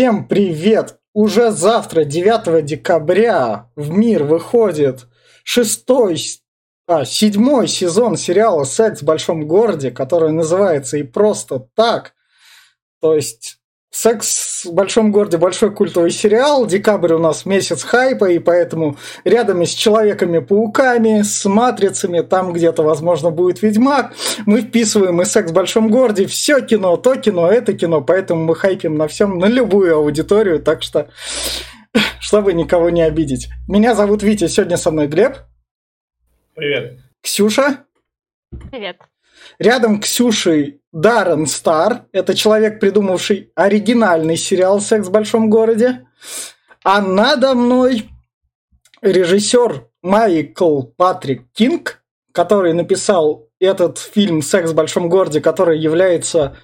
[0.00, 0.98] Всем привет!
[1.12, 5.06] Уже завтра, 9 декабря, в мир выходит
[5.44, 6.18] шестой,
[6.86, 12.14] а, седьмой сезон сериала «Секс в большом городе», который называется и просто так.
[13.02, 13.59] То есть
[13.90, 16.64] Секс в большом городе большой культовый сериал.
[16.64, 23.30] Декабрь у нас месяц хайпа, и поэтому рядом с Человеками-пауками, с Матрицами, там где-то, возможно,
[23.30, 24.14] будет Ведьмак,
[24.46, 28.54] мы вписываем и Секс в большом городе, все кино, то кино, это кино, поэтому мы
[28.54, 31.10] хайпим на всем, на любую аудиторию, так что,
[32.20, 33.48] чтобы никого не обидеть.
[33.66, 35.36] Меня зовут Витя, сегодня со мной Глеб.
[36.54, 37.00] Привет.
[37.22, 37.84] Ксюша.
[38.70, 38.98] Привет.
[39.60, 42.06] Рядом Ксюшей Даррен Стар.
[42.12, 46.06] Это человек, придумавший оригинальный сериал «Секс в большом городе».
[46.82, 48.08] А надо мной
[49.02, 56.56] режиссер Майкл Патрик Кинг, который написал этот фильм «Секс в большом городе», который является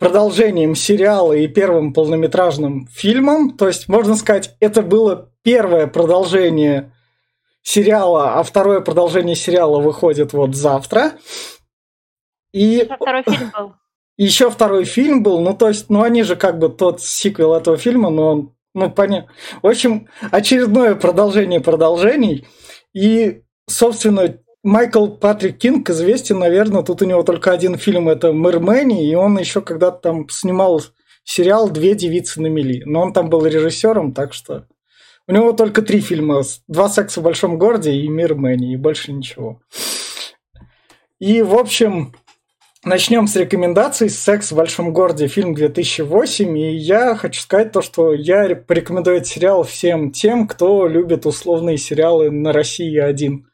[0.00, 3.56] продолжением сериала и первым полнометражным фильмом.
[3.56, 6.92] То есть, можно сказать, это было первое продолжение
[7.62, 11.12] сериала, а второе продолжение сериала выходит вот завтра.
[12.54, 13.72] И второй фильм был.
[14.16, 17.76] Еще второй фильм был, ну то есть, ну они же как бы тот сиквел этого
[17.76, 19.32] фильма, но он, ну понятно.
[19.60, 22.46] В общем, очередное продолжение продолжений.
[22.92, 29.04] И, собственно, Майкл Патрик Кинг известен, наверное, тут у него только один фильм, это «Мэрмэни»,
[29.04, 30.80] и он еще когда-то там снимал
[31.24, 32.84] сериал «Две девицы на мели».
[32.86, 34.66] Но он там был режиссером, так что...
[35.26, 36.42] У него только три фильма.
[36.68, 39.60] «Два секса в большом городе» и «Мир Мэнни», и больше ничего.
[41.18, 42.14] И, в общем,
[42.84, 44.10] Начнем с рекомендаций.
[44.10, 46.58] «Секс в большом городе» фильм 2008.
[46.58, 51.78] И я хочу сказать то, что я порекомендую этот сериал всем тем, кто любит условные
[51.78, 53.46] сериалы на России 1.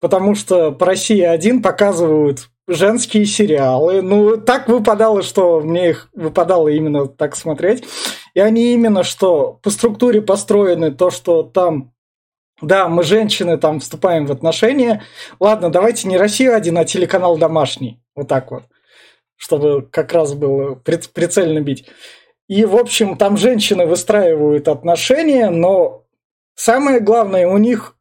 [0.00, 4.00] Потому что по России 1 показывают женские сериалы.
[4.00, 7.84] Ну, так выпадало, что мне их выпадало именно так смотреть.
[8.32, 11.92] И они именно что по структуре построены, то, что там
[12.60, 15.02] да, мы женщины там вступаем в отношения.
[15.38, 18.02] Ладно, давайте не Россию один, а телеканал домашний.
[18.14, 18.64] Вот так вот.
[19.36, 21.86] Чтобы как раз было прицельно бить.
[22.48, 26.04] И, в общем, там женщины выстраивают отношения, но
[26.56, 27.96] самое главное, у них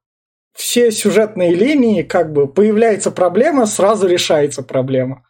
[0.54, 5.24] все сюжетные линии, как бы появляется проблема, сразу решается проблема.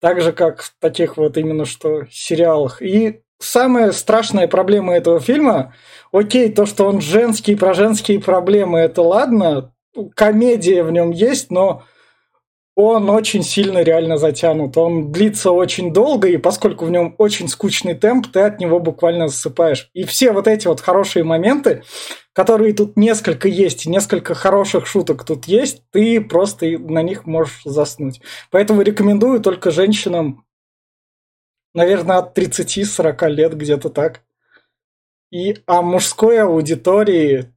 [0.00, 2.80] Так же, как в таких вот именно что сериалах.
[2.80, 5.74] И самая страшная проблема этого фильма,
[6.12, 9.72] окей, то, что он женский, про женские проблемы, это ладно,
[10.14, 11.82] комедия в нем есть, но
[12.76, 14.76] он очень сильно реально затянут.
[14.76, 19.28] Он длится очень долго, и поскольку в нем очень скучный темп, ты от него буквально
[19.28, 19.90] засыпаешь.
[19.94, 21.84] И все вот эти вот хорошие моменты,
[22.32, 28.20] которые тут несколько есть, несколько хороших шуток тут есть, ты просто на них можешь заснуть.
[28.50, 30.44] Поэтому рекомендую только женщинам,
[31.74, 34.22] наверное, от 30-40 лет где-то так.
[35.30, 37.52] И а мужской аудитории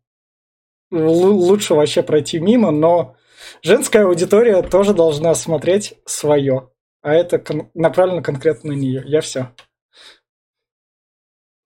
[0.91, 3.15] лучше вообще пройти мимо, но
[3.61, 6.71] женская аудитория тоже должна смотреть свое.
[7.01, 9.03] А это кон- направлено конкретно на нее.
[9.05, 9.53] Я все.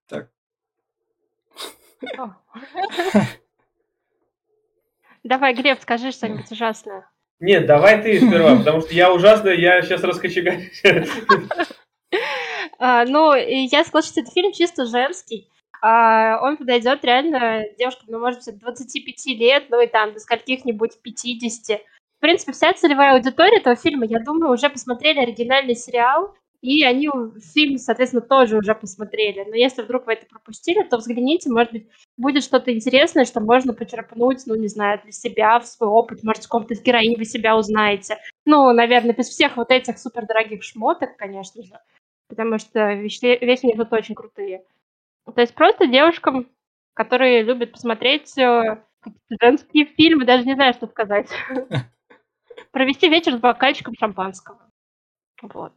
[0.07, 0.29] Так.
[5.23, 7.07] Давай, Глеб, скажи что-нибудь ужасное.
[7.39, 10.83] Нет, давай ты сперва, потому что я ужасный, я сейчас раскочегарюсь.
[12.79, 15.49] А, ну, я что этот фильм чисто женский.
[15.81, 20.19] А, он подойдет реально девушкам, ну, может быть, от 25 лет, ну и там до
[20.19, 21.81] скольких-нибудь 50.
[22.17, 27.09] В принципе, вся целевая аудитория этого фильма, я думаю, уже посмотрели оригинальный сериал, и они
[27.53, 29.43] фильм, соответственно, тоже уже посмотрели.
[29.49, 33.73] Но если вдруг вы это пропустили, то взгляните, может быть, будет что-то интересное, что можно
[33.73, 37.25] почерпнуть, ну, не знаю, для себя, в свой опыт, может, в каком-то из героинь вы
[37.25, 38.19] себя узнаете.
[38.45, 41.79] Ну, наверное, без всех вот этих супердорогих шмоток, конечно же,
[42.31, 44.63] потому что вещи, вещи не тут очень крутые.
[45.25, 46.49] То есть просто девушкам,
[46.93, 48.81] которые любят посмотреть э,
[49.41, 51.27] женские фильмы, даже не знаю, что сказать.
[52.71, 54.59] Провести вечер с бокальчиком шампанского.
[55.41, 55.73] Вот.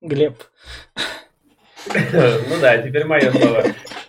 [0.00, 0.42] Глеб.
[1.86, 3.62] Ну да, теперь мое слово.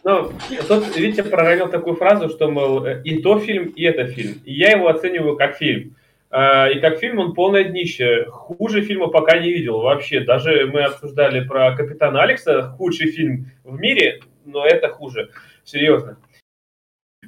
[0.04, 0.32] Ну,
[0.68, 4.42] тут Витя проронил такую фразу, что, мол, и то фильм, и это фильм.
[4.46, 5.96] И я его оцениваю как фильм.
[6.30, 8.26] А, и как фильм он полное днище.
[8.30, 10.20] Хуже фильма пока не видел вообще.
[10.20, 15.30] Даже мы обсуждали про Капитана Алекса, худший фильм в мире, но это хуже.
[15.64, 16.18] Серьезно.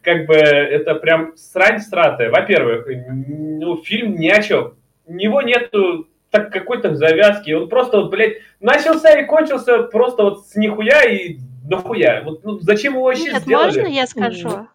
[0.01, 2.29] Как бы это прям срань стратая.
[2.29, 4.75] Во-первых, ну, фильм ни о чем.
[5.05, 7.51] У него нету так какой-то завязки.
[7.51, 11.37] Он просто вот, блядь, начался и кончился просто вот с нихуя и
[11.67, 12.21] нахуя.
[12.23, 13.65] Вот ну, зачем его вообще Нет, сделали?
[13.65, 14.67] можно я скажу?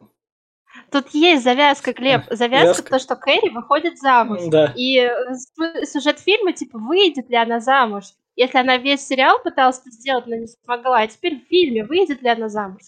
[0.94, 2.22] Тут есть завязка, Глеб.
[2.30, 2.90] Завязка Завязка.
[2.90, 4.38] то, что Кэрри выходит замуж.
[4.46, 4.72] Да.
[4.76, 8.04] И э, сюжет фильма, типа, выйдет ли она замуж?
[8.36, 12.22] если она весь сериал пыталась это сделать, но не смогла, а теперь в фильме выйдет
[12.22, 12.82] ли она замуж?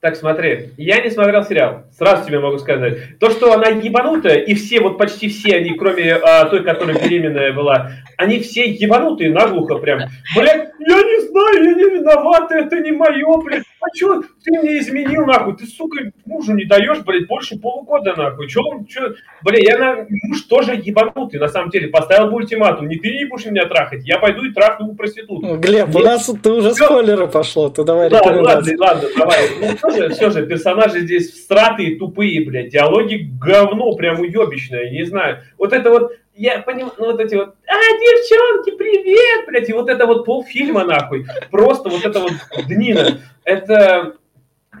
[0.00, 3.18] Так, смотри, я не смотрел сериал, сразу тебе могу сказать.
[3.20, 7.52] То, что она ебанутая, и все, вот почти все они, кроме а, той, которая беременная
[7.52, 10.00] была, они все ебанутые наглухо прям.
[10.36, 13.62] Блядь, я не знаю, я не виноват, это не мое, блядь.
[13.82, 15.56] А что ты мне изменил, нахуй?
[15.56, 18.48] Ты, сука, мужу не даешь, блядь, больше полугода, нахуй.
[18.48, 19.14] Че он, че?
[19.42, 20.06] Блядь, я на...
[20.08, 21.88] муж тоже ебанутый, на самом деле.
[21.88, 22.88] Поставил бы ультиматум.
[22.88, 25.56] Не ты не будешь меня трахать, я пойду и трахну проститутку.
[25.56, 29.48] Глеб, у нас ты уже спойлеры пошло, ты давай да, ладно, ладно, давай.
[29.82, 35.38] Ну, же, все же, персонажи здесь всратые, тупые, блядь, диалоги говно, прям уебищное, не знаю.
[35.58, 39.88] Вот это вот, я понимаю, ну вот эти вот, а, девчонки, привет, блядь, и вот
[39.88, 42.32] это вот полфильма, нахуй, просто вот это вот
[42.66, 43.20] днина.
[43.44, 44.16] Это,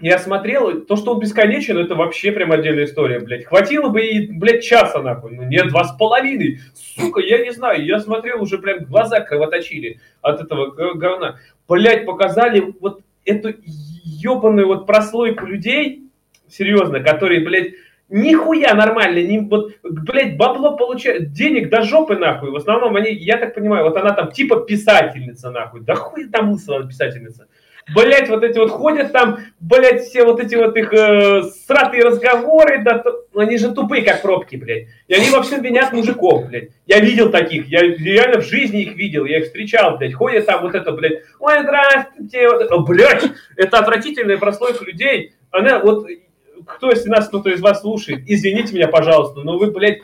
[0.00, 3.44] я смотрел, то, что он бесконечен, это вообще прям отдельная история, блядь.
[3.44, 5.36] Хватило бы и, блядь, часа, нахуй.
[5.36, 6.60] Ну, нет, два с половиной.
[6.74, 11.38] Сука, я не знаю, я смотрел, уже прям глаза кровоточили от этого говна.
[11.68, 16.04] Блядь, показали вот эту ебаную вот прослойку людей,
[16.48, 17.74] серьезно, которые, блядь,
[18.12, 22.50] нихуя нормально, не, вот, блядь, бабло получают, денег до жопы нахуй.
[22.50, 25.80] В основном они, я так понимаю, вот она там типа писательница нахуй.
[25.80, 27.48] Да хуй там она писательница.
[27.92, 32.80] Блять, вот эти вот ходят там, блять, все вот эти вот их э, сратые разговоры,
[32.84, 34.86] да, ну, они же тупые, как пробки, блядь.
[35.08, 36.68] И они во всем винят мужиков, блядь.
[36.86, 40.14] Я видел таких, я реально в жизни их видел, я их встречал, блядь.
[40.14, 43.24] Ходят там вот это, блядь, ой, здравствуйте, вот это, блядь,
[43.56, 45.34] это отвратительная прослойка людей.
[45.50, 46.06] Она вот,
[46.66, 50.00] кто из нас, кто-то из вас слушает, извините меня, пожалуйста, но вы, блядь,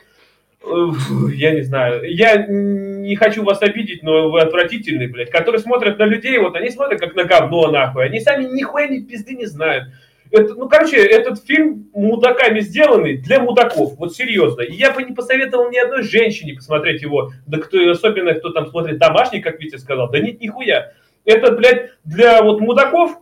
[1.34, 6.05] я не знаю, я не хочу вас обидеть, но вы отвратительные, блядь, которые смотрят на
[6.05, 9.88] людей, вот они смотрят как на говно, нахуй, они сами нихуя ни пизды не знают.
[10.31, 14.60] Это, ну, короче, этот фильм мудаками сделанный для мудаков, вот серьезно.
[14.60, 18.66] И я бы не посоветовал ни одной женщине посмотреть его, да кто, особенно кто там
[18.66, 20.93] смотрит домашний, как Витя сказал, да нет, нихуя.
[21.25, 23.19] Это, блядь, для вот мудаков,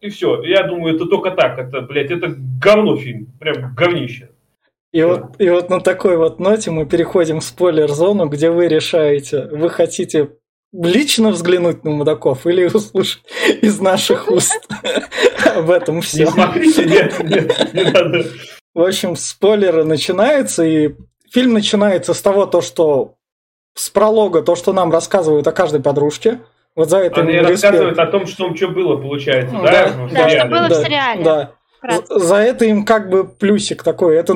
[0.00, 0.42] и все.
[0.42, 4.30] Я думаю, это только так, это, блядь, это говно фильм, прям говнище.
[4.92, 9.48] И вот, и вот на такой вот ноте мы переходим в спойлер-зону, где вы решаете,
[9.52, 10.30] вы хотите
[10.72, 13.22] лично взглянуть на мудаков или услышать
[13.62, 14.68] из наших уст
[15.54, 16.24] об этом все.
[16.24, 18.24] Не смотрите, нет, нет, не надо.
[18.74, 20.94] В общем, спойлеры начинаются, и
[21.30, 23.16] фильм начинается с того, то, что
[23.74, 26.40] с пролога, то, что нам рассказывают о каждой подружке.
[26.76, 29.90] Вот за это Они рассказывают о том, что, что было, получается, да?
[29.90, 31.24] Да, да что было в сериале.
[31.24, 31.52] Да.
[32.10, 34.16] За это им как бы плюсик такой.
[34.16, 34.34] Это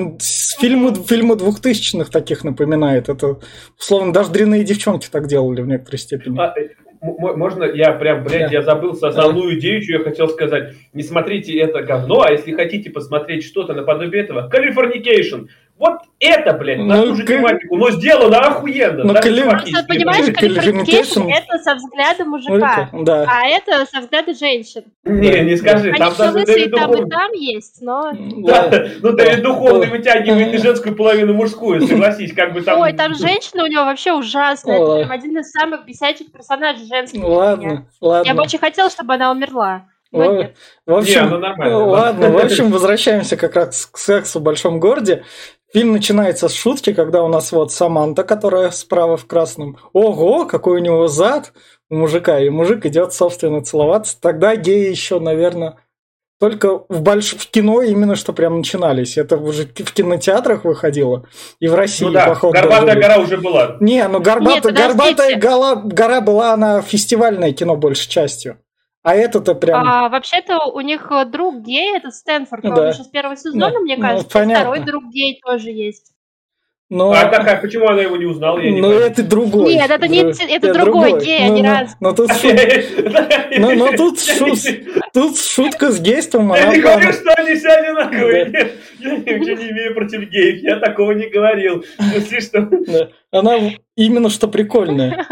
[0.58, 3.08] фильмы, фильмы двухтысячных таких напоминает.
[3.08, 3.38] Это,
[3.78, 6.38] условно, даже дрянные девчонки так делали в некоторой степени.
[6.40, 6.70] А, э,
[7.02, 10.74] можно я прям, блядь, я забыл основную идею, что я хотел сказать.
[10.94, 15.48] Не смотрите это говно, а если хотите посмотреть что-то наподобие этого, Californication.
[15.76, 19.02] Вот это, блядь, на ну, ту же тематику, но сделано охуенно.
[19.02, 19.42] Ну, кали...
[19.42, 23.26] Просто, понимаешь, Californication это со взгляда мужика, да.
[23.28, 24.84] а это со взгляда женщин.
[25.02, 28.12] Не, не скажи, Они там даже Дэвид там и там есть, но...
[28.12, 32.80] Да, ну Дэвид Духовный вытягивает и женскую половину мужскую, согласись, как бы там...
[32.80, 37.22] Ой, там женщина у него вообще ужасная, это прям один из самых бесячих персонажей женских.
[37.24, 38.28] Ладно, ладно.
[38.28, 39.86] Я бы очень хотела, чтобы она умерла.
[40.14, 40.52] В,
[40.86, 45.24] в общем, не, ну ладно, в общем, возвращаемся как раз к сексу в большом городе.
[45.74, 49.76] Фильм начинается с шутки, когда у нас вот Саманта, которая справа в красном.
[49.92, 51.52] Ого, какой у него зад
[51.90, 52.38] у мужика.
[52.38, 54.16] И мужик идет, собственно, целоваться.
[54.20, 55.78] Тогда геи еще, наверное,
[56.38, 57.34] только в, больш...
[57.34, 59.18] в кино именно что прям начинались.
[59.18, 61.26] Это уже в кинотеатрах выходило.
[61.58, 62.54] И в России, ну да, походу.
[62.54, 63.76] Горбатая гора уже была.
[63.80, 64.68] Не, ну горбата...
[64.68, 65.74] Нет, Горбатая гора...
[65.74, 68.58] гора была, она фестивальное кино большей частью.
[69.04, 69.86] А это-то прям...
[69.86, 72.70] А, вообще-то у них э, друг гей, это Стэнфорд, да.
[72.70, 73.78] он еще с первого сезона, да.
[73.80, 74.44] мне ну, кажется.
[74.44, 76.14] Ну, второй друг гей тоже есть.
[76.88, 77.12] Но...
[77.12, 78.58] А как, а почему она его не узнала?
[78.60, 79.74] Я не ну, это другой.
[79.74, 81.96] Нет, это, не, это, это другой, другой гей, ну, а не раз.
[82.00, 82.54] Но тут, шут...
[83.58, 84.58] но, но тут, шут...
[85.12, 86.54] тут шутка с гейством.
[86.54, 88.72] Я не говорю, что они все одинаковые.
[89.00, 91.84] Я ничего не имею против геев, я такого не говорил.
[93.30, 93.58] Она
[93.96, 95.26] именно что прикольная.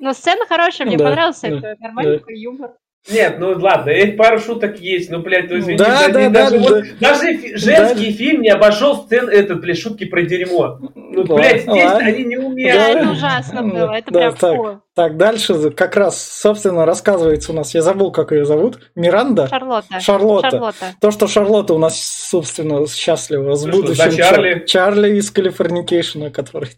[0.00, 2.24] Но сцена хорошая, мне да, понравился, да, нормальный да.
[2.28, 2.70] юмор.
[3.08, 6.68] Нет, ну ладно, эти пару шуток есть, ну, блядь, ну извини, да, да, даже, да,
[6.68, 7.14] вот, да.
[7.14, 8.16] даже женский да.
[8.18, 10.78] фильм не обошел сцен, этот, блядь, шутки про дерьмо.
[10.94, 12.06] Ну, да, блядь, здесь ладно.
[12.06, 12.76] они не умеют.
[12.76, 14.82] Да, это ужасно было, это да, прям так, фу.
[14.94, 19.48] так, дальше как раз, собственно, рассказывается у нас, я забыл, как ее зовут, Миранда?
[19.48, 20.00] Шарлотта.
[20.00, 20.50] Шарлотта.
[20.50, 20.94] Шарлотта.
[21.00, 24.12] То, что Шарлотта у нас, собственно, счастлива с ну, будущим.
[24.12, 24.64] Чарли.
[24.66, 26.68] Чарли из Калифорникейшена, который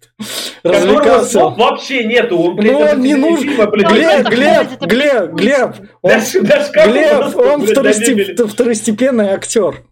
[0.63, 1.41] развлекался.
[1.45, 3.49] вообще нету, он, блядь, ну, он не нужен.
[3.57, 5.71] Глеб, Глеб, Глеб, Глеб,
[6.03, 8.49] даже, даже Глеб, он второстеп...
[8.49, 9.83] второстепенный актер.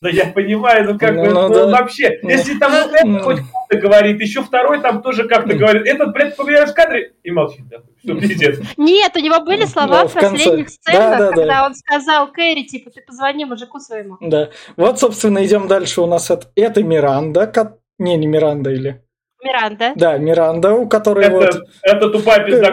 [0.00, 1.66] Да я понимаю, ну как Ну, бы, ну ну, да.
[1.66, 2.30] вообще, Ну.
[2.30, 3.18] если там вот Ну.
[3.18, 5.58] хоть как-то говорит, еще второй там тоже как-то Ну.
[5.58, 8.60] говорит, этот, блядь, поменяешь в кадре и молчит, да, все, пиздец.
[8.76, 11.32] Нет, у него были слова Да, в последних Да, сценах, да, да.
[11.32, 14.18] когда он сказал Кэрри, типа, ты позвони мужику своему.
[14.20, 14.50] Да.
[14.76, 16.00] Вот, собственно, идем дальше.
[16.00, 17.52] У нас это, это Миранда.
[17.98, 19.02] Не, не Миранда или...
[19.42, 19.92] Миранда.
[19.94, 21.44] Да, Миранда, у которой вот...
[21.44, 22.72] Это, это тупая пизда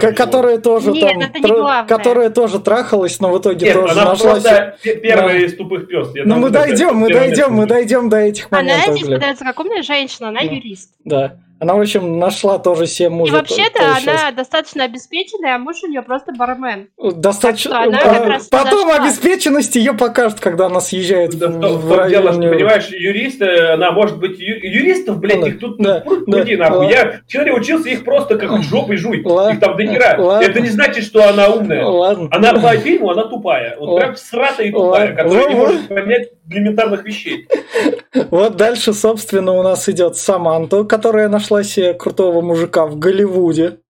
[0.00, 1.84] К- которая тоже Нет, там, это не главное.
[1.86, 4.16] которая тоже трахалась, но в итоге Нет, тоже она нашла.
[4.16, 5.44] се- просто пе- первая Да.
[5.44, 6.08] из тупых пес.
[6.14, 8.94] Я Ну мы это дойдем, мы дойдем, мы дойдем до этих Она моментов.
[8.94, 9.18] здесь Глеб.
[9.18, 10.46] пытается как умная женщина, она Да.
[10.46, 10.90] юрист.
[11.04, 11.36] Да.
[11.58, 13.32] Она, в общем, нашла тоже себе И мужа.
[13.32, 14.22] вообще-то то- то сейчас.
[14.22, 16.88] она достаточно объеспеченная, а муж у нее просто бармен.
[16.98, 17.70] Достаточно.
[17.70, 19.04] Так что она а, как раз Потом зашла.
[19.04, 23.90] обеспеченность ее покажет, когда она съезжает Да, в, в том дело, что, понимаешь, юристы, она
[23.92, 26.76] может быть ю- юристов, блядь, Да, их тут да, пруд да, пруди, нахуй.
[26.78, 26.90] ладно.
[26.92, 29.22] Я в теории учился их просто как жопой жуй.
[29.24, 30.16] Ладно, Их там до хера.
[30.18, 30.44] ладно.
[30.46, 31.84] Это не значит, что она умная.
[31.86, 32.28] Ладно.
[32.32, 33.76] Она по фильму, она тупая.
[33.78, 34.00] Вот Ладно.
[34.00, 35.16] прям сратая и тупая, Ладно.
[35.24, 37.48] которая не Вот, может понять элементарных вещей.
[38.30, 43.80] Вот дальше, собственно, у нас идет Саманта, которая нашла себе крутого мужика в Голливуде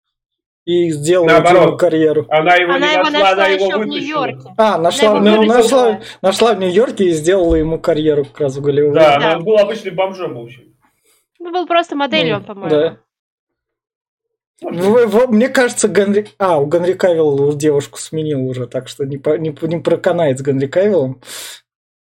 [0.65, 1.63] и сделала Наоборот.
[1.69, 2.27] ему карьеру.
[2.29, 3.85] Она его Она не его нашла, нашла она его еще в.
[3.87, 4.55] Нью-Йорке.
[4.59, 8.61] А, нашла, его ну, нашла, нашла в Нью-Йорке и сделала ему карьеру как раз в
[8.63, 8.99] Голливуде.
[8.99, 9.33] Да, Да.
[9.33, 10.75] она был обычным бомжом, в общем.
[11.39, 12.71] Ну, был просто моделью, Ну, по-моему.
[12.71, 12.99] да.
[14.63, 16.29] В- в- мне кажется, Генри...
[16.39, 20.39] А, у Генри Кавилла девушку сменил уже, так что не, по- не, по- не проканает
[20.39, 21.21] с Генри Кавиллом.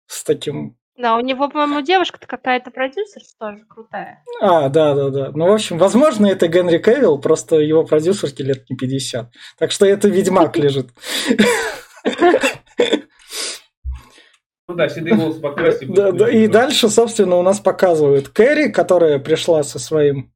[0.07, 0.77] С таким...
[1.01, 4.23] Да, у него, по-моему, девушка-то какая-то продюсер тоже крутая.
[4.43, 5.31] А, да, да, да.
[5.35, 9.31] Ну, в общем, возможно, это Генри Кавилл, просто его продюсерке лет не 50.
[9.59, 10.91] Так что это Ведьмак лежит.
[14.69, 15.93] Ну да, седые волосы покрасить.
[15.93, 20.33] Да, да, И дальше, собственно, у нас показывают Кэрри, которая пришла со своим...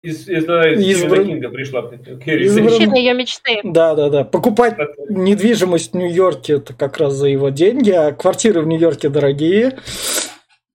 [0.00, 1.82] Из, из, из Избран- Стивена Кинга пришла.
[1.82, 3.60] Мужчина ее мечты.
[3.64, 4.24] Да, да, да.
[4.24, 4.76] Покупать
[5.08, 9.78] недвижимость в Нью-Йорке это как раз за его деньги, а квартиры в Нью-Йорке дорогие.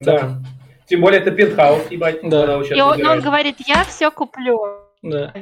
[0.02, 0.42] Да.
[0.88, 2.20] Тем более это пентхаус, ебать.
[2.24, 2.62] Да.
[2.62, 4.60] И он, он говорит, я все куплю.
[5.02, 5.34] Да.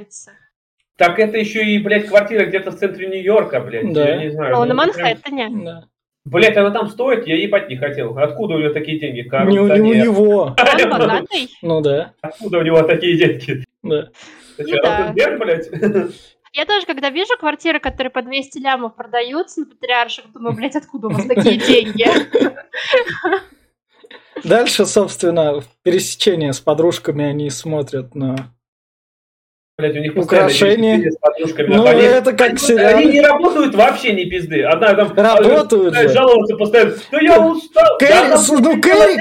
[0.98, 3.92] Так это еще и, блядь, квартира где-то в центре Нью-Йорка, блядь.
[3.92, 4.08] Да.
[4.08, 4.54] Я не знаю.
[4.54, 5.50] Ну, на ну, Манхэттене.
[5.66, 5.86] да.
[6.24, 8.18] Блядь, она там стоит, я ебать не хотел.
[8.18, 9.22] Откуда у него такие деньги?
[9.50, 10.56] Не, у, не у него.
[10.58, 11.50] Он богатый.
[11.62, 12.14] Ну да.
[12.22, 13.66] Откуда у него такие деньги?
[13.82, 14.10] да.
[14.58, 14.98] Ты Ну что, да.
[15.00, 15.70] Ротенберг, блядь?
[16.54, 21.08] Я тоже, когда вижу квартиры, которые по 200 лямов продаются на Патриарших, думаю, блядь, откуда
[21.08, 22.06] у вас такие деньги?
[24.44, 28.54] Дальше, собственно, в пересечение с подружками они смотрят на...
[29.82, 31.12] Блядь, у них Украшения.
[31.68, 32.98] Ну, Они- это как они, сериал.
[33.00, 34.62] они не работают вообще ни пизды.
[34.64, 36.10] Одна там Работают же.
[36.10, 36.94] жаловаться постоянно.
[37.12, 37.98] Да я устал.
[37.98, 39.18] Кэрри, да, ну, блядь, Кэрри,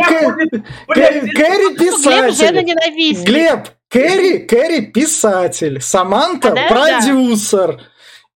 [0.89, 2.65] Кэрри, Кэрри, Глеб писатель.
[2.65, 3.27] ненавистник.
[3.27, 5.81] Глеб, Кэрри, Кэрри писатель.
[5.81, 7.81] Саманта А, да, продюсер.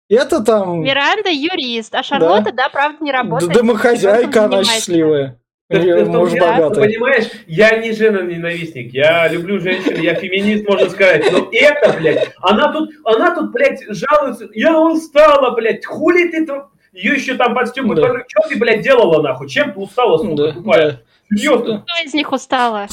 [0.09, 3.51] Это там Миранда юрист, а Шарлотта, да, правда, не работает.
[3.53, 5.37] домохозяйка, она счастливая.
[5.71, 6.81] Так Её ты в том муж богатый.
[6.81, 12.73] Понимаешь, я не жена-ненавистник, я люблю женщин, я феминист, можно сказать, но это, блядь, она
[12.73, 18.01] тут, она тут, блядь, жалуется, я устала, блядь, хули ты тут, ее еще там подстегивают,
[18.01, 18.23] Да.
[18.27, 20.91] что ты, блядь, делала, нахуй, чем ты устала, сука, Да, тупая,
[21.29, 21.57] да.
[21.57, 22.87] Кто из них устала?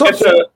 [0.00, 0.50] Это,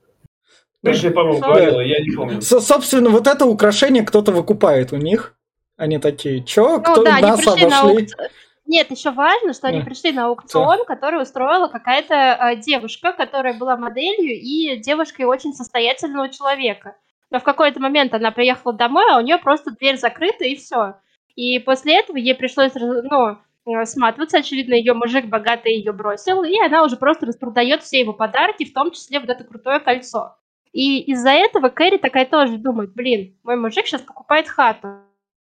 [0.83, 1.47] ты же, по-моему, Да.
[1.47, 2.41] говорила, я не помню.
[2.41, 5.33] Собственно, вот это украшение кто-то выкупает у них.
[5.75, 7.67] Они такие, чё, кто Ну да, они нас на обошли?
[7.73, 8.27] аукцион.
[8.67, 13.77] Нет, еще важно, что они пришли на аукцион, который устроила какая-то э, девушка, которая была
[13.77, 16.97] моделью и девушкой очень состоятельного человека.
[17.29, 20.95] Но в какой-то момент она приехала домой, а у нее просто дверь закрыта и все.
[21.35, 26.59] И после этого ей пришлось, ну, э, сматываться, очевидно, ее мужик богатый ее бросил, и
[26.59, 30.35] она уже просто распродает все его подарки, в том числе вот это крутое кольцо.
[30.73, 34.99] И из-за этого Кэрри такая тоже думает, блин, мой мужик сейчас покупает хату,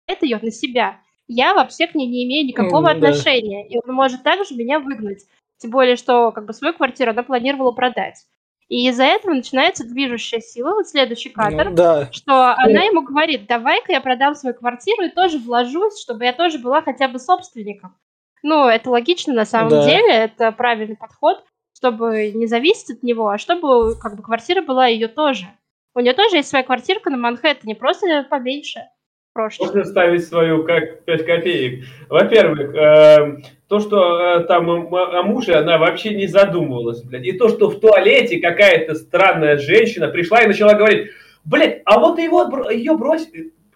[0.06, 0.98] это ее на себя.
[1.34, 3.08] Я вообще к ней не имею никакого да.
[3.08, 5.24] отношения, и он может также меня выгнать.
[5.58, 8.26] Тем более, что как бы свою квартиру она планировала продать.
[8.68, 12.08] И из-за этого начинается движущая сила, вот следующий кадр, Ну, да.
[12.10, 16.58] что она ему говорит, давай-ка я продам свою квартиру и тоже вложусь, чтобы я тоже
[16.58, 17.94] была хотя бы собственником.
[18.42, 19.84] Ну, это логично на самом Да.
[19.84, 21.44] деле, это правильный подход,
[21.76, 25.46] чтобы не зависеть от него, а чтобы как бы квартира была ее тоже.
[25.94, 28.80] У нее тоже есть своя квартирка на Манхэттене, просто поменьше.
[29.32, 29.68] Прошлое.
[29.68, 31.86] Можно ставить свою как 5 копеек.
[32.10, 37.24] Во-первых, э, то, что э, там о, о муже она вообще не задумывалась, блядь.
[37.24, 41.12] И то, что в туалете какая-то странная женщина пришла и начала говорить,
[41.44, 43.28] блядь, а вот его, ее брось...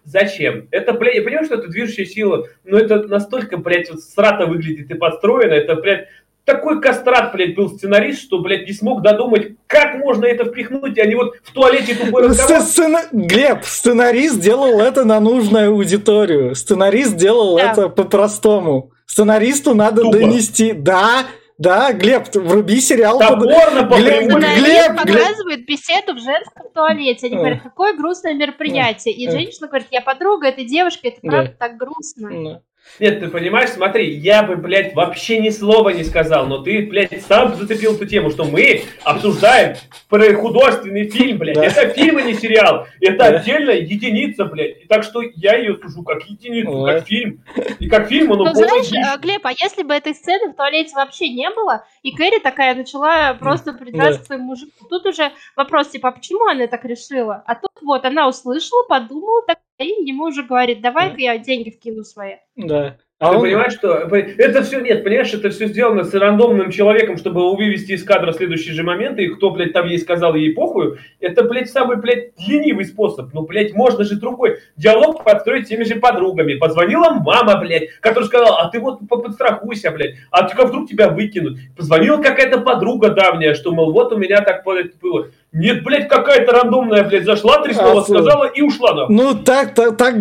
[0.03, 0.69] Зачем?
[0.71, 4.89] Это, блядь, я понимаю, что это движущая сила, но это настолько, блядь, вот срато выглядит
[4.89, 6.07] и подстроено, это, блядь,
[6.47, 11.05] такой кастрат, блядь, был сценарист, что, блядь, не смог додумать, как можно это впихнуть, а
[11.05, 12.61] не вот в туалете тупой разговор.
[12.61, 16.55] Сц- сцена- Глеб, сценарист делал это на нужную аудиторию.
[16.55, 17.71] Сценарист делал Да.
[17.73, 18.91] это по-простому.
[19.05, 20.17] Сценаристу надо Тупо.
[20.17, 20.71] донести.
[20.73, 21.25] Да,
[21.59, 23.17] Да, Глеб, вруби сериал.
[23.17, 27.25] Топорно по Глеб, Глеб, Глеб, показывает беседу в женском туалете.
[27.27, 29.15] Они говорят, какое грустное мероприятие.
[29.15, 32.61] И женщина говорит, я подруга этой девушки, это правда так грустно.
[32.99, 37.21] Нет, ты понимаешь, смотри, я бы, блядь, вообще ни слова не сказал, но ты, блядь,
[37.25, 39.75] сам зацепил эту тему, что мы обсуждаем
[40.09, 41.55] про художественный фильм, блядь.
[41.55, 41.65] Да.
[41.65, 42.87] Это фильм, а не сериал.
[42.99, 43.25] Это да.
[43.39, 44.83] отдельная единица, блядь.
[44.83, 46.91] И так что я ее сужу как единицу, Ой.
[46.91, 47.43] как фильм.
[47.79, 49.21] И как фильм он Ну, знаешь, дичь.
[49.21, 53.33] Глеб, а если бы этой сцены в туалете вообще не было, и Кэрри такая начала
[53.35, 54.23] просто придраться да.
[54.23, 57.43] к своему мужику, тут уже вопрос, типа, а почему она так решила?
[57.45, 62.35] А тут вот она услышала, подумала, так ему уже говорит, давай-ка я деньги вкину свои.
[62.55, 62.97] Да.
[63.19, 63.41] А ты он...
[63.41, 68.03] понимаешь, что это все нет, понимаешь, это все сделано с рандомным человеком, чтобы вывести из
[68.03, 71.97] кадра следующий же момент, и кто, блядь, там ей сказал ей похую, это, блядь, самый,
[71.97, 73.33] блядь, ленивый способ.
[73.33, 76.59] Ну, блядь, можно же другой диалог подстроить теми же подругами.
[76.59, 81.09] Позвонила мама, блядь, которая сказала, а ты вот подстрахуйся, блядь, а ты как вдруг тебя
[81.09, 81.57] выкинут.
[81.75, 85.29] Позвонила какая-то подруга давняя, что, мол, вот у меня так было.
[85.57, 88.93] Нет, блядь, какая-то рандомная, блядь, зашла, три слова а, сказала и ушла.
[88.93, 89.15] Нахуй.
[89.15, 90.15] Ну, так, так, так,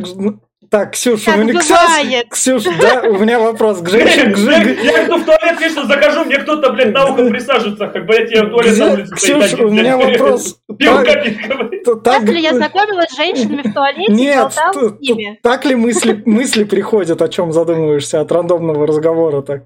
[0.70, 4.34] так, Ксюша, у меня, Ксюша, Ксюша, да, у меня вопрос к женщине.
[4.82, 8.44] Я иду в туалет, вечно захожу, мне кто-то, блядь, на ухо присаживается, как, блядь, я
[8.44, 10.60] в туалет на улице Ксюша, у меня вопрос.
[12.02, 17.28] Так ли я знакомилась с женщинами в туалете Нет, так ли мысли, мысли приходят, о
[17.28, 19.64] чем задумываешься от рандомного разговора так?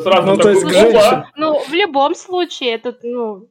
[0.00, 3.48] Сразу ну, то есть, к Ну, в любом случае, это, ну,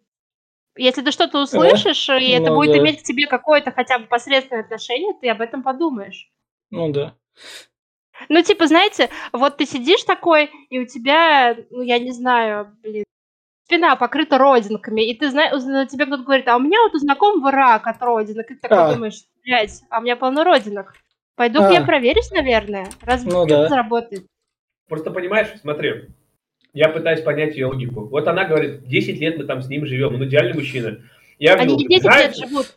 [0.75, 2.17] если ты что-то услышишь, да?
[2.17, 2.77] и это ну, будет да.
[2.79, 6.29] иметь к тебе какое-то хотя бы посредственное отношение, ты об этом подумаешь.
[6.71, 7.15] Ну да.
[8.29, 13.03] Ну, типа, знаете, вот ты сидишь такой, и у тебя, ну, я не знаю, блин,
[13.65, 17.51] спина покрыта родинками, и ты знаешь, тебе кто-то говорит, а у меня вот у знакомого
[17.51, 18.93] рак от родинок, и ты такой а.
[18.93, 20.93] думаешь, блядь, а у меня полно родинок.
[21.35, 21.73] Пойду-ка а.
[21.73, 23.67] я проверюсь, наверное, разве ну, да.
[23.67, 24.25] заработает.
[24.87, 26.09] Просто понимаешь, смотри,
[26.73, 28.07] я пытаюсь понять ее логику.
[28.07, 30.99] Вот она говорит, 10 лет мы там с ним живем, он идеальный мужчина.
[31.39, 32.75] Я они не 10 лет живут.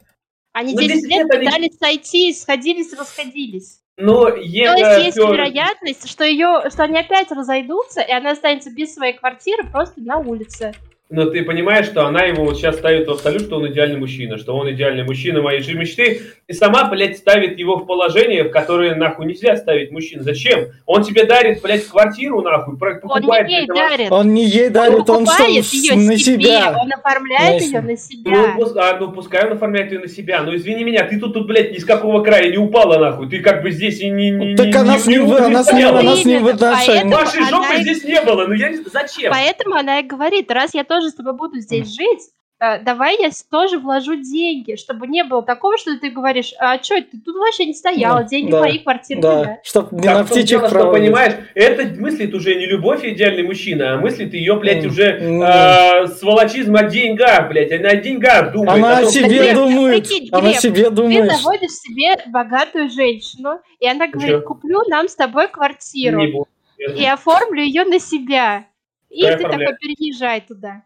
[0.53, 1.73] Они ну, 10, 10 лет пытались они...
[1.73, 3.81] сойти, сходились, расходились.
[3.97, 4.67] Но е...
[4.67, 5.33] То есть есть все...
[5.33, 10.19] вероятность, что, ее, что они опять разойдутся, и она останется без своей квартиры просто на
[10.19, 10.73] улице.
[11.09, 14.39] Но ты понимаешь, что она его вот сейчас ставит в абсолют, что он идеальный мужчина,
[14.39, 18.51] что он идеальный мужчина моей же мечты, и сама, блядь, ставит его в положение, в
[18.51, 20.23] которое, нахуй, нельзя ставить мужчин.
[20.23, 20.67] Зачем?
[20.85, 23.25] Он тебе дарит, блядь, квартиру, нахуй, покупает.
[23.25, 24.11] Он не ей дарит.
[24.11, 26.19] Он не ей дарит, он, он что, ее на себе.
[26.19, 26.77] себя.
[26.77, 28.55] Он оформляет ее на себя.
[28.59, 30.43] Ну, а, ну, пускай он оформляет ее на себя.
[30.43, 33.29] Ну, извини меня, ты тут, тут, блядь, ни с какого края не упала, нахуй.
[33.29, 34.31] Ты как бы здесь и не...
[34.31, 36.49] не так не, она, не, с ним, не, она, с ним, она с ним в
[36.49, 37.21] отношениях.
[37.21, 38.79] Вашей жопы здесь не было, ну я не...
[38.93, 39.33] Зачем?
[39.33, 42.31] Поэтому она и говорит, раз я тоже с тобой буду здесь жить,
[42.61, 46.97] э, давай я тоже вложу деньги, чтобы не было такого, что ты говоришь, а что,
[47.01, 49.45] ты тут вообще не стояла, деньги да, мои, квартиры да.
[49.45, 49.59] да.
[49.63, 53.95] Чтоб не на птичьих дело, что, понимаешь, это мыслит уже не любовь и идеальный мужчина,
[53.95, 54.89] а мыслит ее, блядь, mm.
[54.89, 56.05] уже mm.
[56.05, 58.79] Э, сволочизм о деньгах, блядь, она о деньгах думает.
[58.79, 61.31] Она о, том, себе Глеб, думает, прикинь, она Глеб, себе думает.
[61.31, 64.47] Ты заводишь себе богатую женщину, и она говорит, Что?
[64.47, 66.47] куплю нам с тобой квартиру
[66.79, 68.67] и оформлю ее на себя.
[69.11, 69.73] И Какая ты проблема?
[69.73, 70.83] такой переезжай туда.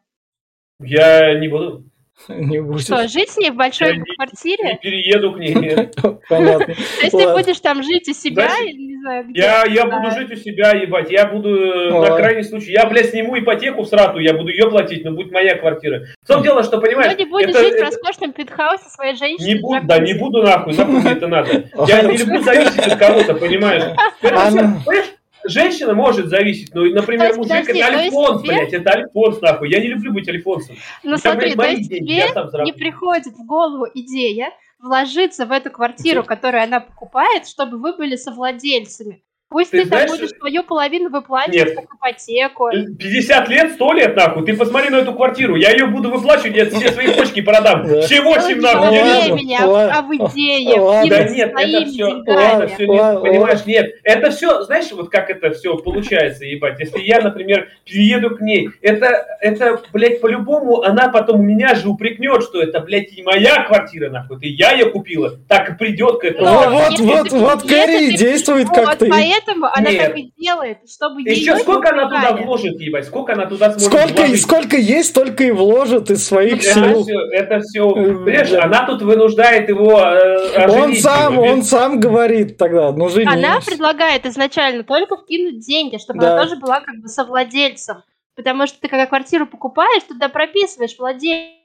[0.81, 1.85] Я не буду.
[2.29, 2.79] Не буду.
[2.79, 4.65] Что, жить с ней в большой я квартире?
[4.65, 5.55] Не, не перееду к ней.
[6.29, 6.75] Понятно.
[6.75, 8.51] То есть ты будешь там жить у себя?
[8.61, 11.11] Не знаю, где я, я буду жить у себя, ебать.
[11.11, 14.69] Я буду, э, на крайний случай, я, блядь, сниму ипотеку в срату, я буду ее
[14.71, 16.05] платить, но будет моя квартира.
[16.23, 17.13] В том дело, что, понимаешь...
[17.13, 19.47] Ну, не будешь жить в роскошном пентхаусе своей женщины.
[19.47, 21.51] Не буду, да, не буду нахуй, нахуй это надо.
[21.87, 23.85] Я не люблю зависеть от кого-то, понимаешь?
[24.21, 25.15] Понимаешь?
[25.45, 28.55] Женщина может зависеть, ну, например, есть, мужик подожди, это альфонс, тебе...
[28.55, 29.71] блядь, это альфонс, нахуй.
[29.71, 30.77] Я не люблю быть альфонсом.
[31.03, 35.53] Ну, я, смотри, блядь, то есть деньги, тебе не приходит в голову идея вложиться в
[35.53, 39.23] эту квартиру, которую она покупает, чтобы вы были совладельцами.
[39.51, 42.71] Пусть ты, ты знаешь, там будешь свою половину выплачивать как ипотеку.
[42.71, 44.47] 50 лет, 100 лет, нахуй.
[44.47, 45.57] Ты посмотри на эту квартиру.
[45.57, 47.85] Я ее буду выплачивать, я все свои почки продам.
[48.03, 48.91] Все 8, нахуй.
[48.93, 51.09] Не меня, а в идеях.
[51.09, 53.95] Да нет, это все, это все, понимаешь, нет.
[54.05, 56.79] Это все, знаешь, вот как это все получается, ебать.
[56.79, 62.45] Если я, например, приеду к ней, это, это, блядь, по-любому она потом меня же упрекнет,
[62.45, 64.37] что это, блядь, не моя квартира, нахуй.
[64.37, 65.37] Это я ее купила.
[65.49, 66.71] Так и придет к этому.
[66.71, 69.07] Вот, вот, вот, Кэрри действует как-то
[69.41, 70.07] поэтому она Нет.
[70.07, 73.07] так и делает, чтобы Еще сколько она туда вложит, ебать?
[73.07, 74.43] Сколько она туда сможет сколько, вложить?
[74.43, 77.03] Сколько есть, столько и вложит из своих это сил.
[77.03, 78.65] Все, это все, понимаешь, да.
[78.65, 81.45] она тут вынуждает его э, Он сам, его.
[81.45, 83.33] он сам говорит тогда, ну женись.
[83.33, 86.35] Она предлагает изначально только вкинуть деньги, чтобы да.
[86.35, 88.03] она тоже была как бы совладельцем.
[88.37, 91.61] Потому что ты когда квартиру покупаешь, туда прописываешь владельца.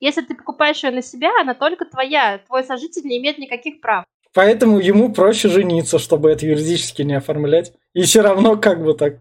[0.00, 2.38] Если ты покупаешь ее на себя, она только твоя.
[2.46, 4.04] Твой сожитель не имеет никаких прав.
[4.34, 7.72] Поэтому ему проще жениться, чтобы это юридически не оформлять.
[7.94, 9.14] И все равно как бы так.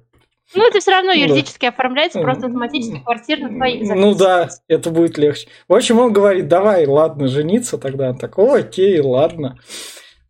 [0.56, 1.18] Ну, это все равно Да.
[1.18, 5.48] юридически оформляется, просто автоматически квартира на твоих Ну да, это будет легче.
[5.68, 8.10] В общем, он говорит, давай, ладно, жениться тогда.
[8.12, 9.60] Он так, «О, окей, ладно.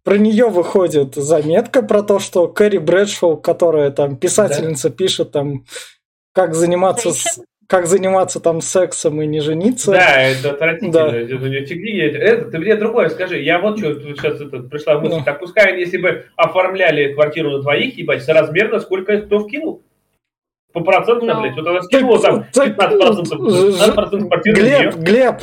[0.03, 5.65] Про нее выходит заметка про то, что Кэрри Брэдшоу, которая там писательница, пишет там,
[6.33, 9.91] как заниматься, с- как заниматься там сексом и не жениться.
[9.91, 10.91] Да, это отвратительно.
[11.11, 11.17] Да.
[11.17, 13.41] Это ты мне другое скажи.
[13.41, 15.15] Я вот что сейчас это, пришла мысль.
[15.17, 15.23] Ну.
[15.25, 19.81] Так пускай если бы оформляли квартиру на двоих, ебать, соразмерно, сколько кто вкинул?
[20.73, 21.41] По процентам, Ну.
[21.41, 21.55] блядь.
[21.57, 24.95] Вот она скинула там Так, 15%, ж- 15% квартиры Глеб.
[24.95, 25.35] Глеб,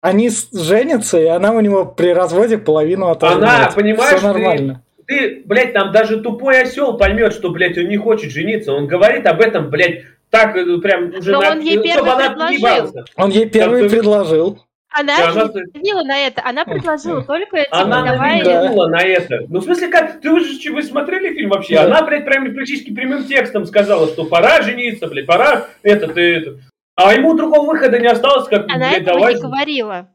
[0.00, 3.38] они женятся, и она у него при разводе половину оторвет.
[3.38, 4.82] Она, понимаешь, Все ты- нормально.
[5.06, 8.72] Ты, блядь, там даже тупой осел поймет, что, блядь, он не хочет жениться.
[8.72, 10.02] Он говорит об этом, блядь,
[10.36, 11.32] так э, прям уже...
[11.32, 13.04] Но на- он ей чтобы первый она предложил.
[13.16, 14.62] Он ей первый ты- предложил.
[14.98, 18.42] Она не заявила на это, она предложила только типа, Она давай...
[18.42, 19.40] Намекнула на это.
[19.48, 20.20] Ну, в смысле, как?
[20.22, 21.74] Ты уже че, вы смотрели фильм вообще?
[21.74, 21.84] Да.
[21.84, 26.60] Она, блядь, прям практически прямым текстом сказала, что пора жениться, блядь, пора это, ты это.
[26.94, 29.34] А ему другого выхода не осталось, как, Она блядь, этого давай...
[29.34, 30.08] не говорила.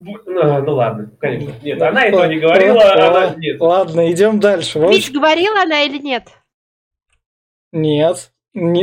[0.00, 1.54] Ну, ну, ладно, конечно.
[1.62, 3.34] Нет, она этого не говорила, она...
[3.34, 3.58] Нет.
[3.60, 4.78] Ладно, идем дальше.
[4.78, 6.28] В Вич, общем, говорила она или нет?
[7.72, 8.30] Нет.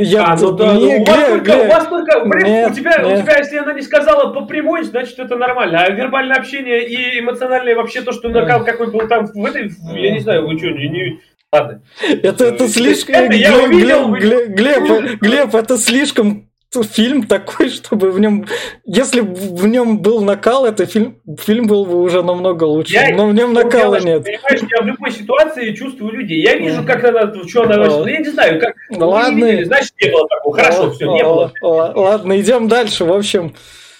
[0.04, 2.74] Я, А, ну да, не, ну, у, вас только, у вас только, блин, Нет, у,
[2.74, 3.20] тебя, нет.
[3.20, 5.82] у тебя, если она не сказала по прямой, значит это нормально.
[5.82, 10.12] А вербальное общение и эмоциональное вообще то, что накал какой был там в этой, я
[10.12, 11.20] не знаю, вы что, не, не-
[11.52, 11.82] Ладно.
[12.02, 13.16] это, это слишком...
[13.16, 16.50] Это я Глеб, увидел, Глеб, Глеб, Глеб, Глеб, это слишком
[16.84, 18.46] фильм такой, чтобы в нем...
[18.86, 22.94] Если в нем был накал, это фильм, фильм был бы уже намного лучше.
[22.94, 24.24] Я- Но в нем Ну, накала дело, нет.
[24.24, 26.42] Понимаешь, я в любой ситуации чувствую людей.
[26.42, 28.76] Я вижу, как она, что она, ну, я не знаю, как.
[28.90, 29.46] Не ладно.
[29.46, 30.56] видели, значит, не было такого.
[30.56, 31.54] Хорошо, О, все, не о, было.
[31.62, 33.06] о, Ладно, идем дальше.
[33.06, 33.54] В общем,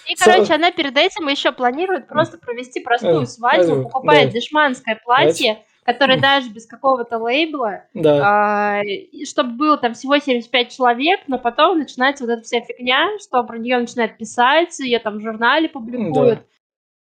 [0.08, 4.38] И, короче, она перед этим еще планирует просто провести Э, простую свадьбу, свадьбу, покупает да.
[4.40, 8.82] дешманское платье, которое даже без какого-то лейбла, да.
[9.24, 13.56] чтобы было там всего 75 человек, но потом начинается вот эта вся фигня, что про
[13.56, 16.40] нее начинают писать, ее там в журнале публикуют.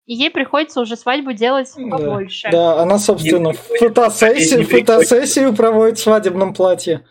[0.07, 1.97] И ей приходится уже свадьбу делать Да.
[1.97, 2.49] побольше.
[2.51, 7.01] Да, она, собственно, фотосессию, фотосессию проводит в свадебном платье.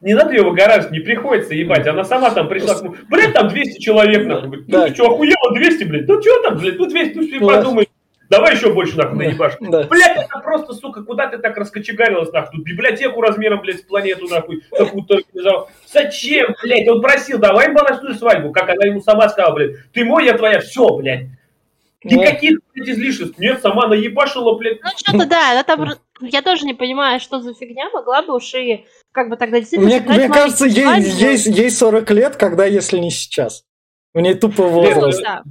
[0.00, 1.86] Не надо ее выгораживать, не приходится ебать.
[1.86, 2.74] Она сама там пришла.
[3.08, 4.64] Блядь, там 200 человек, нахуй.
[4.66, 4.88] Да.
[4.88, 6.08] Ты что, охуела 200, блядь?
[6.08, 7.46] Ну что там, блядь, ну 200, ну что Да.
[7.46, 7.88] подумай.
[8.32, 9.56] Давай еще больше, нахуй, наебашь.
[9.60, 9.82] Да.
[9.84, 12.56] Блядь, это просто, сука, куда ты так раскочегарилась, нахуй?
[12.56, 15.68] Тут библиотеку размером, блядь, с планету, нахуй, какую-то организовал.
[15.86, 16.88] Зачем, блядь?
[16.88, 18.50] Он просил, давай балансную свадьбу.
[18.50, 21.26] Как она ему сама сказала, блядь, ты мой, я твоя, все, блядь.
[22.04, 22.10] Да.
[22.10, 23.38] Никаких, блядь, излишеств.
[23.38, 24.80] Нет, сама наебашила, блядь.
[24.82, 25.90] Ну, что-то да, она там...
[26.22, 29.90] Я тоже не понимаю, что за фигня, могла бы уж и как бы тогда действительно...
[29.90, 33.64] Мне, мне кажется, ей, ей, ей 40 лет, когда, если не сейчас.
[34.14, 35.22] У нее тупо Ну, возраст.
[35.22, 35.42] да.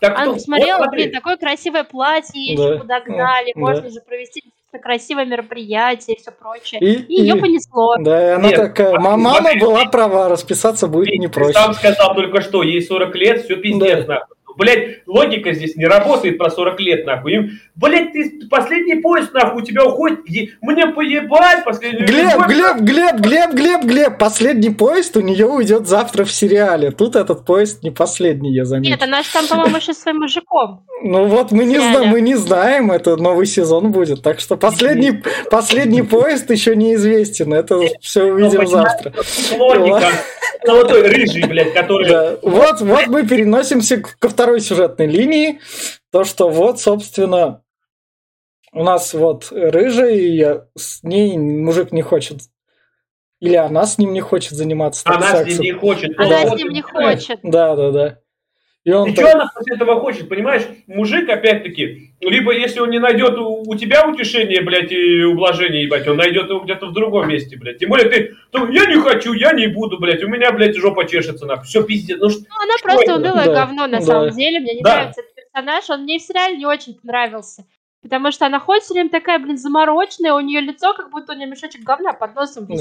[0.00, 1.02] Так Она что, посмотрела, вот смотри.
[1.04, 2.64] блин, такое красивое платье, ей Да.
[2.68, 3.60] еще подогнали, Да.
[3.60, 6.80] можно же провести действительно красивое мероприятие и все прочее.
[6.80, 7.96] И, И ее и- понесло.
[7.98, 9.60] да, и она Нет, такая, мама смотри.
[9.60, 11.52] была права, расписаться будет не проще.
[11.54, 14.14] сам сказал только что, ей 40 лет, все пиздец, Да.
[14.14, 14.36] нахуй.
[14.56, 17.32] Блять, логика здесь не работает про 40 лет, нахуй.
[17.34, 20.20] Им, блять, ты последний поезд, нахуй, у тебя уходит.
[20.60, 22.48] Мне поебать, последний Глеб, поезд.
[22.48, 26.90] Глеб, Глеб, Глебб, Глеб, Глеб, последний поезд у нее уйдет завтра в сериале.
[26.90, 28.92] Тут этот поезд не последний, я заметил.
[28.92, 30.84] Нет, она же там, по-моему, еще своим мужиком.
[31.02, 34.22] Ну вот мы не, знаем, мы не знаем, это новый сезон будет.
[34.22, 37.54] Так что последний, последний поезд еще неизвестен.
[37.54, 39.12] Это все увидим понимаешь, завтра.
[39.58, 40.08] Логика.
[40.62, 42.08] Золотой рыжий, блядь, который...
[42.08, 42.36] Да.
[42.42, 45.60] Вот, вот мы переносимся к- второй сюжетной линии.
[46.10, 47.62] То, что вот, собственно,
[48.72, 52.38] у нас вот рыжая, и с ней мужик не хочет.
[53.40, 56.18] Или она с ним не хочет заниматься Она с ним не хочет.
[56.18, 56.48] Она Да.
[56.48, 57.40] с ним не хочет.
[57.42, 58.19] Да, да, да.
[58.90, 60.62] И он И так- что она после этого хочет, понимаешь?
[60.88, 66.08] Мужик, опять-таки, либо если он не найдет у, у тебя утешение, блядь, и ублажение, ебать,
[66.08, 67.78] он найдет его где-то в другом месте, блядь.
[67.78, 71.04] Тем более ты, то, я не хочу, я не буду, блядь, у меня, блядь, жопа
[71.06, 71.66] чешется, нахуй.
[71.66, 72.18] Все, пиздец.
[72.20, 73.14] Ну, что- Ну, она просто это?
[73.16, 74.00] унылое Да, говно, на да.
[74.00, 74.58] самом деле.
[74.60, 74.94] Мне не Да.
[74.94, 75.90] нравится этот персонаж.
[75.90, 77.64] Он мне в сериале не очень понравился.
[78.02, 81.36] Потому что она ходит все время такая, блин, замороченная, у нее лицо, как будто у
[81.36, 82.74] нее мешочек говна под носом Да.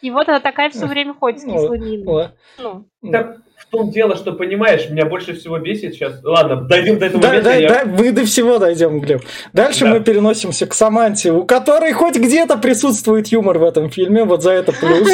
[0.00, 2.04] И вот она такая все время ходит с кислой миной.
[2.06, 6.22] Ла- Ну, Так в том дело, что, понимаешь, меня больше всего бесит сейчас.
[6.22, 7.50] Ладно, дойдем до этого Да, момента.
[7.50, 9.22] да, я- да, мы до всего дойдем, Глеб.
[9.52, 9.90] Дальше Да.
[9.90, 14.52] мы переносимся к Саманте, у которой хоть где-то присутствует юмор в этом фильме, вот за
[14.52, 15.08] это плюс.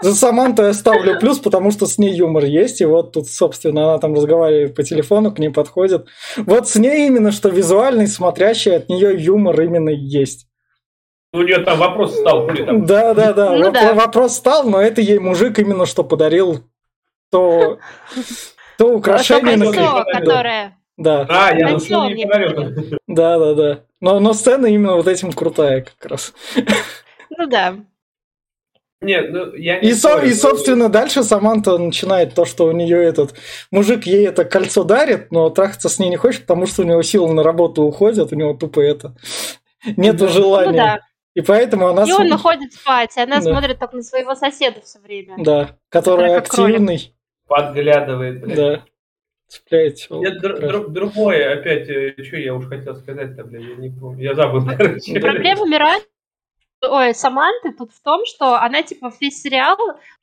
[0.00, 3.84] За Саманту я ставлю плюс, потому что с ней юмор есть, и вот тут, собственно,
[3.84, 6.06] она там разговаривает по телефону, к ней подходит.
[6.38, 10.46] Вот с ней именно, что визуальный, смотрящий, от нее юмор именно есть.
[11.32, 12.84] У нее там вопрос стал, хули там.
[12.84, 13.94] Да, да, да, Ну Воп- да.
[13.94, 16.60] вопрос стал, но это ей мужик именно что подарил
[17.30, 17.78] то,
[18.76, 19.56] то украшение.
[19.56, 20.78] на кольцо, ко- которое...
[20.98, 22.98] Да, А, я ну, мне не подарил.
[23.08, 23.80] да, да, да.
[24.00, 26.34] Но, но сцена именно вот этим крутая как раз.
[27.30, 27.76] Ну да.
[29.00, 32.72] Нет, ну я не И, со- и, но- собственно, дальше Саманта начинает то, что у
[32.72, 33.32] нее этот
[33.70, 37.02] мужик ей это кольцо дарит, но трахаться с ней не хочет, потому что у него
[37.02, 39.14] силы на работу уходят, у него тупо это.
[39.96, 40.72] Нету Ну Ну желания.
[40.76, 41.00] да.
[41.34, 42.02] И поэтому она...
[42.02, 43.42] И он см- уходит спать, и она Да.
[43.42, 45.36] смотрит только на своего соседа все время.
[45.38, 46.74] Да, который как кролик.
[46.76, 47.14] активный.
[47.48, 48.40] подглядывает.
[48.42, 48.56] блядь.
[48.56, 48.84] Да.
[49.48, 50.22] Цепляет челку.
[50.24, 51.84] Нет, др- др- другое, опять,
[52.26, 54.22] что я уж хотел сказать-то, блядь, я не помню.
[54.24, 55.20] Я забыл, короче.
[55.20, 56.00] Проблема Мирай,
[56.82, 59.76] ой, Саманты тут в том, что она типа весь сериал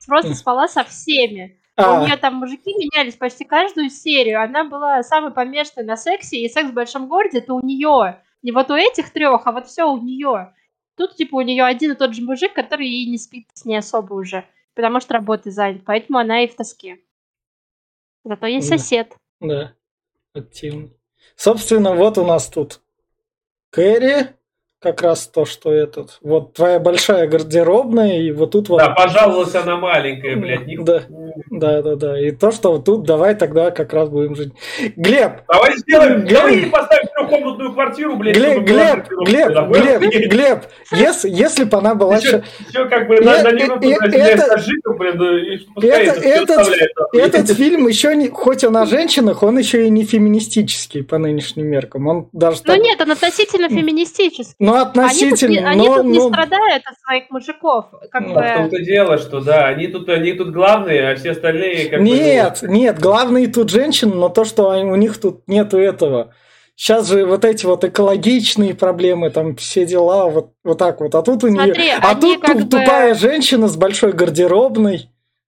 [0.08, 1.60] просто спала со всеми.
[1.78, 4.42] У А, нее там мужики менялись почти каждую серию.
[4.44, 8.22] Она была самой помешанной на сексе, и секс в большом городе это у нее.
[8.42, 10.54] Не вот у этих трех, а вот все у нее.
[11.00, 13.78] Тут типа у нее один и тот же мужик, который и не спит с ней
[13.78, 17.00] особо уже, потому что работой занят, поэтому она и в тоске.
[18.26, 18.78] Зато есть Да.
[18.78, 19.16] сосед.
[19.40, 19.74] да,
[20.34, 20.92] активный.
[21.38, 22.82] Собственно, вот у нас тут
[23.70, 24.36] Кэрри,
[24.82, 26.20] как раз то, что этот.
[26.22, 28.78] Вот твоя большая гардеробная, и вот тут вот...
[28.80, 30.66] Да, пожаловалась она маленькая, блядь.
[30.66, 31.04] не- Да.
[31.52, 32.20] Да, да, да.
[32.20, 34.54] И то, что вот тут давай тогда как раз будем жить.
[34.96, 38.38] Глеб, Давай сделаем, Глеб- давай ей поставим трехкомнатную квартиру, блядь.
[38.38, 40.32] Глеб, чтобы Глеб, Глеб, да, Глеб, блядь.
[40.32, 40.60] Глеб,
[40.92, 42.16] если, если бы она была...
[42.18, 43.78] Еще, еще как бы на, Э, на э, это-
[44.98, 46.68] блин, да, и Это- этот-.
[47.14, 51.68] Этот фильм еще не, хоть он о женщинах, он еще и не феминистический по нынешним
[51.68, 52.08] меркам.
[52.08, 54.56] Он даже Ну так- нет, он относительно феминистический.
[54.70, 57.86] Ну Они тут, не, относительно, они но, тут не но- страдают от своих мужиков.
[58.12, 58.42] Как Ну, бы...
[58.42, 62.06] В том-то дело, что да, они тут, они тут главные, а все остальные как бы,
[62.06, 66.34] ну, Нет, нет, главные тут женщины, но то, что они- у них тут нету этого.
[66.76, 71.14] Сейчас же вот эти вот экологичные проблемы, там все дела, вот, вот так вот.
[71.14, 71.66] А тут у нее...
[71.74, 75.10] Смотри, А тут туп- бы- тупая женщина с большой гардеробной,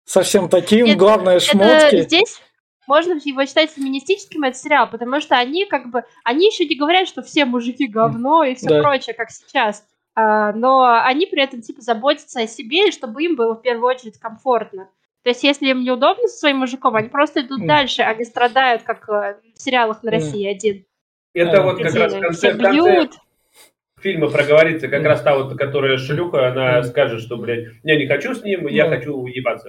[0.06, 2.02] совсем таким, Нет, главное, это шмотки.
[2.04, 2.40] здесь
[2.88, 7.08] можно его считать феминистическим этот сериал, потому что они как бы, они еще не говорят,
[7.08, 8.82] что все мужики говно и все Да.
[8.82, 9.86] прочее, как сейчас.
[10.16, 13.88] А, но они при этом типа заботятся о себе, и чтобы им было в первую
[13.94, 14.90] очередь комфортно.
[15.24, 17.68] То есть, если им неудобно со своим мужиком, они просто идут М.
[17.68, 20.12] дальше, не страдают, как э, в сериалах на.
[20.12, 20.86] России один.
[21.34, 23.12] Это А, вот как раз в конце, все в конце бьют.
[24.00, 25.08] фильма проговорится, как Мгм.
[25.10, 26.90] раз та вот, которая шлюха, она Мгм.
[26.90, 28.92] скажет, что, блядь, я не хочу с ним, я Ну.
[28.92, 29.68] хочу уебаться.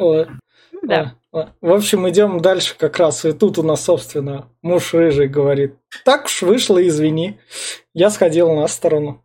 [0.83, 1.15] Ну да.
[1.33, 1.49] А, а.
[1.61, 3.25] В общем, идем дальше как раз.
[3.25, 7.39] И тут у нас, собственно, муж рыжий говорит, так уж вышло, извини.
[7.95, 9.23] Я сходил на сторону.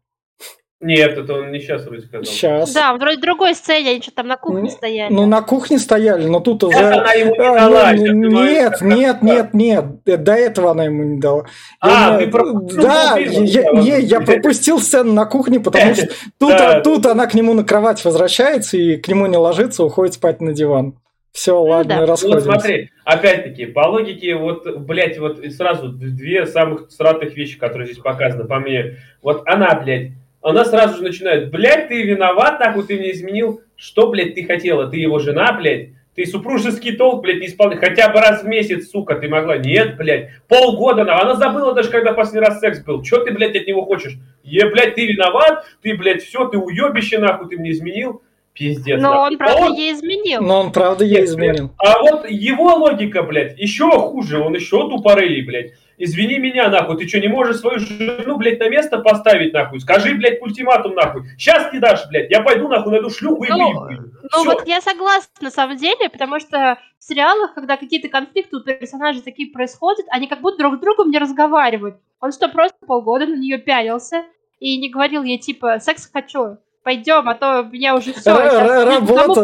[0.84, 2.24] Нет, это он не сейчас вроде сказал.
[2.24, 2.74] Сейчас.
[2.74, 5.14] Да, вроде в другой сцене они что-то там на кухне Не- стояли.
[5.14, 6.76] Ну, на кухне стояли, но тут уже...
[6.76, 7.92] Сейчас она ему не А, дала.
[7.92, 9.86] ты нет, нет, нет, нет, нет.
[10.08, 11.46] Э, До этого она ему не дала.
[11.82, 16.08] А, Я ты пропустил Да, я, да, не, я пропустил сцену на кухне, потому что
[16.40, 16.78] тут, Да.
[16.78, 20.42] а, тут она к нему на кровать возвращается и к нему не ложится, уходит спать
[20.42, 21.00] на диван.
[21.32, 21.96] Все, ладно, да.
[21.96, 22.46] Ну вот расходимся.
[22.46, 28.46] смотри, опять-таки, по логике, вот, блядь, вот сразу две самых сратых вещи, которые здесь показаны,
[28.46, 28.98] по мне.
[29.22, 33.62] Вот она, блядь, она сразу же начинает, блядь, ты виноват, нахуй ты мне изменил.
[33.76, 34.88] Что, блядь, ты хотела?
[34.88, 35.90] Ты его жена, блядь?
[36.14, 37.80] Ты супружеский долг, блядь, не исполняешь.
[37.80, 39.58] Хотя бы раз в месяц, сука, ты могла.
[39.58, 40.30] Нет, блядь.
[40.50, 41.06] Полгода.
[41.06, 43.02] на- Она забыла даже, когда последний раз секс был.
[43.02, 44.18] Че ты, блядь, от него хочешь?
[44.44, 45.66] Е, блядь, ты виноват.
[45.82, 48.22] Ты, блядь, все, ты уебище, нахуй, ты мне изменил.
[48.54, 49.02] Пиздец.
[49.02, 49.28] Но нахуй.
[49.32, 50.42] он, правда, А он- ей изменил.
[50.42, 51.72] Но он, правда, ей изменил.
[51.78, 55.72] а вот его логика, блядь, еще хуже, он еще тупорылый, блядь.
[55.98, 59.80] Извини меня, нахуй, ты что, не можешь свою жену, блядь, на место поставить, нахуй?
[59.80, 61.22] Скажи, блядь, ультиматум, нахуй.
[61.38, 64.04] Сейчас не дашь, блядь, я пойду, нахуй, найду шлюху и Ну, выебу.
[64.34, 68.62] Ну вот я согласна на самом деле, потому что в сериалах, когда какие-то конфликты у
[68.62, 71.98] персонажей такие происходят, они как будто друг с другом не разговаривают.
[72.20, 74.24] Он что, просто полгода на нее пялился
[74.60, 78.86] и не говорил ей типа «секс хочу, пойдем, а то меня уже все, Ра- ра-
[78.86, 79.44] работа,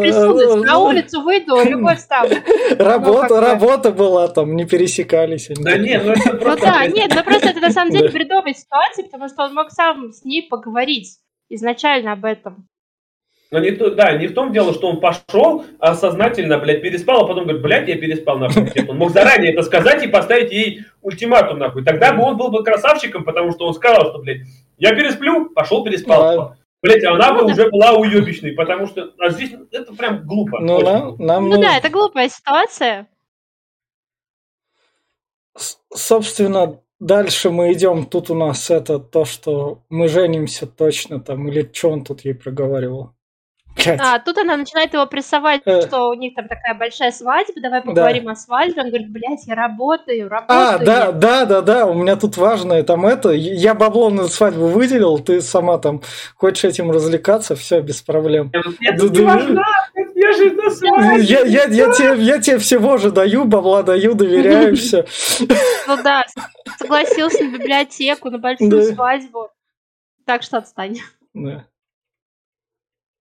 [0.64, 2.36] на улицу выйду, любовь ставлю».
[2.78, 5.50] Работа, бы- работа была там, не пересекались.
[5.50, 5.62] они.
[5.62, 6.60] Да не, ну это Ну просто...
[6.66, 8.12] да, нет, ну просто это на самом деле Да.
[8.12, 12.66] бредовая ситуация, потому что он мог сам с ней поговорить изначально об этом.
[13.50, 17.24] Но не то, да, не в том дело, что он пошел, а сознательно, блядь, переспал,
[17.24, 18.70] а потом говорит, блядь, я переспал, нахуй.
[18.86, 21.82] Он мог заранее это сказать и поставить ей ультиматум, нахуй.
[21.82, 24.42] Тогда бы он был бы красавчиком, потому что он сказал, что, блядь,
[24.76, 26.20] я пересплю, пошел переспал.
[26.20, 26.57] Ладно.
[26.82, 27.52] Блядь, а она бы Ну да.
[27.54, 29.12] уже была уебищной, потому что...
[29.18, 30.60] А здесь это прям глупо.
[30.60, 33.08] Ну, нам, нам Ну да, это глупая ситуация.
[35.56, 38.06] С- Собственно, дальше мы идем.
[38.06, 42.34] Тут у нас это то, что мы женимся точно там, или что он тут ей
[42.34, 43.12] проговаривал.
[43.86, 45.82] А, тут она начинает его прессовать, Э.
[45.82, 48.82] что у них там такая большая свадьба, давай поговорим о свадьбе.
[48.82, 50.58] Он говорит, блядь, я работаю, работаю.
[50.58, 53.30] А, да, да, да, да, у меня тут важное там это.
[53.30, 56.02] Я бабло на свадьбу выделил, ты сама там
[56.36, 58.52] хочешь этим развлекаться, все, без проблем.
[58.80, 59.38] Я Да, да,
[62.40, 65.06] тебе, всего же даю, бабла даю, доверяю, все.
[65.86, 66.24] Ну да,
[66.78, 68.82] согласился на библиотеку, на большую Да.
[68.82, 69.48] свадьбу.
[70.26, 70.98] Так что отстань.
[71.34, 71.64] Да.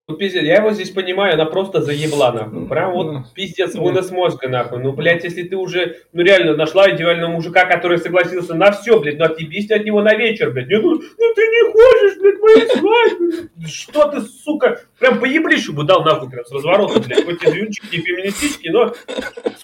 [0.09, 2.65] Ну, пиздец, я его здесь понимаю, она просто заебла, нахуй.
[2.69, 4.81] Прям вот пиздец, вынос мозга, нахуй.
[4.81, 9.17] Ну, блядь, если ты уже, ну, реально нашла идеального мужика, который согласился на все, блядь,
[9.17, 10.69] ну, отъебись от него на вечер, блядь.
[10.69, 13.49] Нет, ну, ну, ты не хочешь, блядь, моей свадьбы.
[13.67, 17.25] Что ты, сука, прям поеблишу бы дал, нахуй, прям с разворота, блядь.
[17.25, 18.93] Хоть и дрюнчики, и феминистички, но,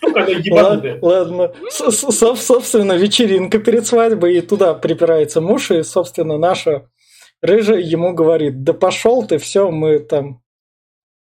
[0.02, 1.00] сука, она ебанутая.
[1.02, 6.90] Ладно, собственно, вечеринка перед свадьбой, и туда припирается муж, и, собственно, наша
[7.44, 10.42] Рыжий ему говорит, да пошел ты, все, мы там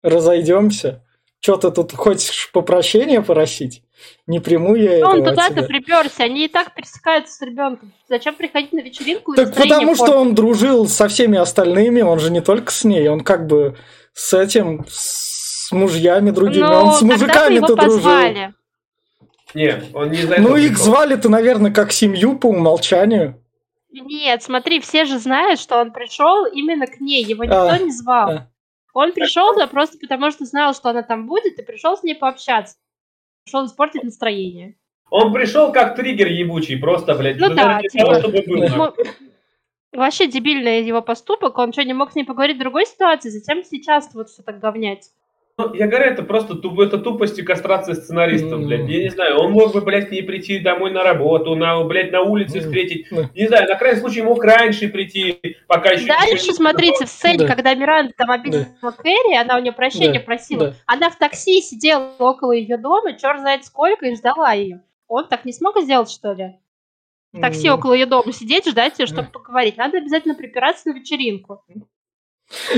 [0.04, 1.04] разойдемся.
[1.40, 3.82] Что ты тут хочешь попрощения просить?
[4.28, 7.92] Не приму я этого Он туда-то приперся, они и так пересекаются с ребенком.
[8.08, 9.34] Зачем приходить на вечеринку?
[9.34, 13.22] Так потому что он дружил со всеми остальными, он же не только с ней, он
[13.22, 13.76] как бы
[14.14, 18.54] с этим, с мужьями другими, Но он с мужиками-то дружил.
[19.56, 23.41] Нет, он не за Ну, их звали-то, наверное, как семью по умолчанию.
[23.92, 27.92] Нет, смотри, все же знают, что он пришел именно к ней, его никто а, не
[27.92, 28.30] звал.
[28.30, 28.52] А.
[28.94, 32.16] Он пришел туда просто потому, что знал, что она там будет, и пришел с ней
[32.16, 32.78] пообщаться.
[33.44, 34.76] Пришел испортить настроение.
[35.10, 37.38] Он пришел как триггер ебучий, просто, блядь.
[37.38, 38.96] Ну да, типа, того, чтобы был,
[39.92, 43.30] Вообще дебильный его поступок, он что, не мог с ней поговорить в другой ситуации?
[43.30, 45.10] Зачем сейчас вот все так говнять?
[45.62, 48.90] Ну, я говорю, это просто туп, это тупость и кастрация сценаристов, блядь.
[48.90, 52.22] Я не знаю, он мог бы, блядь, не прийти домой на работу, на, блядь, на
[52.22, 53.12] улице встретить.
[53.12, 56.08] Не знаю, на крайний случай мог раньше прийти, пока еще...
[56.08, 57.48] Дальше, еще смотрите, в сцене, да.
[57.48, 58.92] когда Миранда там обидела да.
[58.92, 60.26] Кэрри, она у нее прощения да.
[60.26, 60.74] просила, да.
[60.86, 64.82] она в такси сидела около ее дома, черт знает сколько, и ждала ее.
[65.08, 66.56] Он так не смог сделать, что ли?
[67.34, 69.78] В такси около ее дома сидеть, ждать ее, чтобы поговорить.
[69.78, 71.64] Надо обязательно припираться на вечеринку.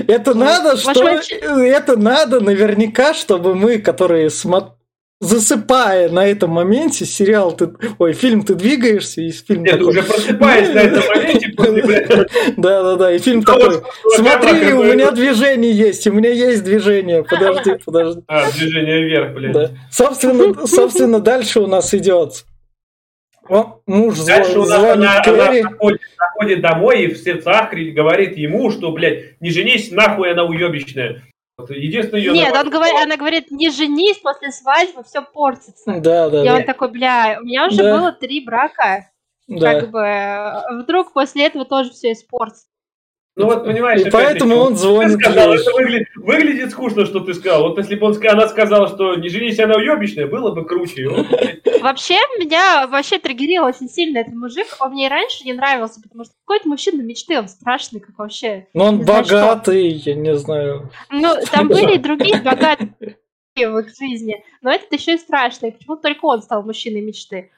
[0.07, 1.19] Это надо, что...
[1.39, 4.73] Это надо наверняка, чтобы мы, которые смотрят
[5.23, 9.88] засыпая на этом моменте, сериал ты, ой, фильм ты двигаешься, и фильм Нет, такой...
[9.88, 13.81] уже просыпаясь на этом моменте после, Да, да, да, и фильм такой,
[14.15, 18.21] смотри, у меня движение есть, у меня есть движение, подожди, подожди.
[18.27, 19.71] А, движение вверх, блядь.
[19.89, 22.43] Собственно, собственно, дальше у нас идет
[23.49, 28.71] о, муж Дальше звонит, она, она, она заходит, заходит домой и в сердцах говорит ему,
[28.71, 31.21] что, блядь, не женись, нахуй она уебищная.
[31.69, 35.99] Единственное ее Нет, он говорит, она говорит, не женись, после свадьбы все портится.
[35.99, 36.41] Да, да.
[36.41, 36.56] И да.
[36.56, 37.97] он такой, бля, у меня уже да.
[37.97, 39.10] было три брака.
[39.47, 39.79] Да.
[39.79, 42.65] Как бы вдруг после этого тоже все испортится.
[43.35, 45.19] Ну вот, понимаешь, и поэтому он звонит.
[45.19, 47.63] Сказал, это выглядит, выглядит скучно, что ты сказал.
[47.69, 51.09] Вот если бы он, она сказала, что не женись, она уебищная, было бы круче.
[51.81, 54.67] Вообще, меня вообще триггерил очень сильно этот мужик.
[54.79, 58.67] Он мне раньше не нравился, потому что какой-то мужчина мечты, он страшный, как вообще.
[58.75, 60.91] Ну он богатый, я не знаю.
[61.09, 62.93] Ну, там были и другие богатые
[63.55, 65.71] в их жизни, но этот еще и страшный.
[65.71, 67.49] Почему только он стал мужчиной мечты?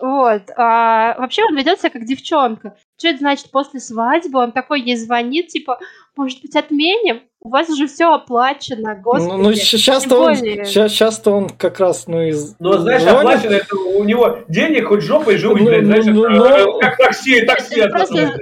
[0.00, 0.42] Вот.
[0.56, 2.76] А, вообще он ведет себя как девчонка.
[2.98, 4.40] Что это значит после свадьбы?
[4.40, 5.78] Он такой ей звонит, типа,
[6.16, 7.22] может быть, отменим?
[7.40, 9.28] У вас уже все оплачено, господи.
[9.28, 12.56] Ну, ну сейчас-то он, сейчас, сейчас-то он как раз, ну, из...
[12.58, 13.20] Ну, знаешь, звонит.
[13.20, 16.96] оплачено, это у него денег хоть жопой живут, ну, блядь, знаешь, ну, это, ну, как
[16.96, 18.38] такси, такси просто...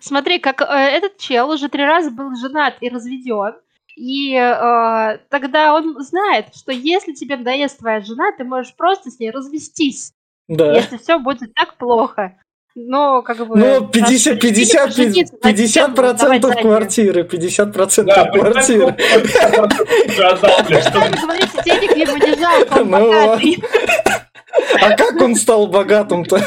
[0.00, 3.54] Смотри, как э, этот чел уже три раза был женат и разведен.
[4.00, 9.18] И э, тогда он знает, что если тебе надоест твоя жена, ты можешь просто с
[9.18, 10.14] ней развестись.
[10.48, 10.74] Да.
[10.74, 12.34] Если все будет так плохо.
[12.74, 13.58] Но как бы...
[13.58, 18.96] Ну, 50, 50, 50, 50 процентов квартиры, 50 процентов квартиры.
[21.20, 23.62] Говорите, денег ему не жалко, он ну богатый.
[24.80, 26.40] А как он стал богатым-то?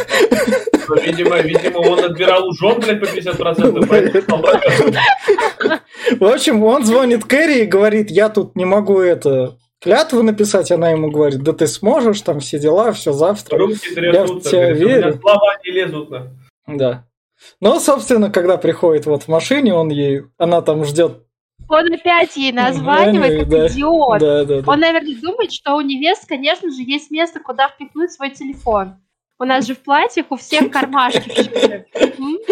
[0.88, 3.86] Ну, видимо, видимо, он отбирал у жен, блядь, по 50%,
[6.20, 10.92] В общем, он звонит Кэрри и говорит, я тут не могу это клятву написать, она
[10.92, 13.58] ему говорит, да ты сможешь, там все дела, все завтра.
[13.58, 15.20] Руки трясутся, я в тебя верю.
[15.22, 16.10] слова не лезут.
[16.68, 17.06] Да.
[17.60, 21.23] Но, собственно, когда приходит вот в машине, он ей, она там ждет
[21.74, 24.20] он опять ей названивает, как идиот.
[24.20, 24.72] Да, да, да.
[24.72, 28.96] Он, наверное, думает, что у невест, конечно же, есть место, куда впихнуть свой телефон.
[29.40, 31.30] У нас же в платьях у всех кармашки.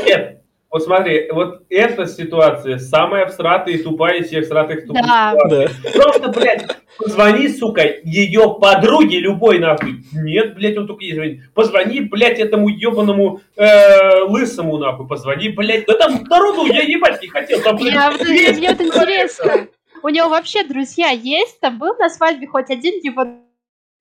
[0.06, 0.41] Нет,
[0.72, 5.36] вот смотри, вот эта ситуация самая всратая и тупая из всех всратых тупых да.
[5.50, 5.68] Да.
[5.94, 6.66] Просто, блядь,
[6.98, 10.06] позвони, сука, ее подруге любой, нахуй.
[10.14, 11.54] Нет, блядь, он только ей звонит.
[11.54, 15.86] Позвони, блядь, этому ебаному э, лысому, нахуй, позвони, блядь.
[15.88, 17.62] Да там народу я ебать не хотел.
[17.62, 19.68] Там, блядь, я, мне, мне вот интересно,
[20.04, 21.60] у него вообще друзья есть?
[21.60, 23.26] Там был на свадьбе хоть один его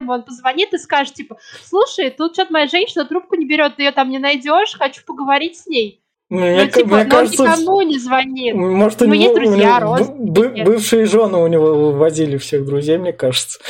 [0.06, 3.92] он позвонит и скажет, типа, слушай, тут что-то моя женщина трубку не берет, ты ее
[3.92, 6.00] там не найдешь, хочу поговорить с ней.
[6.30, 8.54] Мне, ну, типа, мне кажется, никому не звонит.
[8.54, 12.64] Может, у ну, него, есть друзья, у него б- бывшие жены у него возили всех
[12.64, 13.58] друзей, мне кажется.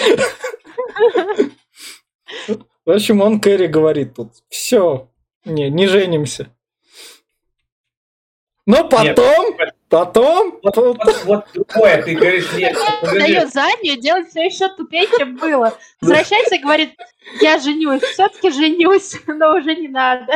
[2.84, 5.08] В общем, он Кэрри говорит тут, все,
[5.46, 6.48] не, не женимся.
[8.66, 9.56] Но потом,
[9.90, 10.60] Потом...
[10.62, 12.76] Вот, вот, вот другое, ты говоришь, нет.
[13.02, 15.76] Дает заднюю, делать все еще тупее, чем было.
[16.00, 16.94] Возвращается и говорит,
[17.40, 20.32] я женюсь, все-таки женюсь, но уже не надо.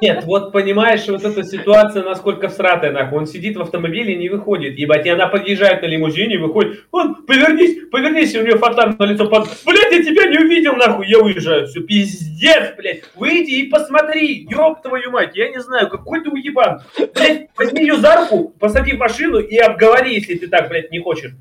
[0.00, 3.18] Нет, вот понимаешь, вот эта ситуация насколько всратая, нахуй.
[3.18, 7.14] Он сидит в автомобиле и не выходит, ебать, и она подъезжает на лимузине, выходит, он,
[7.26, 9.48] повернись, повернись, и у нее фонтан на лицо, под...
[9.64, 14.82] блядь, я тебя не увидел, нахуй, я уезжаю, все, пиздец, блядь, выйди и посмотри, ёб
[14.82, 16.82] твою мать, я не знаю, какой ты уебан,
[17.14, 21.00] блядь, возьми ее за руку, посади в машину и обговори, если ты так, блядь, не
[21.00, 21.32] хочешь.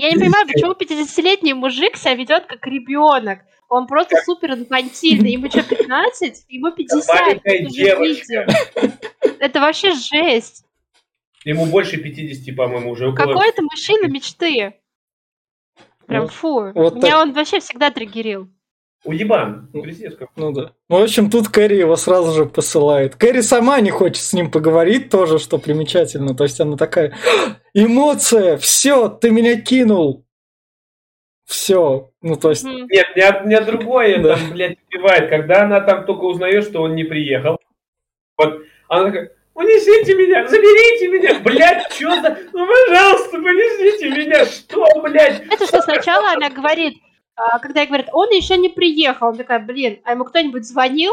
[0.00, 3.40] Я не понимаю, почему 50-летний мужик себя ведет как ребенок.
[3.68, 5.32] Он просто супер инфантильный.
[5.32, 6.46] Ему что, 15?
[6.48, 7.20] Ему 50.
[7.20, 8.46] Маленькая Это.
[9.38, 10.64] Это вообще жесть.
[11.44, 13.26] Ему больше 50, по-моему, уже около...
[13.26, 14.74] Какой это мужчина мечты?
[16.06, 16.72] Прям Ну, фу.
[16.74, 17.22] вот Меня так.
[17.22, 18.48] он вообще всегда триггерил.
[19.04, 20.28] Уебан, пиздец какой.
[20.36, 20.72] Ну да.
[20.88, 23.16] Ну, в общем, тут Кэрри его сразу же посылает.
[23.16, 26.34] Кэрри сама не хочет с ним поговорить тоже, что примечательно.
[26.34, 30.26] То есть она такая, «А, эмоция, все, ты меня кинул.
[31.46, 32.10] Все.
[32.20, 32.62] Ну, то есть.
[32.64, 34.36] Нет, меня, меня другое Да.
[34.36, 37.58] там, блядь, убивает, когда она там только узнает, что он не приехал.
[38.36, 42.38] Вот, она такая, унесите меня, заберите меня, блядь, что за...
[42.52, 45.42] Ну, пожалуйста, понесите меня, что, блядь?
[45.50, 46.98] Это что сначала она говорит,
[47.60, 51.12] когда ей говорят, он еще не приехал, он такая, блин, а ему кто-нибудь звонил?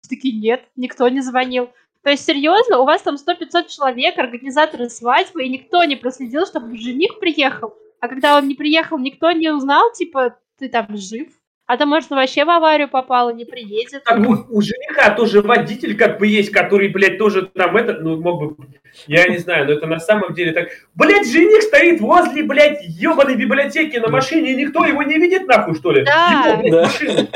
[0.00, 1.70] Все такие, нет, никто не звонил.
[2.02, 6.76] То есть, серьезно, у вас там 100-500 человек, организаторы свадьбы, и никто не проследил, чтобы
[6.78, 7.74] жених приехал.
[8.00, 11.28] А когда он не приехал, никто не узнал, типа, ты там жив.
[11.68, 14.04] А то, может, вообще в аварию попал и не приедет.
[14.04, 18.20] Так, у, у жениха тоже водитель как бы есть, который, блядь, тоже там это, ну,
[18.20, 18.66] мог бы,
[19.08, 23.34] я не знаю, но это на самом деле так, блядь, жених стоит возле, блядь, ебаной
[23.34, 26.04] библиотеки на машине, и никто его не видит, нахуй, что ли?
[26.04, 26.44] Да.
[26.46, 26.82] Ебал, блядь, Да.
[26.84, 27.28] машину.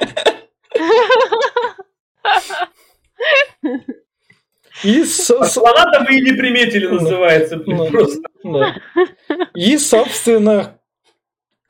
[4.85, 7.91] и, со- А слона-то мы и не приметили, называется, Ну.
[7.91, 8.23] просто.
[8.45, 8.75] да.
[9.55, 10.79] и, собственно,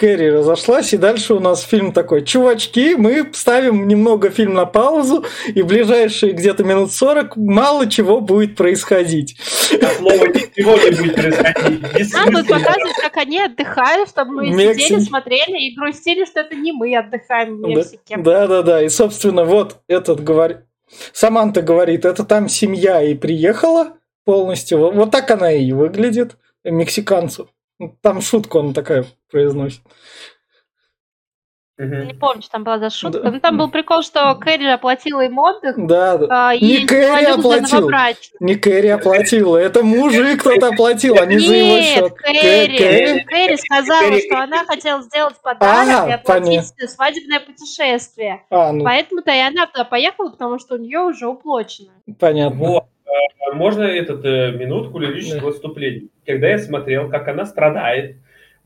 [0.00, 2.24] Кэрри разошлась, и дальше у нас фильм такой.
[2.24, 8.22] Чувачки, мы ставим немного фильм на паузу, и в ближайшие где-то минут 40 мало чего
[8.22, 9.36] будет происходить.
[9.70, 12.14] От слова ничего не будет происходить.
[12.14, 14.84] Нам тут показывают, как они отдыхают, чтобы мы Мексики.
[14.84, 18.16] сидели, смотрели и грустили, что это не мы отдыхаем в Мексике.
[18.16, 18.82] Да, да, да.
[18.82, 20.60] И, собственно, вот этот говорит.
[21.12, 24.78] Саманта говорит, это там семья и приехала полностью.
[24.78, 27.50] Вот, вот так она и выглядит, мексиканцу.
[28.00, 29.80] Там шутку она такая произносит.
[31.78, 33.20] Не помню, что там была за шутка.
[33.22, 33.30] Да.
[33.30, 36.26] Ну, там был прикол, что Кэрри оплатила им отдых, Да, да.
[36.50, 37.90] а, и Не Кэрри оплатил.
[38.40, 42.12] Не Кэрри оплатила, это мужик кто-то оплатил, а не за его счет.
[42.18, 42.76] Кэрри.
[42.76, 43.24] Кэрри?
[43.24, 44.26] Кэрри сказала, Кэрри.
[44.26, 48.42] что она хотела сделать подарок А, и оплатить свадебное путешествие.
[48.50, 51.92] А, ну, Поэтому-то и она туда поехала, потому что у нее уже уплочено.
[52.18, 52.58] понятно.
[52.58, 52.84] Вот.
[53.50, 56.08] А Можно этот э, минутку лирического выступления?
[56.26, 58.16] Когда я смотрел, как она страдает,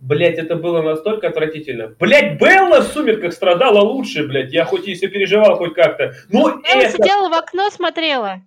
[0.01, 1.95] блять, это было настолько отвратительно.
[1.99, 4.53] Блять, Белла в «Сумерках» страдала лучше, блять.
[4.53, 6.15] Я хоть и переживал хоть как-то.
[6.31, 6.93] Но Я это...
[6.93, 8.43] сидела в окно, смотрела.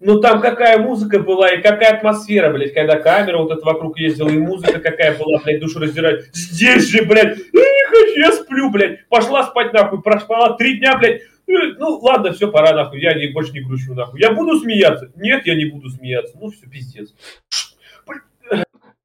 [0.00, 4.30] Ну там какая музыка была и какая атмосфера, блядь, когда камера вот эта вокруг ездила,
[4.30, 6.24] и музыка какая была, блядь, душу раздирать.
[6.32, 9.06] Здесь же, блядь, я не хочу, я сплю, блядь.
[9.08, 11.20] Пошла спать, нахуй, проспала три дня, блядь.
[11.46, 14.20] Э, Ну, ладно, все, пора, нахуй, я не, больше не грущу, нахуй.
[14.20, 15.12] Я буду смеяться?
[15.16, 16.34] Нет, я не буду смеяться.
[16.40, 17.12] Ну, все, пиздец.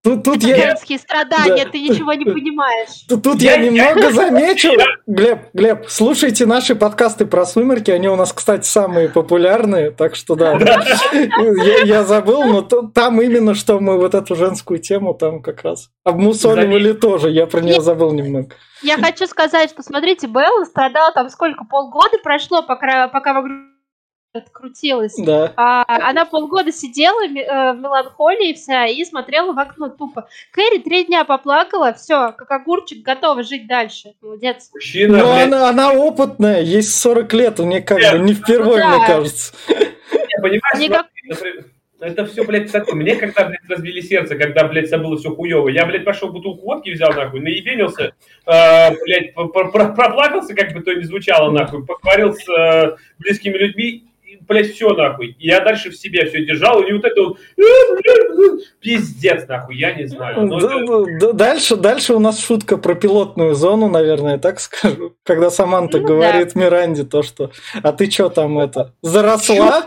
[0.06, 1.72] Тут, тут я, Женские страдания, Да.
[1.72, 3.06] ты ничего не понимаешь.
[3.10, 4.70] тут, тут я, Я- немного замечу.
[5.08, 10.36] Глеб, Глеб, слушайте наши подкасты про сумерки, они у нас, кстати, самые популярные, так что
[10.36, 10.60] да.
[11.12, 15.64] Я, я забыл, но то- там именно, что мы вот эту женскую тему там как
[15.64, 18.50] раз обмусоливали тоже, я про нее забыл немного.
[18.84, 23.54] Я хочу сказать, что, смотрите, Белла страдала там сколько, полгода прошло, пока, пока вокруг
[24.36, 25.16] открутилась.
[25.18, 25.54] Да.
[25.56, 30.28] А, она полгода сидела э, в меланхолии вся и смотрела в окно тупо.
[30.52, 34.14] Кэрри три дня поплакала, все, как огурчик, готова жить дальше.
[34.22, 34.70] Молодец.
[34.74, 38.80] Мужчина, Но блядь, она, она опытная, ей 40 лет, у нее как бы не впервые,
[38.84, 38.98] Да.
[38.98, 39.54] мне кажется.
[39.70, 41.66] я понимаю, Никак- например,
[42.02, 42.94] это все, блядь, такое.
[42.96, 45.70] Мне когда, блядь, разбили сердце, когда, блядь, все было все хуево.
[45.70, 48.14] Я, блядь, пошел бутылку водки взял, нахуй, наебенился,
[48.46, 53.58] э, блядь, про- про- проплакался, как бы то ни звучало, нахуй, поговорил с э, близкими
[53.58, 54.04] людьми,
[54.48, 55.36] блядь, все, нахуй.
[55.40, 57.38] И я дальше в себе все держал, и вот это вот,
[58.80, 60.42] пиздец, нахуй, я не знаю.
[60.42, 64.60] Ну, Д- это- д- д- Дальше, дальше у нас шутка про пилотную зону, наверное, так
[64.60, 65.16] скажу.
[65.24, 67.52] Когда Саманта Ну говорит Миранде то, что
[67.84, 69.86] «А ты что там это, заросла?»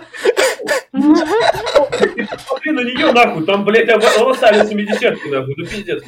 [2.31, 3.89] Посмотри на нее, нахуй, там, блядь,
[4.19, 6.03] волосами 70 нахуй, ну пиздец.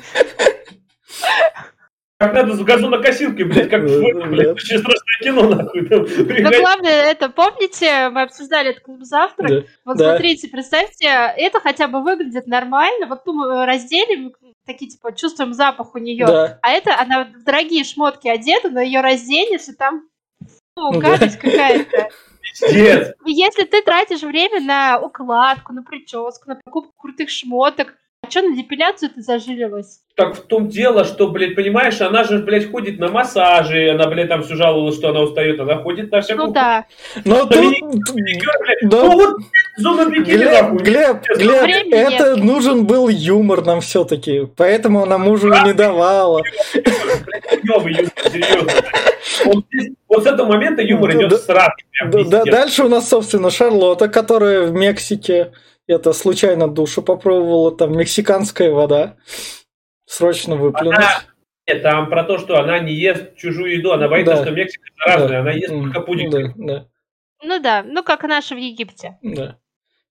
[2.20, 3.86] Как надо с газонокосилкой, блядь, как в
[4.20, 4.26] Да.
[4.26, 5.86] блядь, очень страшное кино, нахуй.
[5.88, 6.60] там, Но приходит.
[6.60, 9.48] главное, это, помните, мы обсуждали это клуб завтрак?
[9.50, 9.62] Да.
[9.86, 10.10] Вот Да.
[10.10, 13.06] смотрите, представьте, это хотя бы выглядит нормально.
[13.06, 14.34] Вот ту мы разделим,
[14.66, 16.26] такие, типа, чувствуем запах у нее.
[16.26, 16.58] Да.
[16.60, 20.02] А это она в дорогие шмотки одета, но ее разденешь, и там
[20.76, 20.98] ну, Да.
[21.00, 22.08] гадость какая-то.
[22.60, 23.14] Пиздец.
[23.24, 27.94] Если ты тратишь время на укладку, на прическу, на покупку крутых шмоток,
[28.30, 30.00] а что на депиляцию ты зажилилась?
[30.14, 34.28] Так в том дело, что, блядь, понимаешь, она же, блядь, ходит на массажи, она, блядь,
[34.28, 36.46] там все жаловалась, что она устает, она ходит на всякую...
[36.46, 36.84] Ну да.
[37.24, 37.74] Но тут...
[38.14, 38.82] Блядь.
[38.82, 39.02] Да.
[39.02, 39.36] Ну вот,
[39.78, 40.78] Глеб, нахуй.
[40.78, 46.42] Глеб, Глеб, Времени это нужен был юмор нам все-таки, поэтому она мужу не давала.
[50.08, 51.72] Вот, с этого момента юмор Да, идет сразу.
[52.46, 55.52] дальше у нас, собственно, Шарлотта, которая в Мексике
[55.90, 59.16] это случайно душу попробовала, там мексиканская вода.
[60.06, 60.96] Срочно выплюнуть.
[60.98, 61.22] Она-
[61.66, 64.42] Нет, там про то, что она не ест чужую еду, она боится, Да.
[64.42, 65.40] что Мексика заразная, Да.
[65.40, 66.32] она ест только пудинг.
[66.32, 66.86] Да, да,
[67.42, 69.18] Ну да, ну как наши в Египте.
[69.22, 69.56] да.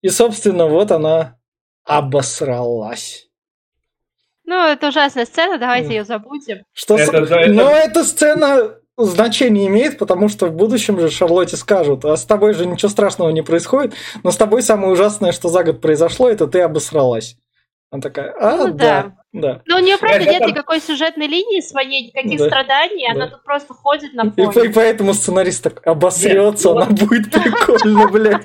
[0.02, 1.38] И, собственно, вот она
[1.84, 3.26] обосралась.
[4.44, 6.62] Ну, это ужасная сцена, давайте ее забудем.
[6.72, 11.10] Что с- Это- да, это- Но эта сцена значения имеет, потому что в будущем же
[11.10, 15.32] Шарлотте скажут, а с тобой же ничего страшного не происходит, но с тобой самое ужасное,
[15.32, 17.36] что за год произошло, это ты обосралась.
[17.92, 19.62] Она такая, а, Ну да, да.
[19.66, 22.46] Но у нее, правда, нет никакой сюжетной линии своей, никаких Да.
[22.46, 23.32] страданий, она Да.
[23.32, 24.70] тут просто ходит на И, по- и фоне.
[24.70, 28.42] поэтому сценарист так обосрется, Нет, ну она будет прикольно, блядь.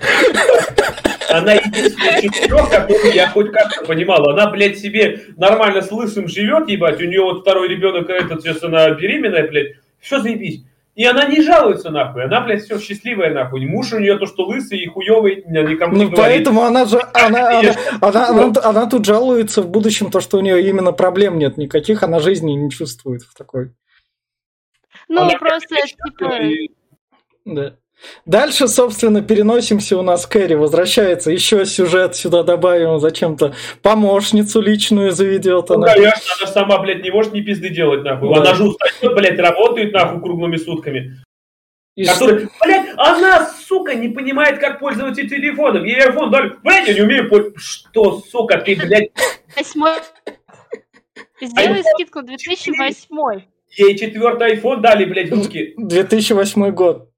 [1.29, 2.31] Она единственная из
[2.69, 4.29] которую я хоть как-то понимал.
[4.29, 6.99] Она, блядь, себе нормально с лысым живет, ебать.
[7.01, 9.73] У нее вот второй ребенок, этот, сейчас она беременная, блядь.
[10.05, 10.63] Все заебись.
[10.93, 12.23] И она не жалуется, нахуй.
[12.25, 13.65] Она, блядь, все счастливая, нахуй.
[13.65, 16.15] Муж у нее то, что лысый и хуевый, никому не Ну, говорит.
[16.15, 20.41] поэтому она же, она, она, она, она, она тут жалуется в будущем, то, что у
[20.41, 23.71] нее именно проблем нет никаких, она жизни не чувствует в такой.
[25.09, 26.35] Ну, Она просто, типа...
[26.43, 26.69] И-
[27.45, 27.75] Да.
[28.25, 35.69] Дальше, собственно, переносимся у нас Кэрри, возвращается, еще сюжет сюда добавим, зачем-то помощницу личную заведет
[35.69, 35.93] Ну, она.
[35.93, 38.29] конечно, она сама, блядь, не может ни пизды делать, нахуй.
[38.33, 38.41] Да.
[38.41, 41.17] Она же устает, блядь, работает, нахуй, круглыми сутками.
[41.95, 45.85] И что- Который, блядь, она, сука, не понимает, как пользоваться телефоном.
[45.85, 47.59] Ей iPhone дали, блядь, я не умею пользоваться.
[47.61, 49.11] Что, сука, ты, блядь,
[49.55, 49.93] Восьмой.
[51.41, 53.41] Сделай скидку 2008.
[53.77, 55.73] ей четвертый iPhone дали, блядь, в руки.
[55.77, 57.09] 2008 год.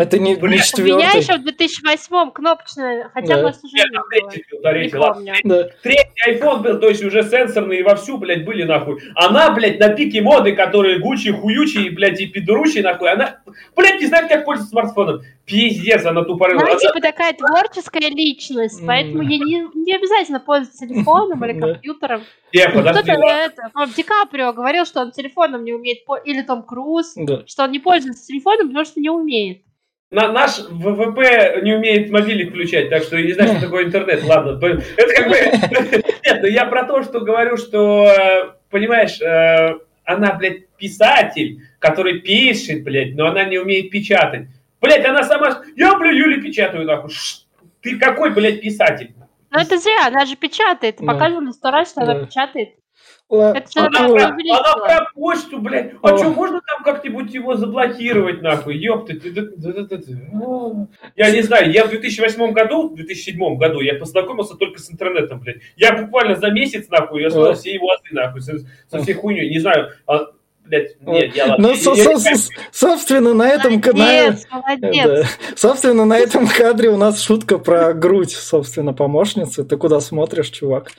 [0.00, 1.20] Это не, не Блядь, У меня четвертый.
[1.20, 3.42] еще в 2008 кнопочная, хотя, Да.
[3.42, 4.70] может, уже Нет, не было.
[4.70, 5.34] третий Не помню.
[5.44, 5.68] Да.
[5.82, 8.98] Третий iPhone был, то есть уже сенсорные вовсю, блядь, были, нахуй.
[9.14, 13.10] Она, блядь, на пике моды, которые гучи, хуючи, блядь, и пидоручи, нахуй.
[13.10, 13.38] Она,
[13.76, 15.20] блядь, не знает, как пользоваться смартфоном.
[15.44, 16.62] Пиздец, она тупорылая.
[16.64, 22.22] Она Она- типа такая творческая личность, поэтому ей не, не обязательно пользоваться телефоном или компьютером.
[22.52, 23.12] Не, Кто-то подожди,
[23.72, 27.14] по-моему, Ди Каприо говорил, что он телефоном не умеет, или Том Круз,
[27.46, 29.62] что он не пользуется телефоном, потому что не умеет.
[30.10, 34.24] На, наш ВВП не умеет мобильник включать, так что я не знаю, что такое интернет.
[34.24, 35.36] Ладно, это как бы...
[36.24, 42.18] Нет, ну я про то, что говорю, что, э, понимаешь, э, она, блядь, писатель, который
[42.20, 44.48] пишет, блядь, но она не умеет печатать.
[44.80, 45.62] Блядь, она сама...
[45.76, 47.12] Я, блядь, Юля, печатаю, нахуй.
[47.80, 49.14] Ты какой, блядь, писатель?
[49.50, 50.96] Но это зря, она же печатает.
[50.98, 51.12] Да.
[51.12, 52.12] Показывали сто раз, что Да.
[52.12, 52.70] она печатает.
[53.68, 54.08] Всё Она,
[54.74, 55.92] про, почту, блядь.
[56.02, 58.76] А что, можно там как-нибудь его заблокировать, нахуй?
[58.76, 59.12] Ёпта.
[60.34, 60.86] А.
[61.16, 65.40] Я не знаю, я в 2008 году, в 2007 году я познакомился только с интернетом,
[65.40, 65.58] блядь.
[65.76, 68.54] Я буквально за месяц, нахуй, я смотрел все его азы, нахуй, со,
[68.90, 69.48] со всей хуйней.
[69.48, 70.26] Не знаю, а,
[70.64, 71.56] блядь, нет, я.
[71.56, 74.46] Ну, Я- со- я- со- со- собственно, на этом молодец.
[75.06, 75.24] Да.
[75.56, 79.64] Собственно, на этом кадре у нас шутка про грудь, собственно, помощницы.
[79.64, 80.90] Ты куда смотришь, чувак?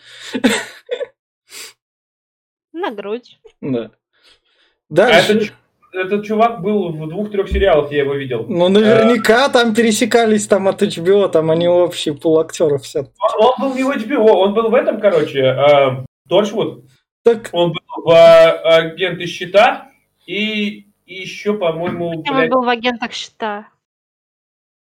[2.82, 3.40] На грудь.
[3.62, 3.92] Да.
[3.92, 3.92] А
[4.90, 5.34] Дальше.
[5.34, 5.54] этот,
[5.94, 8.46] этот чувак был в двух-трех сериалах, я его видел.
[8.50, 13.02] Ну, наверняка там пересекались там от HBO, там они общие полактеров все.
[13.20, 16.86] Он, он был не в HBO, он был в этом, короче, э, Торчвуд.
[17.24, 19.90] Так, Он был в э, агенты щита
[20.26, 23.68] и, и еще, по-моему, Кем он блядь, был в агентах щита?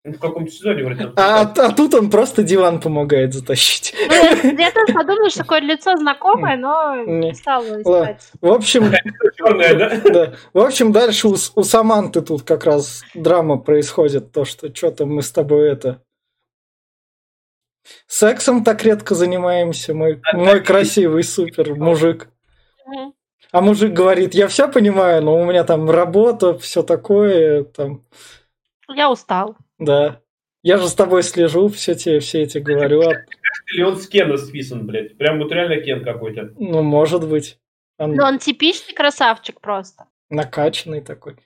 [0.05, 1.13] В каком-то сезоне вроде.
[1.17, 3.95] а, а тут он просто диван помогает затащить.
[3.99, 7.35] Ну, я тоже подумала, что такое лицо знакомое, но Не.
[7.35, 8.31] стала искать.
[8.41, 8.91] В общем,
[9.39, 10.01] да?
[10.05, 10.35] да.
[10.53, 15.23] В общем, дальше у, у Саманты тут как раз драма происходит, то, что что-то мы
[15.23, 16.03] с тобой это...
[18.07, 22.29] Сексом так редко занимаемся, мой, мой красивый супер мужик.
[23.53, 28.03] А мужик говорит, я все понимаю, но у меня там работа, все такое, там,
[28.89, 29.57] Я устал.
[29.79, 30.21] Да.
[30.63, 33.03] Я же с тобой слежу, все те, все эти говорю.
[33.03, 33.13] а,
[33.75, 35.17] Или он с Кена списан, блядь.
[35.19, 36.53] Прям вот реально Кен какой-то.
[36.59, 37.59] Ну, может быть.
[37.99, 40.07] Он Но он типичный красавчик просто.
[40.31, 41.37] накачанный такой.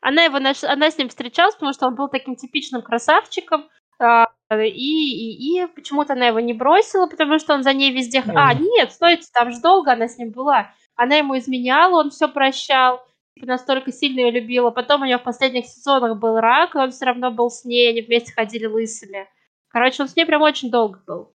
[0.00, 3.68] Она его наш- она с ним встречалась, потому что он был таким типичным красавчиком.
[3.98, 8.22] а, И, и, и почему-то она его не бросила, потому что он за ней везде...
[8.34, 10.70] А, нет, стойте, там же долго она с ним была.
[10.96, 13.00] Она ему изменяла, он все прощал.
[13.40, 14.70] Настолько сильно ее любила.
[14.70, 17.90] Потом у нее в последних сезонах был рак, и он все равно был с ней,
[17.90, 19.28] они вместе ходили лысыми.
[19.68, 21.32] Короче, он с ней прям очень долго был.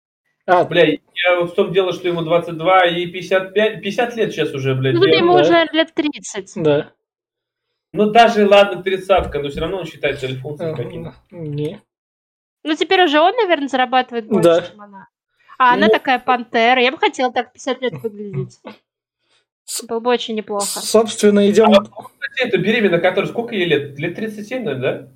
[0.47, 4.73] А, Бля, я в том дело, что ему 22 и 55, 50 лет сейчас уже,
[4.73, 4.95] блядь.
[4.95, 5.41] Ну, я- ему да.
[5.41, 6.53] уже лет 30.
[6.55, 6.91] да.
[7.93, 11.13] Ну, даже, ладно, тридцатка, но все равно он считается альфонсом каким-то.
[11.29, 11.81] Не.
[12.63, 14.61] Ну, теперь уже он, наверное, зарабатывает больше, Да.
[14.61, 15.07] чем она.
[15.59, 15.91] А она Ну.
[15.93, 16.81] такая пантера.
[16.81, 18.59] Я бы хотела так в 50 лет выглядеть.
[19.87, 20.65] Было бы очень неплохо.
[20.65, 21.71] Собственно, идем...
[21.73, 23.97] Кстати, это беременна, которая сколько ей лет?
[23.99, 25.07] Лет 37, наверное, да?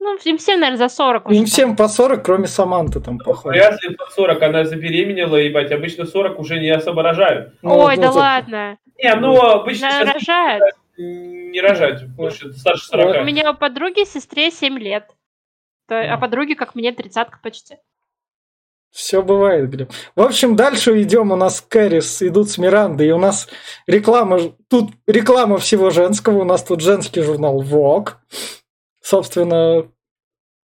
[0.00, 1.36] Ну, им всем, наверное, за 40 уже.
[1.38, 3.50] Им всем по 40, кроме Саманты там, походу.
[3.54, 5.70] Вряд ли под 40 она забеременела, ебать.
[5.70, 7.54] Обычно 40 уже не особо рожают.
[7.62, 8.78] Ну, Ой, вот да это- ладно.
[8.98, 10.62] Не, ну, обычно Она рожает.
[10.96, 12.04] не рожают.
[12.08, 13.22] Больше старше 40.
[13.22, 15.06] У меня у подруги сестре 7 лет.
[15.88, 16.20] То- А Мгм.
[16.20, 17.76] подруге, как мне, тридцатка почти.
[18.92, 19.90] Все бывает, Глеб.
[20.14, 21.32] В общем, дальше идем.
[21.32, 23.08] У нас Кэрис идут с Мирандой.
[23.08, 23.48] И у нас
[23.86, 24.38] реклама...
[24.68, 26.42] Тут реклама всего женского.
[26.42, 28.10] У нас тут женский журнал Vogue.
[29.00, 29.88] Собственно,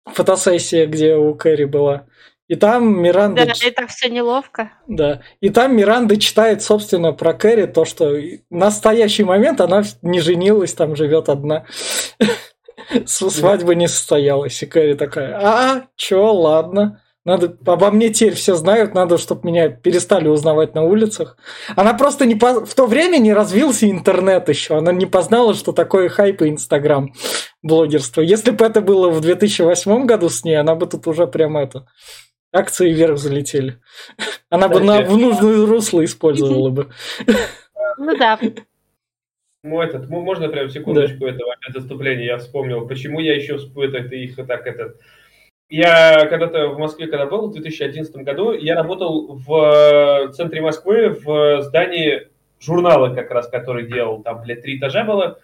[0.05, 2.05] фотосессия, где у Кэрри была.
[2.47, 3.45] И там Миранда...
[3.45, 4.71] Да, так все неловко.
[4.87, 5.21] Да.
[5.39, 10.75] И там Миранда читает, собственно, про Кэрри то, что в настоящий момент она не женилась,
[10.75, 11.65] там живет одна.
[13.07, 14.61] Свадьба не состоялась.
[14.61, 17.01] И Кэрри такая, а, чё, ладно.
[17.23, 21.37] Надо, обо мне теперь все знают, надо, чтобы меня перестали узнавать на улицах.
[21.75, 24.77] Она просто не по- в то время не развился интернет еще.
[24.77, 27.13] Она не познала, что такое хайп и Инстаграм
[27.61, 28.21] блогерство.
[28.21, 31.85] Если бы это было в 2008 году с ней, она бы тут уже прям это
[32.51, 33.79] акции вверх залетели.
[34.49, 36.89] Она бы на, в нужную русло использовала бы.
[37.97, 38.39] Ну да.
[39.63, 44.35] Ну, этот, можно прям секундочку этого опять отступления, я вспомнил, почему я еще это их
[44.47, 44.99] так этот.
[45.71, 51.61] Я когда-то в Москве, когда был, в 2011 году, я работал в центре Москвы в
[51.61, 52.27] здании
[52.59, 55.39] журнала как раз, который делал, там, блядь, три этажа было.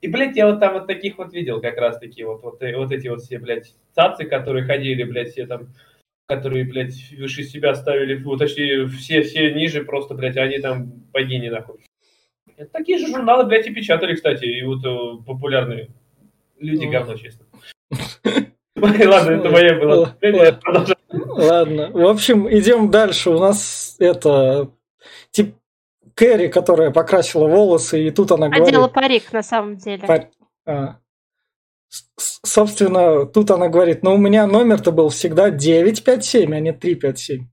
[0.00, 2.76] И, блядь, я вот там вот таких вот видел как раз таки, вот, вот, э,
[2.76, 5.74] вот эти вот все, блядь, цацы, которые ходили, блядь, все там,
[6.28, 11.48] которые, блядь, выше себя ставили, ну, точнее, все, все ниже просто, блядь, они там богини,
[11.48, 11.84] нахуй.
[12.72, 15.88] Такие же журналы, блядь, и печатали, кстати, и вот э, популярные
[16.60, 16.92] люди Ну.
[16.92, 17.46] говно, честно.
[18.76, 20.16] Ладно, это мое было.
[20.22, 20.58] Ладно.
[20.62, 20.96] продолжай.
[21.10, 21.90] Ладно.
[21.92, 23.30] В общем, идем дальше.
[23.30, 24.70] У нас это
[25.30, 25.56] тип
[26.14, 28.68] Кэрри, которая покрасила волосы, и тут она говорит...
[28.68, 30.06] Одела парик на самом деле.
[30.06, 30.30] Пар-
[30.66, 30.96] а.
[32.18, 37.46] Собственно, тут она говорит, ну у меня номер-то был всегда 957, а не 357.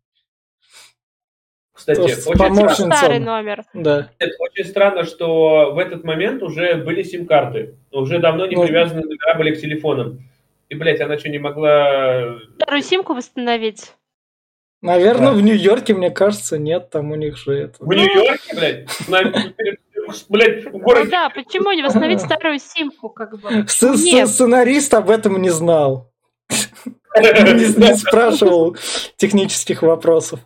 [1.74, 3.64] Кстати, То есть очень странно, Старый номер.
[3.74, 4.10] Да.
[4.40, 7.78] очень странно, что в этот момент уже были сим-карты.
[7.92, 8.66] Уже давно не Ну.
[8.66, 10.20] привязаны номера были к телефонам.
[10.70, 12.38] И, блядь, она что, не могла...
[12.62, 13.94] Старую симку восстановить.
[14.82, 15.34] Наверное, Да.
[15.34, 17.76] в Нью-Йорке, мне кажется, нет, там у них же это.
[17.84, 19.08] В Нью-Йорке, блядь?
[19.10, 19.54] На-
[20.28, 21.10] Блядь, в Ну городе...
[21.12, 23.68] да, почему не восстановить старую симку, как бы?
[23.68, 26.12] Сценарист об этом не знал.
[27.20, 28.76] Не спрашивал
[29.18, 30.40] технических вопросов.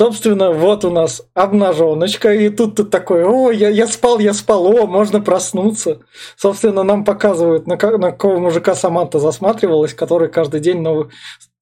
[0.00, 4.66] Собственно, вот у нас обнаженочка, и тут ты такой, о, я, я спал, я спал,
[4.66, 6.00] о, можно проснуться.
[6.36, 11.06] Собственно, нам показывают, на, ка- на какого мужика Саманта засматривалась, который каждый день новый...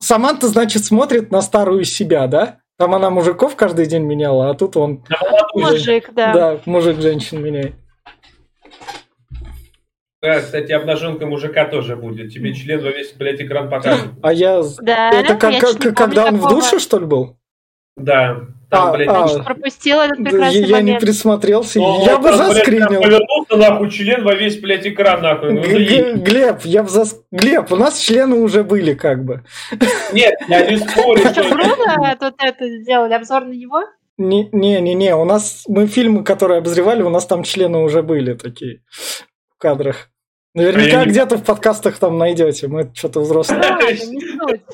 [0.00, 2.58] Саманта, значит, смотрит на старую себя, да?
[2.76, 5.04] Там она мужиков каждый день меняла, а тут он,
[5.54, 6.32] Мужик, да.
[6.32, 7.74] да, мужик женщин меняет.
[10.20, 12.32] Да, кстати, обнаженка мужика тоже будет.
[12.32, 14.08] Тебе член во весь, блядь, экран покажет.
[14.22, 14.60] А я...
[14.82, 17.36] Да, Это как, я как- когда он в душе, что ли, был?
[17.96, 18.40] Да.
[18.70, 19.28] Там, А, блядь, а.
[19.28, 21.00] Значит, пропустила этот прекрасный я, я не момент.
[21.00, 21.78] присмотрелся.
[21.78, 22.88] Ну, я бы блядь, заскринил.
[22.88, 25.52] там Повернулся, нахуй, член во весь, блядь, экран, нахуй.
[25.52, 27.20] Ну, Г- Глеб, я бы зас...
[27.30, 29.44] Глеб, у нас члены уже были, как бы.
[30.12, 31.20] Нет, я не спорю.
[31.20, 33.82] Что, что- Бруно тут это сделали, обзор на него?
[34.16, 38.80] Не-не-не, у нас мы фильмы, которые обозревали, у нас там члены уже были такие
[39.56, 40.08] в кадрах.
[40.54, 42.68] Наверняка А я не- где-то в подкастах там найдете.
[42.68, 43.60] Мы что-то взрослые.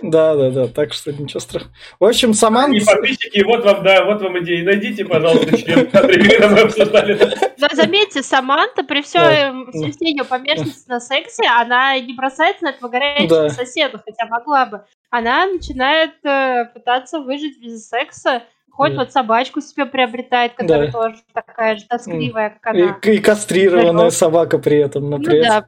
[0.02, 0.66] Да, да, да.
[0.68, 1.74] Так что ничего страшного.
[1.98, 2.76] В общем, Саманта.
[2.76, 4.62] И подписчики, вот вам, да, вот вам идеи.
[4.62, 7.18] Найдите, пожалуйста, член, мы обсуждали.
[7.58, 12.88] Но заметьте, Саманта, при эм, всей ее помешанности на сексе, она не бросается на этого
[12.90, 13.48] горячего Да.
[13.48, 14.84] соседа, хотя могла бы.
[15.08, 18.42] Она начинает э, пытаться выжить без секса.
[18.70, 20.92] Хоть вот собачку себе приобретает, которая Да.
[20.92, 22.98] тоже такая же тоскливая, как И, она.
[23.02, 24.10] и кастрированная Здорово.
[24.10, 25.10] собака при этом.
[25.10, 25.44] Ну например.
[25.44, 25.66] да,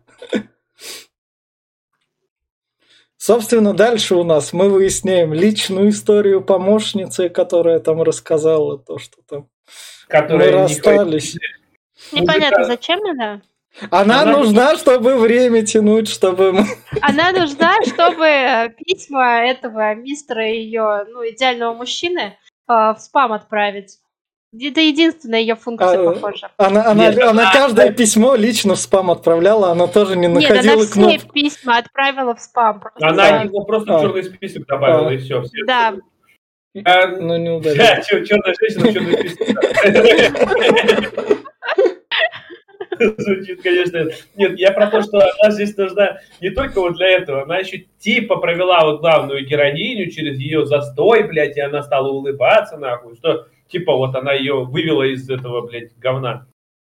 [3.16, 9.48] Собственно, дальше у нас мы выясняем личную историю помощницы, которая там рассказала то, что там
[10.08, 11.36] Которая мы расстались.
[12.10, 13.40] Непонятно, зачем она?
[13.90, 16.52] Она, Она- нужна, чтобы время тянуть, чтобы...
[16.52, 16.66] мы-
[17.00, 22.36] Она нужна, чтобы письма этого мистера ее, ну, идеального мужчины
[22.66, 23.98] в спам отправить.
[24.60, 26.50] Это единственная ее функция, А, похоже.
[26.58, 30.44] Она, она, Нет, она она- каждое письмо лично в спам отправляла, она тоже не Нет,
[30.50, 31.32] она находила все кнопку.
[31.32, 32.80] письма отправила в спам.
[32.80, 33.06] просто.
[33.06, 33.42] Она Да.
[33.44, 33.98] его просто А.
[33.98, 35.12] в черный список добавила, А.
[35.14, 35.42] и все.
[35.66, 35.94] Да.
[36.74, 37.76] Ну, не удалила.
[37.86, 39.48] Да, черная женщина в черный список.
[43.18, 44.06] Звучит, конечно.
[44.36, 47.78] Нет, я про то, что она здесь нужна не только вот для этого, она еще
[47.98, 53.46] типа провела вот главную героиню через ее застой, блядь, и она стала улыбаться, нахуй, что
[53.68, 56.46] типа вот она ее вывела из этого, блядь, говна.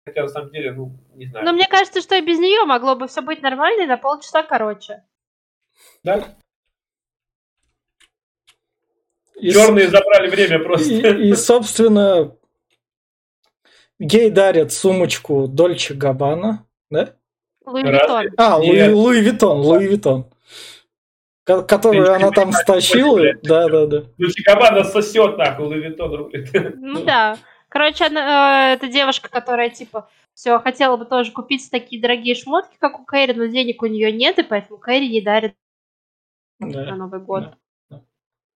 [0.07, 1.45] Хотя на самом деле, ну, не знаю.
[1.45, 4.43] Но мне кажется, что и без нее могло бы все быть нормально и на полчаса
[4.43, 5.03] короче.
[6.03, 6.25] Да?
[9.37, 10.91] И, с- Черные забрали время просто.
[10.93, 12.35] и- и, собственно,
[13.99, 17.15] ей дарят сумочку Dolce Gabbana, да?
[17.65, 17.83] Louis?
[17.83, 18.27] Vuitton.
[18.37, 18.95] А, Луи, Нет.
[18.95, 20.27] Louis Vuitton, Louis Vuitton.
[21.45, 23.21] Ко- Которую Ты она там стащила.
[23.43, 24.05] Да, да, да.
[24.17, 26.51] Ну, Dolce Gabbana сосет, нахуй, Louis Vuitton рулит.
[26.77, 27.37] Ну да.
[27.69, 32.77] Короче, она, э, это девушка, которая типа все хотела бы тоже купить такие дорогие шмотки,
[32.79, 35.55] как у Кэрри, но денег у нее нет, и поэтому Кэрри ей дарит
[36.61, 36.95] на да.
[36.95, 37.43] Новый год.
[37.43, 37.57] да,
[37.91, 38.03] да.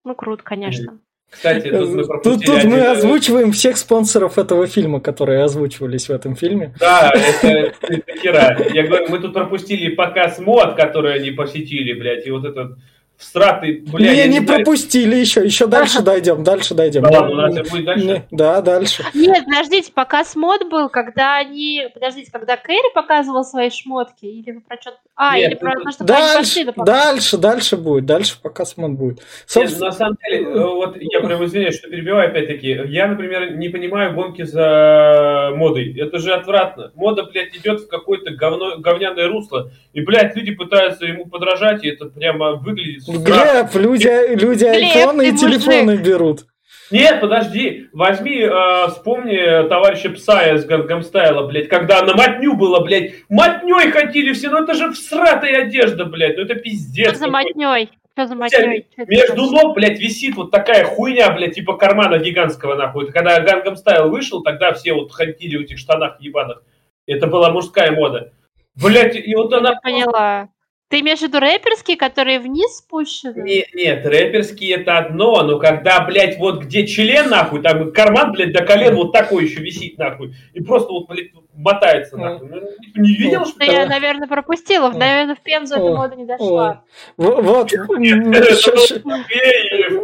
[0.04, 0.98] Ну, круто, конечно.
[1.30, 6.08] Кстати, тут мы Тут, пропустили тут мы один- озвучиваем всех спонсоров этого фильма, которые озвучивались
[6.08, 6.74] в этом фильме.
[6.78, 8.58] Да, это, это хера.
[8.74, 12.76] Я говорю, мы тут пропустили показ мод, который они посетили, блядь, и вот этот
[13.22, 14.64] всратый, блядь, я не, не знаю.
[14.64, 17.02] пропустили еще, еще дальше дойдем, дальше дойдем.
[17.02, 18.06] Да ладно, у нас будет дальше.
[18.06, 19.04] Не, да, дальше.
[19.14, 21.88] Нет, подождите, показ мод был, когда они...
[21.94, 24.26] Подождите, когда Кэрри показывал свои шмотки?
[24.26, 27.76] Или вы про что А, Нет, или про то, что они пошли Дальше, дальше, дальше
[27.76, 29.18] будет, дальше пока смотр будет.
[29.18, 32.68] Нет, Собственно, на самом деле, э, вот я прям извиняюсь, что перебиваю опять-таки.
[32.86, 35.96] Я, например, не понимаю гонки за модой.
[35.98, 36.92] Это же отвратно.
[36.94, 39.70] Мода, блядь, идет в какое-то говно, говняное русло.
[39.92, 43.02] И, блядь, люди пытаются ему подражать, и это прямо выглядит.
[43.18, 46.46] Глеб, люди, люди айфоны и телефоны берут.
[46.92, 52.80] Нет, подожди, возьми, э, вспомни товарища Псая с Гангам Стайла, блядь, когда на матню было,
[52.80, 57.08] блядь, матней ходили все, ну это же всратая одежда, блядь, ну это пиздец.
[57.08, 57.90] Что за матней?
[58.12, 58.86] Что за матней?
[59.08, 63.04] Между ног, блядь, висит вот такая хуйня, блядь, типа кармана гигантского, нахуй.
[63.04, 66.62] Это Когда Гангам Стайл вышел, тогда все вот ходили в этих штанах ебаных.
[67.06, 68.32] Это была мужская мода.
[68.74, 69.70] Блядь, и вот она...
[69.70, 70.48] Я поняла.
[70.92, 73.40] Ты имеешь в виду рэперские, которые вниз спущены?
[73.40, 78.52] Не- нет, рэперские это одно, но когда, блядь, вот где член, нахуй, там карман, блядь,
[78.52, 82.46] до колен вот такой еще висит, нахуй, и просто вот, блядь, мотается, нахуй.
[82.46, 82.56] Ну,
[82.94, 84.90] не- не видел, что я, наверное, пропустила.
[84.90, 86.82] Наверное, в Пензу эта мода не дошла.
[87.16, 87.86] Вот, в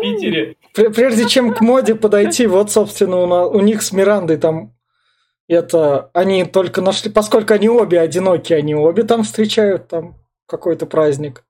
[0.01, 0.57] Питере.
[0.73, 4.73] пр- прежде чем к моде подойти, вот, собственно, у них с Мирандой там
[5.49, 10.15] это они только нашли, поскольку они обе одиноки, они обе там встречают там
[10.49, 11.45] какой-то праздник.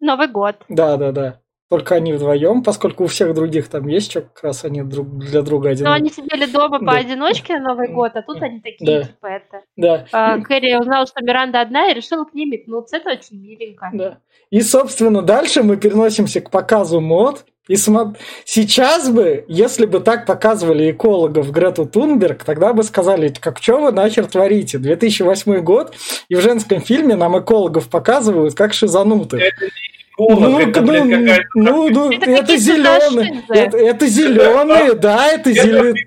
[0.00, 0.56] Новый год.
[0.68, 1.40] Да, да, да.
[1.70, 5.40] Только они вдвоем, поскольку у всех других там есть что, как раз они друг для
[5.40, 5.96] друга Но одиноки.
[5.96, 6.86] они сидели дома Да.
[6.86, 9.06] поодиночке на Новый год, а тут они такие, Да.
[9.06, 9.62] типа, это...
[9.76, 10.06] Да.
[10.12, 12.98] А, Кэрри узнала, что Миранда одна, и решила к ней метнуться.
[12.98, 13.90] Это очень миленько.
[13.94, 14.18] Да.
[14.50, 17.46] И, собственно, дальше мы переносимся к показу мод.
[17.66, 23.58] И смо- сейчас бы, если бы так показывали экологов Грету Тунберг, тогда бы сказали, как
[23.62, 24.76] что вы нахер творите?
[24.76, 25.94] 2008 год,
[26.28, 29.38] и в женском фильме нам экологов показывают как шизануты.
[29.38, 29.72] Эколог,
[30.16, 31.44] Ну, это, ну, блядь, какая-то...
[31.54, 33.42] ну, ну, Это это зеленые.
[33.48, 36.06] Это, это зеленые, да, это зеленые.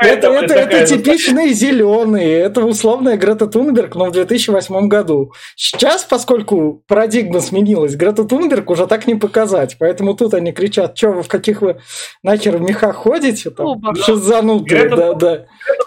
[0.00, 5.32] Это, это, это типичные зеленые, это условная Грета Тунберг, но в 2008 году.
[5.56, 11.10] Сейчас, поскольку парадигма сменилась, Грета Тунберг уже так не показать, поэтому тут они кричат, что
[11.10, 11.80] вы в каких вы
[12.22, 15.46] нахер в мехах ходите, там, шизанутые, Грета да, да.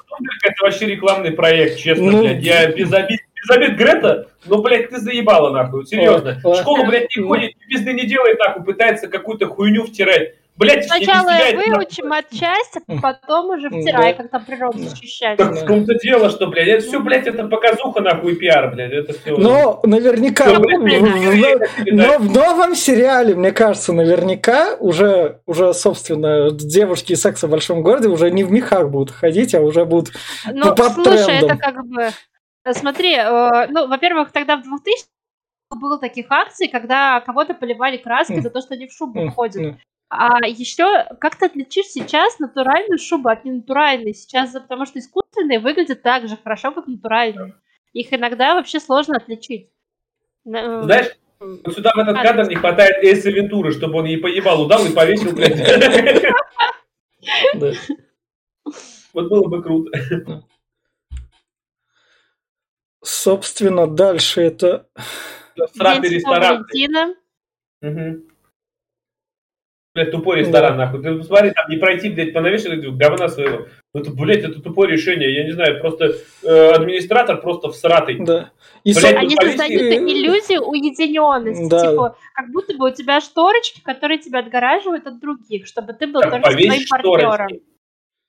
[0.09, 2.43] Тунберг это вообще рекламный проект, честно, Ну, блядь.
[2.43, 6.39] Я без обид, обид Грета, ну, блядь, ты заебала, нахуй, серьезно.
[6.39, 10.35] Школу, блядь, не ходит, пизды не делает, нахуй, пытается какую-то хуйню втирать.
[10.57, 11.73] Блядь, Сначала не стреляет, нахуй.
[11.75, 13.77] выучим отчасти, а потом уже Да.
[13.79, 14.89] втирай, как там природу Да.
[14.89, 15.37] защищать.
[15.37, 19.13] Так в том-то дело, что, блядь, это все, блядь, это показуха, нахуй, пиар, блядь, это
[19.13, 19.37] все.
[19.37, 25.73] Но наверняка, Всё, блядь, блядь, в- но в новом сериале, мне кажется, наверняка уже, уже,
[25.73, 29.85] собственно, девушки из секса в большом городе уже не в мехах будут ходить, а уже
[29.85, 30.13] будут
[30.53, 31.49] Ну, слушай, трендом.
[31.49, 32.09] это как бы...
[32.65, 35.07] э, Смотри, э, ну, во-первых, тогда в 2000
[35.79, 38.41] было таких акций, когда кого-то поливали краской М.
[38.41, 39.61] за то, что они в шубах М, ходят.
[39.61, 39.79] м.
[40.09, 44.13] А еще как ты отличишь сейчас натуральную шубу от ненатуральной?
[44.13, 47.55] Сейчас, потому что искусственные выглядят так же хорошо, как натуральные.
[47.93, 49.69] Их иногда вообще сложно отличить.
[50.45, 54.61] Э, Знаешь, Вот сюда в этот кадр не хватает Эйса Вентуры, чтобы он ей поебал
[54.61, 55.57] удал и повесил, блядь.
[59.13, 59.91] Вот было бы круто.
[63.03, 64.87] Собственно, дальше это...
[65.55, 66.65] Святого ресторан.
[67.81, 68.23] Мгм.
[69.93, 71.03] Блядь, тупой ресторан, нахуй.
[71.03, 73.67] Ты посмотри, там не пройти, блядь, понавешивать этого говна своего.
[73.93, 75.33] Ну, это, блядь, это тупое решение.
[75.35, 78.17] Я не знаю, просто э, администратор просто всратый.
[78.23, 78.51] Да.
[78.85, 81.91] И Блядь, со- ну, Они повесили- создают иллюзию уединенности, Да.
[81.91, 86.21] типа, как будто бы у тебя шторочки, которые тебя отгораживают от других, чтобы ты был
[86.21, 87.19] Так, только своим партнером.
[87.33, 87.63] шторочки.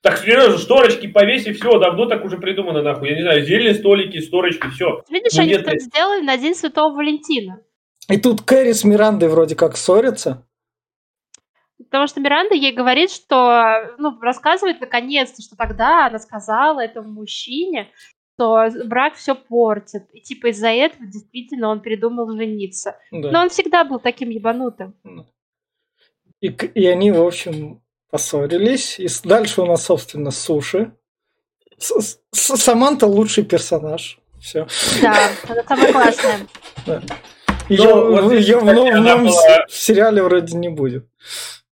[0.03, 3.09] Так, серьезно, шторочки повеси, все, давно так уже придумано, нахуй.
[3.09, 5.01] Я не знаю, зельные столики, шторочки, все.
[5.09, 5.81] Видишь, Ну, они блядь.
[5.81, 7.61] сделали на День Святого Валентина.
[8.09, 10.45] И тут Кэрри с Мирандой вроде как ссорятся.
[11.77, 17.89] Потому что Миранда ей говорит, что, ну, рассказывает наконец-то, что тогда она сказала этому мужчине,
[18.35, 20.03] что брак все портит.
[20.11, 22.97] И типа из-за этого действительно он передумал жениться.
[23.09, 23.31] Да.
[23.31, 24.95] Но он всегда был таким ебанутым.
[26.41, 27.82] И, и они, в общем,
[28.17, 28.99] поссорились.
[28.99, 30.91] И дальше у нас, собственно, суши.
[31.79, 34.19] С- с- Саманта лучший персонаж.
[34.39, 34.67] Все.
[35.01, 35.15] Да,
[35.49, 36.39] она самая классная.
[37.69, 41.05] Ее, вот здесь, в кстати, новом, была- сериале вроде не будет.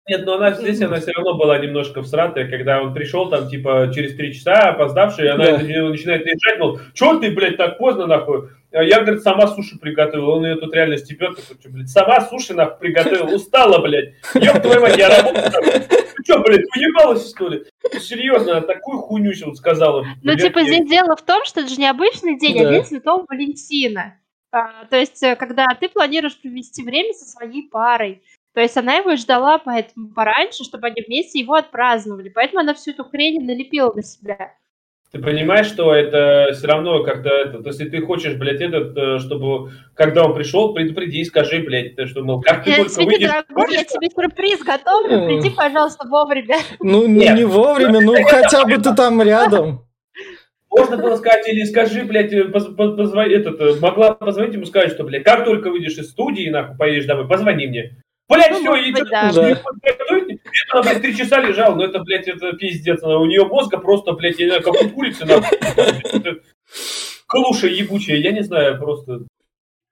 [0.07, 3.91] Нет, но она здесь она все равно была немножко всратая, когда он пришел там, типа,
[3.93, 5.57] через три часа, опоздавший, и она Да.
[5.59, 8.49] начинает наезжать, мол, чё ты, блядь, так поздно, нахуй?
[8.73, 10.35] А Я, говорит, сама суши приготовила.
[10.35, 13.35] Он ее тут реально степет, такой, «Чё, блядь, сама суши, нахуй, приготовила.
[13.35, 14.13] Устала, блядь.
[14.33, 15.51] Ёб твою мать, я работаю.
[15.89, 17.65] Ты чё, блядь, уебалась, что ли?
[17.99, 20.05] Серьезно, такую хуйню сейчас сказала.
[20.23, 23.25] Ну, типа, здесь дело в том, что это же не обычный день, а день Святого
[23.27, 24.17] Валентина.
[24.53, 28.21] А, то есть, э, когда ты планируешь провести время со своей парой.
[28.53, 32.27] То есть она его ждала поэтому пораньше, чтобы они вместе его отпраздновали.
[32.27, 34.53] Поэтому она всю эту хрень налепила на себя.
[35.11, 38.97] Ты понимаешь, что это все равно как-то это, то есть, если ты хочешь, блядь, этот,
[38.97, 42.91] э, чтобы, когда он пришел, предупреди, скажи, блядь, ты что, мол, как ты Э, только
[42.91, 46.55] Света, выйдешь, дорогой, я тебе сюрприз готовлю, приди, пожалуйста, вовремя.
[46.79, 47.37] Ну, не, Нет.
[47.37, 49.85] не вовремя, ну хотя бы ты там рядом.
[50.69, 54.93] Можно было сказать, или скажи, блядь, э, поз- поз- позвони, этот, могла позвонить ему сказать,
[54.93, 57.97] что, блядь, как только выйдешь из студии, нахуй, поедешь домой, позвони мне.
[58.31, 59.29] Блядь, Ну, все, может и быть, да.
[60.71, 63.01] Она, блядь, три часа лежала, ну это, блядь, это пиздец.
[63.03, 65.25] У нее мозга просто, блядь, я не знаю, как у курицы,
[67.27, 69.21] Клуша ебучая, я не знаю, просто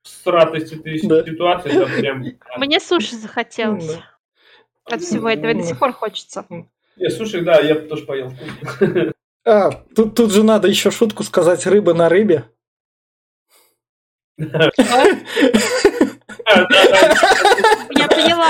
[0.03, 1.23] сратость этой Да.
[1.23, 2.25] ситуации, там прям...
[2.57, 4.03] Мне суши захотелось Да.
[4.95, 6.45] от всего этого, до сих пор хочется.
[6.97, 8.33] Не, слушай, да, я тоже поел.
[9.45, 12.43] А, тут, тут же надо еще шутку сказать рыба на рыбе.
[17.91, 18.49] Я поняла.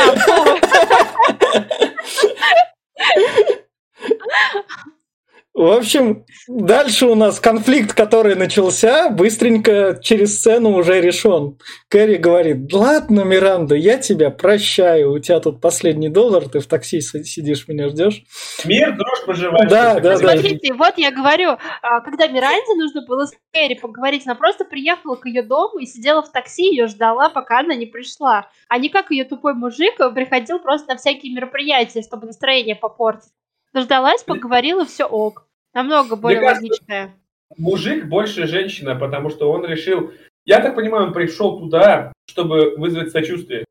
[5.56, 11.58] В общем, дальше у нас конфликт, который начался, быстренько через сцену уже решен.
[11.90, 17.02] Кэрри говорит, ладно, Миранда, я тебя прощаю, у тебя тут последний доллар, ты в такси
[17.02, 18.24] си- сидишь, меня ждешь.
[18.64, 19.70] Мир, дрожь поживаешь.
[19.70, 20.18] Да, да, да.
[20.18, 25.16] Смотрите, вот я говорю, а, когда Миранде нужно было с Кэрри поговорить, она просто приехала
[25.16, 28.48] к ее дому и сидела в такси, ее ждала, пока она не пришла.
[28.68, 33.32] А не как ее тупой мужик приходил просто на всякие мероприятия, чтобы настроение попортить.
[33.74, 35.48] Дождалась, поговорила, все ок.
[35.74, 37.16] Намного более кажется, логичное.
[37.58, 40.12] Мужик больше женщина, потому что он решил...
[40.46, 43.66] Я так понимаю, он пришел туда, чтобы вызвать сочувствие.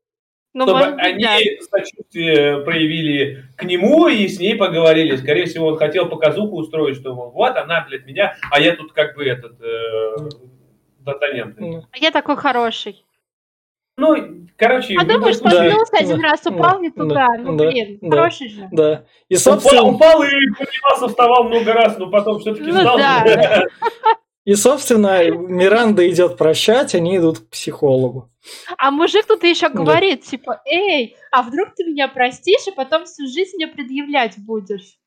[0.53, 1.37] Ну, чтобы может быть, они да.
[1.69, 5.15] сочувствие проявили к нему и с ней поговорили.
[5.15, 8.93] Скорее всего, он хотел показуху устроить, что мол, вот она, блядь, меня, а я тут
[8.93, 9.61] как бы этот...
[9.61, 10.29] Э.
[11.05, 13.05] Ну, А я такой хороший.
[13.99, 14.95] Ну, короче...
[14.97, 17.15] А любом думаешь, случае, споткнулся один да, раз, упал не да, туда.
[17.27, 18.17] да, Ну, да, блин, да.
[18.17, 18.67] хороший же.
[18.71, 19.05] Да.
[19.29, 22.97] И, Упал, собственно, упал и поднимался, вставал много раз, но потом все-таки Ну встал.
[22.97, 23.65] да.
[24.45, 28.29] и, собственно, Миранда идет прощать, они идут к психологу.
[28.77, 29.75] А мужик тут еще Да.
[29.75, 34.97] говорит, типа, эй, а вдруг ты меня простишь, и потом всю жизнь мне предъявлять будешь?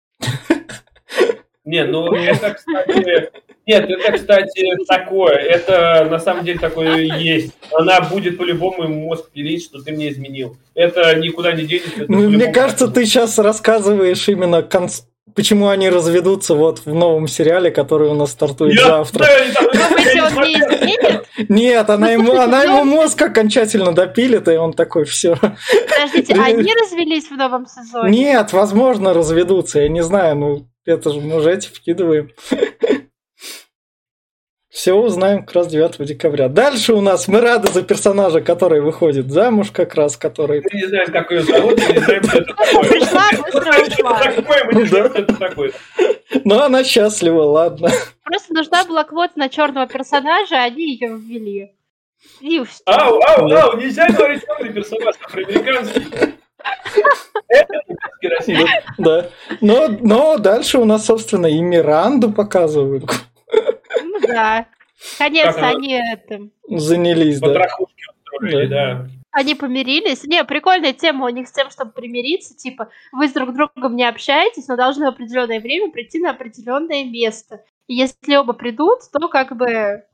[1.64, 3.30] Не, ну это, кстати...
[3.66, 5.34] Нет, это, кстати, такое.
[5.34, 7.52] Это на самом деле такое и есть.
[7.72, 10.56] Она будет по-любому ему мозг пилить, что ты мне изменил.
[10.74, 12.04] Это никуда не денется.
[12.08, 15.04] Ну, мне кажется, ты сейчас рассказываешь именно конц-
[15.34, 19.26] почему они разведутся вот в новом сериале, который у нас стартует Я завтра.
[19.26, 21.26] изменит?
[21.48, 25.36] Нет, она ему, она ему мозг окончательно допилит, и он такой, все.
[25.36, 28.10] Подождите, они развелись в новом сезоне?
[28.10, 32.30] Нет, возможно, разведутся, я не знаю, ну, это же мы уже эти вкидываем.
[34.72, 36.48] Все узнаем как раз 9 декабря.
[36.48, 40.62] Дальше у нас мы рады за персонажа, который выходит замуж как раз, который...
[40.62, 42.88] Мы не знаем, как ее зовут, мы не знаем, что это такое.
[42.88, 44.22] Пришла, быстро ушла.
[44.72, 45.72] Мы не знаем, что это такое.
[46.44, 47.90] Но она счастлива, ладно.
[48.24, 51.72] Просто нужна была квота на черного персонажа, а они ее ввели.
[52.40, 52.82] И всё.
[52.86, 56.06] Ау, ау, ау, нельзя говорить черный персонаж, афроамериканский.
[58.96, 59.26] Да.
[59.60, 63.04] Но, но дальше у нас, собственно, и Миранду показывают.
[64.22, 64.66] Да.
[65.18, 65.68] Она?
[65.68, 67.48] они это, Занялись, да.
[67.48, 69.08] Потрохушки устроили, да.
[69.32, 70.24] Они помирились.
[70.24, 72.54] Не, прикольная тема у них с тем, чтобы примириться.
[72.54, 77.04] Типа, вы с друг другом не общаетесь, но должны в определенное время прийти на определенное
[77.04, 77.64] место.
[77.86, 80.04] И если оба придут, то как бы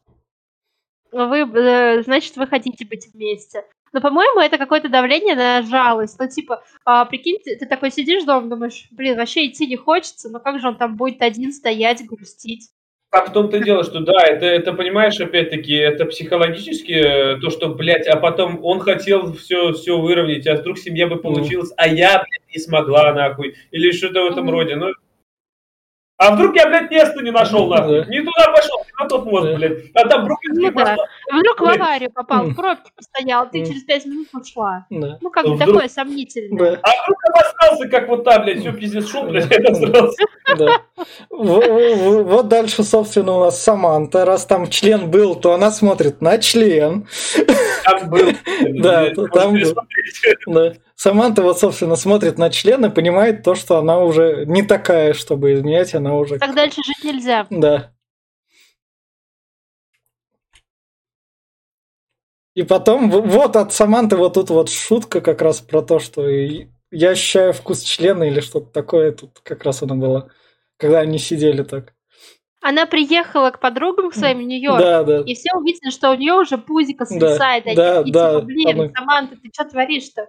[1.11, 3.65] вы, э, значит, вы хотите быть вместе.
[3.93, 6.19] Но, по-моему, это какое-то давление на жалость.
[6.19, 10.29] Ну, типа, а, прикинь, ты, ты такой сидишь дома, думаешь, блин, вообще идти не хочется,
[10.29, 12.71] но как же он там будет один стоять, грустить?
[13.11, 17.49] А в том-то и дело, что да, это, это понимаешь, опять-таки, это психологически э, то,
[17.49, 21.89] что, блядь, а потом он хотел все, все выровнять, а вдруг семья бы получилась, а
[21.89, 24.51] я, блядь, не смогла, нахуй, или что-то в этом Мгм.
[24.51, 24.93] роде, ну...
[26.19, 28.07] А вдруг я, блядь, место не нашел, нахуй, Да.
[28.11, 29.55] не туда пошел, на тот мост, Да.
[29.57, 30.97] блядь, а там Бруклинский Ну да.
[31.33, 34.87] Вдруг в аварию попал, в пробке постоял, ты через пять минут ушла.
[34.91, 35.19] Да.
[35.21, 36.59] Ну, как бы вдруг- такое сомнительное.
[36.77, 40.25] Да, а вдруг обосрался, как вот та, блядь, все, пиздец, шел, блядь, обосрался.
[40.57, 40.81] да.
[41.31, 44.25] Вот дальше, собственно, у нас Саманта.
[44.25, 47.07] Раз там член был, то она смотрит на член.
[47.85, 48.33] Там был.
[48.83, 49.55] Да, там
[50.47, 50.73] был.
[50.95, 55.53] Саманта вот, собственно, смотрит на член и понимает то, что она уже не такая, чтобы
[55.55, 56.39] изменять, она уже...
[56.39, 57.47] Так дальше жить нельзя.
[57.51, 57.93] Да.
[62.55, 66.67] И потом, вот от Саманты вот тут вот шутка как раз про то, что и-
[66.91, 70.29] я ощущаю вкус члена или что-то такое, тут как раз она была,
[70.77, 71.95] когда они сидели так.
[72.61, 75.21] Она приехала к подругам к своим в Нью-Йорк, Да, да.
[75.21, 77.67] и все увидели, что у нее уже пузико свисает.
[77.67, 80.29] и они да, такие, да, типа, блин, она- Саманта, ты что творишь-то?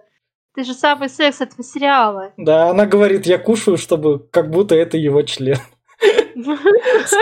[0.54, 2.32] Ты же самый секс этого сериала.
[2.36, 5.58] Да, она говорит, я кушаю, чтобы как будто это его член.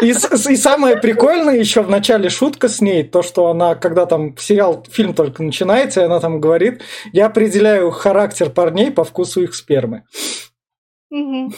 [0.03, 4.37] И, и самое прикольное еще в начале шутка с ней, то, что она, когда там
[4.37, 9.55] сериал, фильм только начинается, и она там говорит, я определяю характер парней по вкусу их
[9.55, 10.05] спермы.
[11.11, 11.55] Мгм.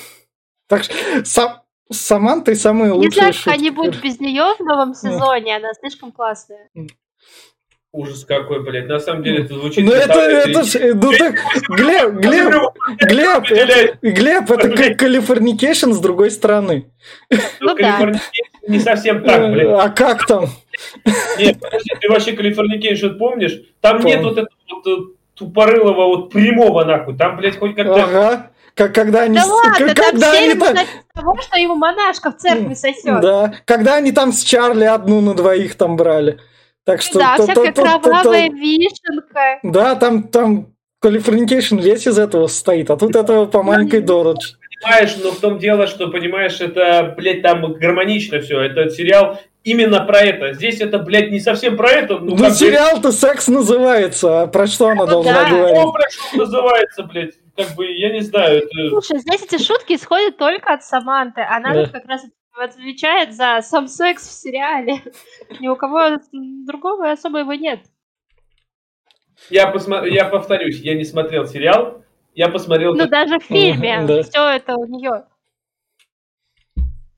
[0.68, 0.94] Так что
[1.24, 3.58] сам, с Самантой самые Не лучшие знаю, как шутки.
[3.58, 6.70] они будут без нее в новом сезоне, она слишком классная.
[7.93, 8.86] Ужас какой, блядь.
[8.86, 9.84] На самом деле это звучит...
[9.84, 11.34] Ну это, это, ж- ну так,
[11.68, 12.53] Глеб, Глеб,
[13.01, 16.88] Глеб, это, Глеб, это как Californication с другой стороны.
[17.61, 17.74] Ну да.
[17.74, 19.68] Калифорникейшн не совсем так, блядь.
[19.68, 20.47] А как там?
[21.36, 23.61] Нет, подожди, ты вообще Californication помнишь?
[23.80, 24.09] Там Помню.
[24.16, 25.03] нет вот этого вот э,
[25.34, 27.16] тупорылого вот прямого нахуй.
[27.16, 28.05] Там, блядь, хоть как-то...
[28.05, 28.51] Ага.
[28.76, 30.76] Как, когда они, Да ладно, как- там когда серия они там,
[31.12, 33.20] того, что ему монашка в церкви сосет.
[33.20, 36.38] да, когда они там с Чарли одну на двоих там брали.
[36.93, 39.59] Так что Да, то- всякая то- то- то- кровавая вишенка.
[39.62, 40.66] Да, там, там
[41.01, 44.53] Калифорникейшн весь из этого состоит, а тут этого по маленькой Дородж.
[44.82, 48.61] Понимаешь, но в том дело, что, понимаешь, это, блядь, там гармонично все.
[48.61, 50.55] Это сериал именно про это.
[50.55, 52.18] Здесь это, блядь, не совсем про это.
[52.18, 55.51] Ну, Ну, сериал-то секс называется, а про что она Ну должна да.
[55.51, 55.76] говорить?
[55.84, 57.34] О, про что называется, блядь?
[57.57, 58.88] Как бы, я не знаю, это...
[58.88, 61.43] Слушай, здесь эти шутки исходят только от Саманты.
[61.43, 61.82] Она Да.
[61.84, 62.22] тут как раз
[62.61, 65.02] отвечает за сам секс в сериале.
[65.61, 67.80] Ни у кого другого особо его нет.
[69.48, 72.04] Я, посма- я повторюсь, я не смотрел сериал,
[72.34, 72.94] я посмотрел...
[72.94, 75.24] Ну, даже в фильме все это у нее.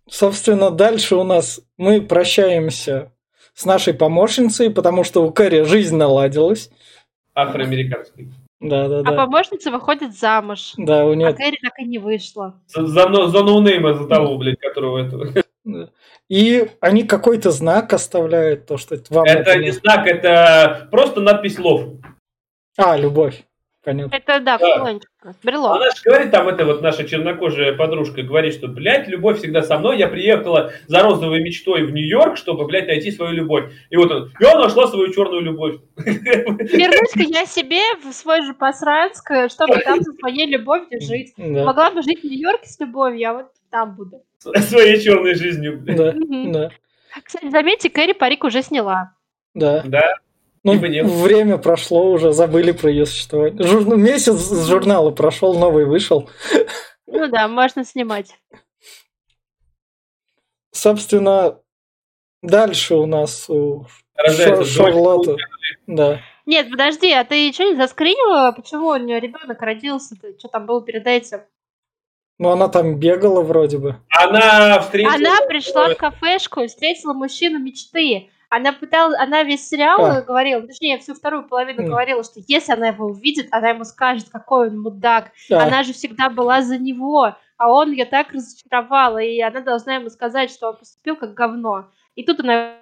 [0.09, 3.13] Собственно, дальше у нас мы прощаемся
[3.55, 6.71] с нашей помощницей, потому что у Кэрри жизнь наладилась.
[7.35, 8.31] афроамериканский.
[8.63, 9.13] Да, да, А да.
[9.27, 10.75] помощница выходит замуж.
[10.77, 11.35] Да, у А нее.
[11.35, 12.61] Кэрри так и не вышла.
[12.69, 15.43] За, за, за ноунейма, за того, блядь, которого это...
[16.29, 21.59] И они какой-то знак оставляют, то, что вам Это это не знак, это просто надпись
[21.59, 21.91] лов.
[22.79, 23.45] А, любовь.
[23.85, 24.15] Понятно.
[24.15, 25.33] Это, да, Да.
[25.43, 25.77] Брелок.
[25.77, 29.79] Она же говорит, там эта вот наша чернокожая подружка говорит, что, блядь, любовь всегда со
[29.79, 29.99] мной.
[29.99, 33.73] Я приехала за розовой мечтой в Нью-Йорк, чтобы, блядь, найти свою любовь.
[33.91, 35.77] И вот он, я нашла свою черную любовь.
[35.97, 41.35] Вернусь-ка я себе в свой же Посранск, чтобы там со своей любовью жить.
[41.37, 44.23] Да, Могла бы жить в Нью-Йорке с любовью, а вот там буду.
[44.39, 45.79] Своей черной жизнью.
[45.81, 45.97] блядь.
[45.97, 46.71] да, да,
[47.23, 49.13] Кстати, заметьте, Кэрри парик уже сняла.
[49.55, 49.83] да.
[49.85, 50.03] Да,
[50.65, 51.07] Ну, Либо нет.
[51.07, 53.67] время прошло уже, забыли про ее существование.
[53.67, 56.31] Жур- Месяц с журнала прошел, новый вышел.
[57.07, 58.39] Ну да, можно снимать.
[60.71, 61.59] Собственно,
[62.43, 63.87] дальше у нас у
[64.17, 64.65] Шар-.
[64.65, 65.37] Шарлотта.
[65.87, 66.21] Да.
[66.47, 68.53] Нет, подожди, а ты что не заскринила?
[68.53, 70.39] Почему у нее ребенок родился-то?
[70.39, 71.41] Что там было перед этим?
[72.39, 73.97] Ну, она там бегала вроде бы.
[74.11, 75.15] Она встретила...
[75.15, 78.31] Она пришла в кафешку и встретила мужчину мечты.
[78.55, 80.21] Она пыталась, она весь сериал А.
[80.21, 81.89] говорила, точнее, всю вторую половину М.
[81.89, 85.31] говорила, что если она его увидит, она ему скажет, какой он мудак.
[85.51, 89.95] А, Она же всегда была за него, а он ее так разочаровал, и она должна
[89.95, 91.87] ему сказать, что он поступил как говно.
[92.15, 92.75] И тут она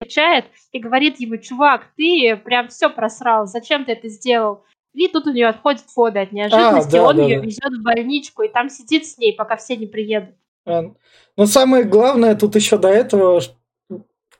[0.00, 4.64] отвечает и говорит ему, чувак, ты прям все просрал, зачем ты это сделал?
[4.92, 7.46] И тут у нее отходит воды от неожиданности, а, да, он да, ее да.
[7.46, 10.34] везет в больничку и там сидит с ней, пока все не приедут.
[10.66, 13.40] Но самое главное тут еще до этого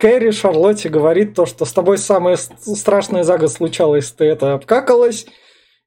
[0.02, 5.26] Кэрри Шарлотте говорит то, что с тобой самое страшное за год случалось, ты это обкакалась,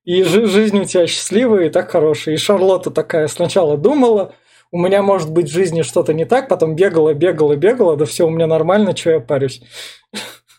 [0.06, 2.36] и жизнь у тебя счастливая и так хорошая.
[2.36, 4.34] И Шарлотта такая сначала думала,
[4.72, 8.26] у меня может быть в жизни что-то не так, потом бегала, бегала, бегала, да все
[8.26, 9.62] у меня нормально, что я парюсь.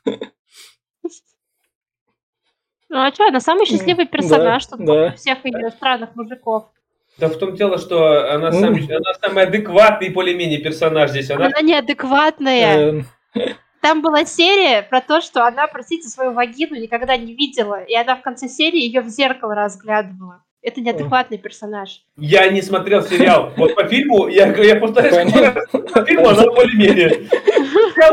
[0.04, 0.18] Ну
[2.90, 5.12] а что, она самый счастливый персонаж да, тут да.
[5.12, 6.66] всех ее странных мужиков.
[7.16, 11.30] Да в том дело, что она, сам, она самый адекватный более-менее персонаж здесь.
[11.30, 12.90] Она, она неадекватная.
[12.90, 13.06] Эм.
[13.80, 18.16] Там была серия про то, что она, простите, свою вагину никогда не видела, и она
[18.16, 20.42] в конце серии ее в зеркало разглядывала.
[20.60, 22.02] Это неадекватный персонаж.
[22.16, 23.52] Я не смотрел сериал.
[23.56, 27.28] Вот по фильму, я, я повторяю, по фильму она более-менее.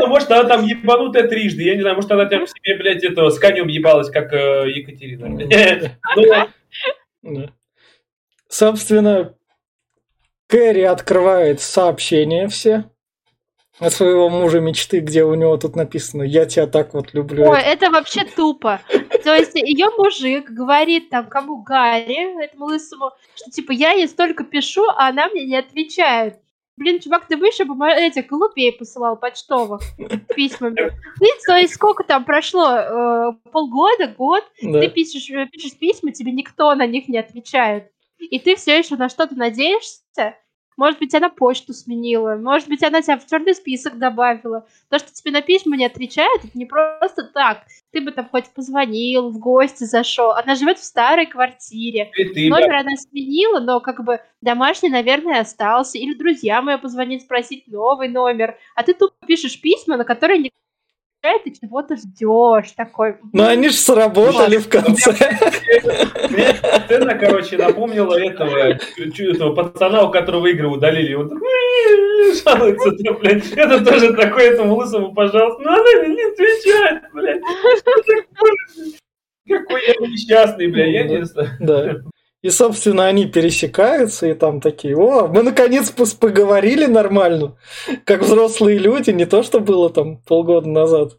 [0.06, 1.64] Может, она там ебанутая трижды.
[1.64, 5.28] Я не знаю, может, она там себе, блядь, этого с конем ебалась, как э, Екатерина.
[7.22, 7.48] Ну,
[8.48, 9.34] Собственно,
[10.46, 12.84] Кэрри открывает сообщения все
[13.78, 17.48] от своего мужа мечты, где у него тут написано «Я тебя так вот люблю».
[17.48, 18.80] Ой, это вообще тупо.
[19.24, 24.44] То есть ее мужик говорит там кому Гарри, этому лысому, что типа я ей столько
[24.44, 26.38] пишу, а она мне не отвечает.
[26.76, 29.80] Блин, чувак, ты выше бы этих голубей посылал почтовых
[30.34, 30.74] письмами.
[31.20, 32.68] Ты, то есть сколько там прошло?
[32.68, 34.42] Э, полгода, год?
[34.60, 34.80] Да.
[34.80, 37.92] Ты пишешь, э, пишешь письма, тебе никто на них не отвечает.
[38.18, 40.36] И ты все еще на что-то надеешься?
[40.76, 44.66] Может быть, она почту сменила, может быть, она тебя в черный список добавила.
[44.90, 47.62] То, что тебе на письма не отвечает, это не просто так.
[47.92, 50.32] Ты бы там хоть позвонил, в гости зашел.
[50.32, 52.10] Она живет в старой квартире.
[52.14, 52.80] ты, Номер да.
[52.80, 55.98] она сменила, но как бы домашний, наверное, остался.
[55.98, 58.56] Или друзьям ее позвонить, спросить новый номер.
[58.74, 60.40] А ты тут пишешь письма, на которые
[61.44, 63.16] ты чего-то ждешь такой.
[63.32, 65.12] Ну они же сработали в конце.
[66.84, 71.14] Сцена, короче, напомнила этого, этого пацана, у которого игры удалили.
[71.14, 71.40] Он
[72.44, 73.52] жалуется, блядь.
[73.52, 75.62] Это тоже такой этому лысому, пожалуйста.
[75.62, 77.42] Ну она не отвечает, блядь.
[79.46, 81.50] Какой я несчастный, блядь, я не знаю.
[81.60, 81.96] Да.
[82.44, 87.56] И, собственно, они пересекаются, и там такие, о, мы наконец поговорили нормально,
[88.04, 91.18] как взрослые люди, не то, что было там полгода назад.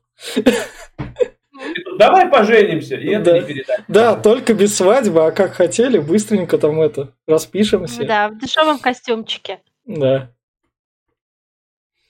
[1.98, 3.40] Давай поженимся, и это да.
[3.40, 3.80] не передать.
[3.88, 8.06] Да, только без свадьбы, а как хотели, быстренько там это, распишемся.
[8.06, 9.62] Да, в дешевом костюмчике.
[9.88, 10.32] Да.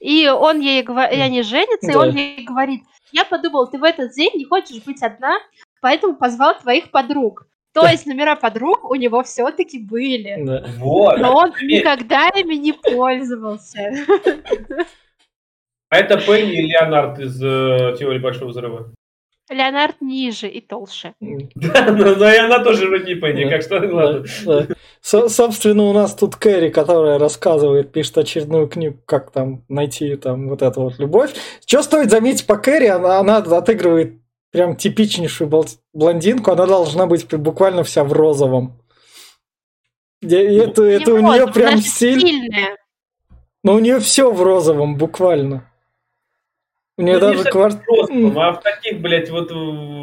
[0.01, 1.93] И он ей говорит, и они женятся, да.
[1.93, 5.37] и он ей говорит, я подумал, ты в этот день не хочешь быть одна,
[5.79, 7.47] поэтому позвал твоих подруг.
[7.75, 10.37] То есть номера подруг у него все-таки были.
[10.39, 10.65] Да.
[10.77, 11.19] Вот.
[11.19, 13.91] Но он никогда ими не пользовался.
[15.89, 18.93] А это Пенни и Леонард из э, теории Большого Взрыва.
[19.49, 21.13] Леонард ниже и толще.
[21.19, 24.23] Да, но, но и она тоже вроде не Пенни, как что ладно.
[24.45, 24.67] Да,
[25.01, 25.29] да.
[25.29, 30.61] собственно, у нас тут Кэрри, которая рассказывает, пишет очередную книгу, как там найти там вот
[30.61, 31.33] эту вот любовь.
[31.65, 34.24] Что стоит заметить по Кэрри, она, она отыгрывает
[34.55, 35.51] прям типичнейшую
[35.93, 38.79] блондинку, она должна быть буквально вся в розовом.
[40.21, 42.49] Это, это у нее прям стиль.
[43.63, 45.69] Но у нее все в розовом, буквально.
[46.97, 48.47] У нее ну, даже квартира.
[48.47, 49.51] А в таких, блядь, вот,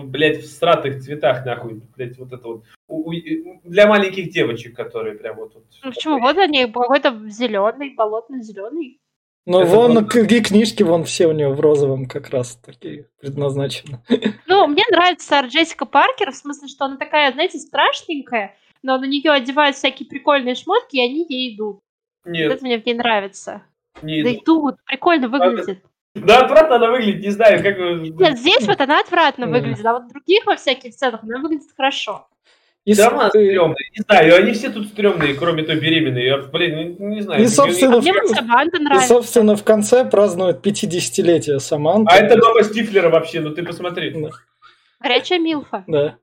[0.05, 2.65] блядь, в стратых цветах, нахуй, блядь, вот это вот.
[2.89, 5.55] У, у, для маленьких девочек, которые прям вот.
[5.55, 6.19] вот ну почему?
[6.19, 9.01] Вот они какой-то зеленый, болотно-зеленый.
[9.45, 10.13] Ну, вон вот...
[10.13, 14.01] книжки, вон все у нее в розовом как раз такие предназначены.
[14.47, 19.07] Ну, мне нравится Сара Джессика Паркер, в смысле, что она такая, знаете, страшненькая, но на
[19.07, 21.81] нее одевают всякие прикольные шмотки, и они ей идут.
[22.25, 22.49] Нет.
[22.49, 23.63] Вот это мне в ней нравится.
[24.03, 25.83] Не да идут, прикольно выглядит.
[26.15, 27.79] Да, отвратно она выглядит, не знаю, как...
[27.79, 31.71] Нет, здесь вот она отвратно выглядит, а вот в других во всяких сценах она выглядит
[31.75, 32.29] хорошо.
[32.85, 36.25] И да, она стрёмная, не знаю, они все тут стрёмные, кроме той беременной.
[36.25, 37.43] Я, блин, не, не знаю.
[37.43, 38.05] И, собственно, в...
[38.05, 42.13] и, собственно, в конце празднуют 50-летие Саманты.
[42.13, 44.11] А это дома Стифлера вообще, ну ты посмотри.
[44.11, 44.31] Да.
[45.01, 45.85] Горячая Милфа.
[45.87, 46.19] Да.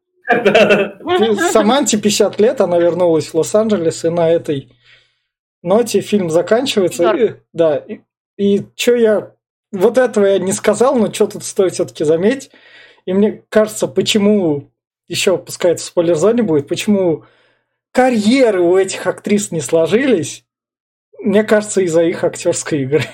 [1.51, 4.69] Саманте 50 лет, она вернулась в Лос-Анджелес, и на этой
[5.63, 7.11] ноте фильм заканчивается.
[7.15, 8.01] И, да, и,
[8.37, 9.31] и что я...
[9.71, 12.51] Вот этого я не сказал, но что тут стоит все-таки заметить.
[13.05, 14.71] И мне кажется, почему
[15.09, 17.25] еще пускай это в спойлер-зоне будет, почему
[17.91, 20.45] карьеры у этих актрис не сложились,
[21.19, 23.03] мне кажется, из-за их актерской игры.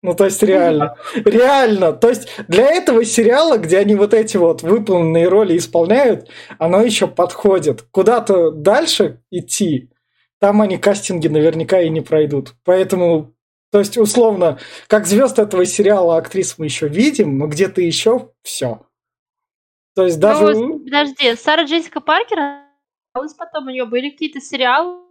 [0.00, 0.94] Ну, то есть реально.
[1.24, 1.92] Реально.
[1.92, 6.28] То есть для этого сериала, где они вот эти вот выполненные роли исполняют,
[6.60, 7.82] оно еще подходит.
[7.90, 9.90] Куда-то дальше идти,
[10.38, 12.54] там они кастинги наверняка и не пройдут.
[12.64, 13.34] Поэтому
[13.72, 18.87] То есть, условно, как звезд этого сериала актрис мы еще видим, но где-то еще все.
[19.98, 20.54] То есть даже...
[20.54, 22.38] Ну, подожди, Сара Джессика Паркер,
[23.12, 25.02] потом у нее были какие-то сериалы,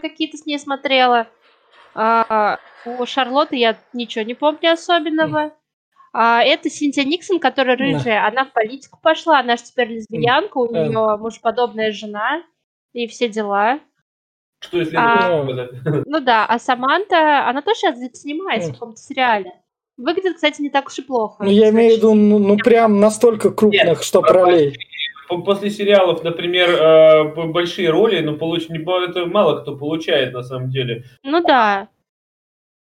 [0.00, 1.26] какие-то с ней смотрела.
[1.96, 5.52] А, у Шарлотты я ничего не помню особенного.
[6.12, 8.28] А, это Синтия Никсон, которая рыжая, да.
[8.28, 11.16] она в политику пошла, она же теперь лесбиянка, у нее э.
[11.16, 12.44] мужеподобная жена
[12.92, 13.80] и все дела.
[14.60, 15.42] Что если а,
[16.06, 19.63] Ну да, а Саманта, она тоже сейчас снимается в каком-то сериале.
[19.96, 21.44] Выглядит, кстати, не так уж и плохо.
[21.44, 24.76] Ну, я имею в виду, ну, ну прям настолько крупных, Нет, что пролей.
[25.28, 28.66] После сериалов, например, э, большие роли, ну, получ...
[28.68, 31.04] это мало кто получает на самом деле.
[31.22, 31.88] Ну да.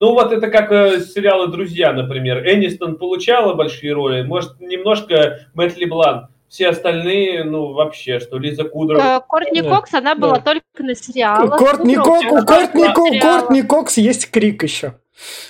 [0.01, 2.47] Ну вот это как э, сериалы «Друзья», например.
[2.47, 6.29] Энистон получала большие роли, может, немножко Мэтт Леблан.
[6.49, 9.17] Все остальные, ну, вообще, что Лиза Кудрова.
[9.17, 10.41] Э, Кортни Кокс, она была да.
[10.41, 11.59] только на сериалах.
[11.59, 14.95] Кортни, Кок, у Кортни, Кортни Кокс есть Крик еще.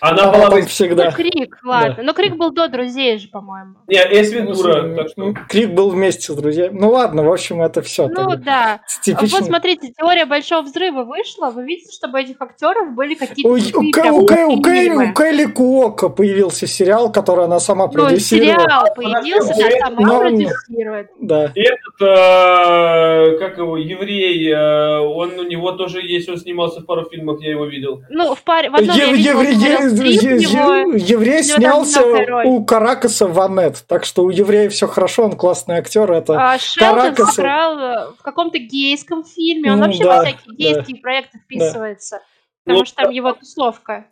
[0.00, 1.06] Она была там всегда.
[1.06, 1.94] Ну, Крик, ладно.
[1.98, 2.02] Да.
[2.02, 3.74] Но Крик был до друзей же, по-моему.
[3.86, 4.82] Не, Эйс Вентура.
[4.82, 5.34] Ну, так что...
[5.48, 6.78] Крик был вместе с друзьями.
[6.78, 8.08] Ну ладно, в общем, это все.
[8.08, 8.36] Ну тогда.
[8.36, 8.80] да.
[9.02, 9.38] Типично.
[9.38, 11.50] Вот смотрите, теория большого взрыва вышла.
[11.50, 13.48] Вы видите, чтобы этих актеров были какие-то.
[13.48, 17.92] У, у, у, Кэ, у, Кэ, у Кэлли Куока появился сериал, который она сама ну,
[17.92, 18.60] продюсировала.
[18.60, 20.20] сериал появился, она сама Но...
[20.20, 21.10] продюсирует.
[21.20, 21.52] Да.
[21.54, 26.86] И этот, э, как его, еврей, э, он у него тоже есть, он снимался в
[26.86, 28.02] пару фильмах, я его видел.
[28.10, 32.02] Ну, в паре, в одном Ев, я видел, еврей снялся
[32.44, 36.10] у Каракаса в Анет, так что у еврея все хорошо, он классный актер.
[36.10, 40.54] Это а Шелдон сыграл э, в каком-то гейском фильме, он ну, вообще да, во всякие
[40.56, 42.22] гейские да, проекты вписывается, да.
[42.64, 44.06] потому что там его тусовка.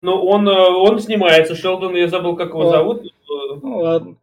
[0.00, 3.02] Ну, он, э, он снимается, Шелдон, я забыл, как его зовут.
[3.28, 4.16] Ну, ладно.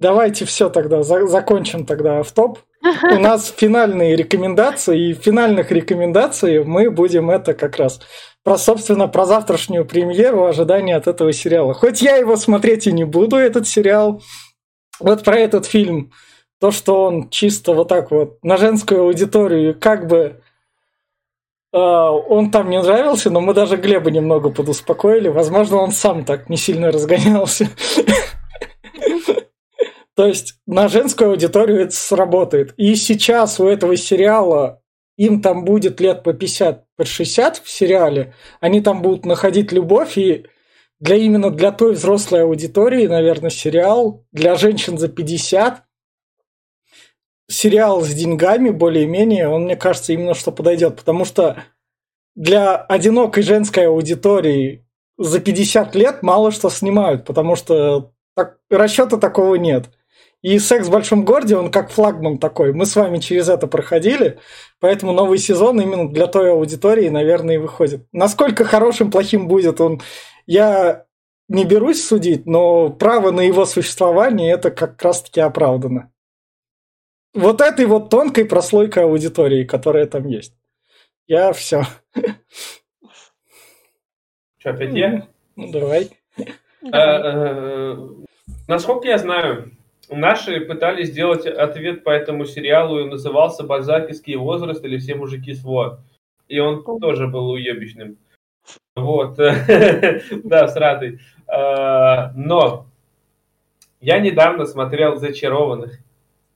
[0.00, 2.60] Давайте все тогда, за закончим тогда в топ.
[3.02, 8.00] У нас финальные рекомендации, и финальных рекомендаций мы будем это как раз
[8.48, 11.74] про, собственно, про завтрашнюю премьеру, ожидания от этого сериала.
[11.74, 14.22] Хоть я его смотреть и не буду, этот сериал,
[15.00, 16.12] вот про этот фильм,
[16.58, 20.40] то, что он чисто вот так вот на женскую аудиторию, как бы
[21.74, 25.28] э, он там не нравился, но мы даже Глеба немного подуспокоили.
[25.28, 27.68] Возможно, он сам так не сильно разгонялся.
[30.16, 32.72] То есть на женскую аудиторию это сработает.
[32.78, 34.80] И сейчас у этого сериала
[35.18, 40.18] им там будет лет по 50, по 60 в сериале, они там будут находить любовь,
[40.18, 40.46] и
[40.98, 44.26] для именно для той взрослой аудитории, наверное, сериал.
[44.32, 45.84] Для женщин за 50,
[47.48, 51.62] сериал с деньгами более-менее, он, мне кажется, именно что подойдет, потому что
[52.34, 54.84] для одинокой женской аудитории
[55.16, 59.90] за 50 лет мало что снимают, потому что так, расчета такого нет.
[60.40, 62.72] И «Секс в большом городе», он как флагман такой.
[62.72, 64.38] Мы с вами через это проходили,
[64.78, 68.06] поэтому новый сезон именно для той аудитории, наверное, и выходит.
[68.12, 70.00] Насколько хорошим, плохим будет он,
[70.46, 71.06] я
[71.48, 76.12] не берусь судить, но право на его существование это как раз-таки оправдано.
[77.34, 80.54] Вот этой вот тонкой прослойкой аудитории, которая там есть.
[81.26, 81.82] Я все.
[84.58, 85.28] Что, опять я?
[85.56, 86.10] Ну, давай.
[86.92, 87.96] А, э,
[88.66, 89.77] насколько я знаю,
[90.10, 96.00] Наши пытались сделать ответ по этому сериалу, и назывался «Бальзакиский возраст» или «Все мужики СВО».
[96.48, 98.16] И он тоже был уебищным.
[98.96, 99.36] Вот.
[99.36, 101.20] да, с радой.
[101.46, 102.86] А, но
[104.00, 105.98] я недавно смотрел «Зачарованных».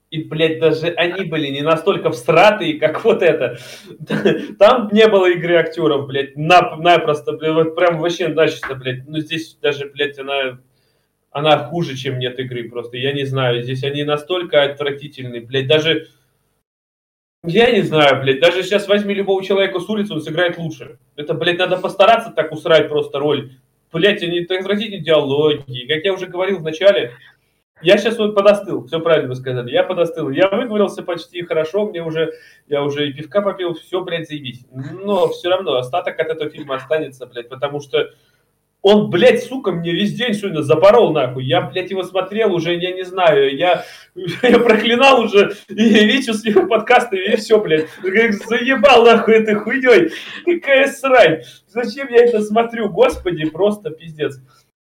[0.09, 3.57] И, блядь, даже они были не настолько всратые, как вот это.
[4.59, 9.07] Там не было игры актеров, блядь, нап- напросто, блядь, вот прям вообще начисто, блядь.
[9.07, 10.59] Ну, здесь даже, блядь, она
[11.33, 12.97] она хуже, чем нет игры просто.
[12.97, 16.07] Я не знаю, здесь они настолько отвратительные, блядь, даже...
[17.45, 20.97] Я не знаю, блядь, даже сейчас возьми любого человека с улицы, он сыграет лучше.
[21.17, 23.51] Это, блядь, надо постараться так усрать просто роль.
[23.91, 25.85] Блядь, они так отвратительные диалоги.
[25.87, 27.11] Как я уже говорил в начале,
[27.81, 30.29] я сейчас вот подостыл, все правильно вы сказали, я подостыл.
[30.29, 32.31] Я выговорился почти хорошо, мне уже,
[32.67, 34.65] я уже и пивка попил, все, блядь, заебись.
[34.71, 38.09] Но все равно остаток от этого фильма останется, блядь, потому что
[38.83, 41.45] он, блядь, сука, мне весь день сегодня запорол, нахуй.
[41.45, 43.85] Я, блядь, его смотрел уже, я не знаю, я,
[44.43, 47.87] я проклинал уже и Витю с его подкастами, и все, блядь.
[48.01, 50.11] Заебал, нахуй, этой хуйней.
[50.45, 51.43] Какая срань.
[51.67, 52.89] Зачем я это смотрю?
[52.89, 54.41] Господи, просто пиздец.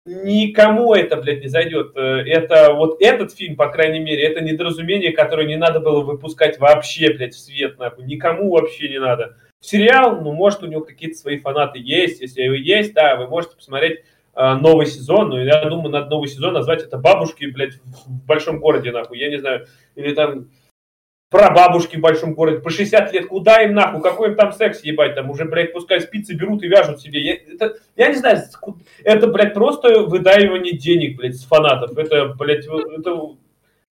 [0.07, 1.97] Никому это, блядь, не зайдет.
[1.97, 7.12] Это вот этот фильм, по крайней мере, это недоразумение, которое не надо было выпускать вообще,
[7.12, 8.05] блядь, в свет, нахуй.
[8.05, 12.20] Никому вообще не надо сериал, ну, может, у него какие-то свои фанаты есть.
[12.20, 14.01] Если его есть, да, вы можете посмотреть
[14.35, 15.31] э, новый сезон.
[15.31, 19.19] Ну, я думаю, надо новый сезон назвать это «Бабушки, блядь, в большом городе», нахуй.
[19.19, 19.66] Я не знаю.
[19.95, 20.49] Или там
[21.31, 24.82] про бабушки в большом городе, по 60 лет, куда им нахуй, какой им там секс
[24.82, 27.23] ебать, там уже, блядь, пускай спицы берут и вяжут себе.
[27.23, 28.43] Я, это, я не знаю,
[29.05, 31.97] это, блядь, просто выдаивание денег, блядь, с фанатов.
[31.97, 33.37] Это, блядь, это,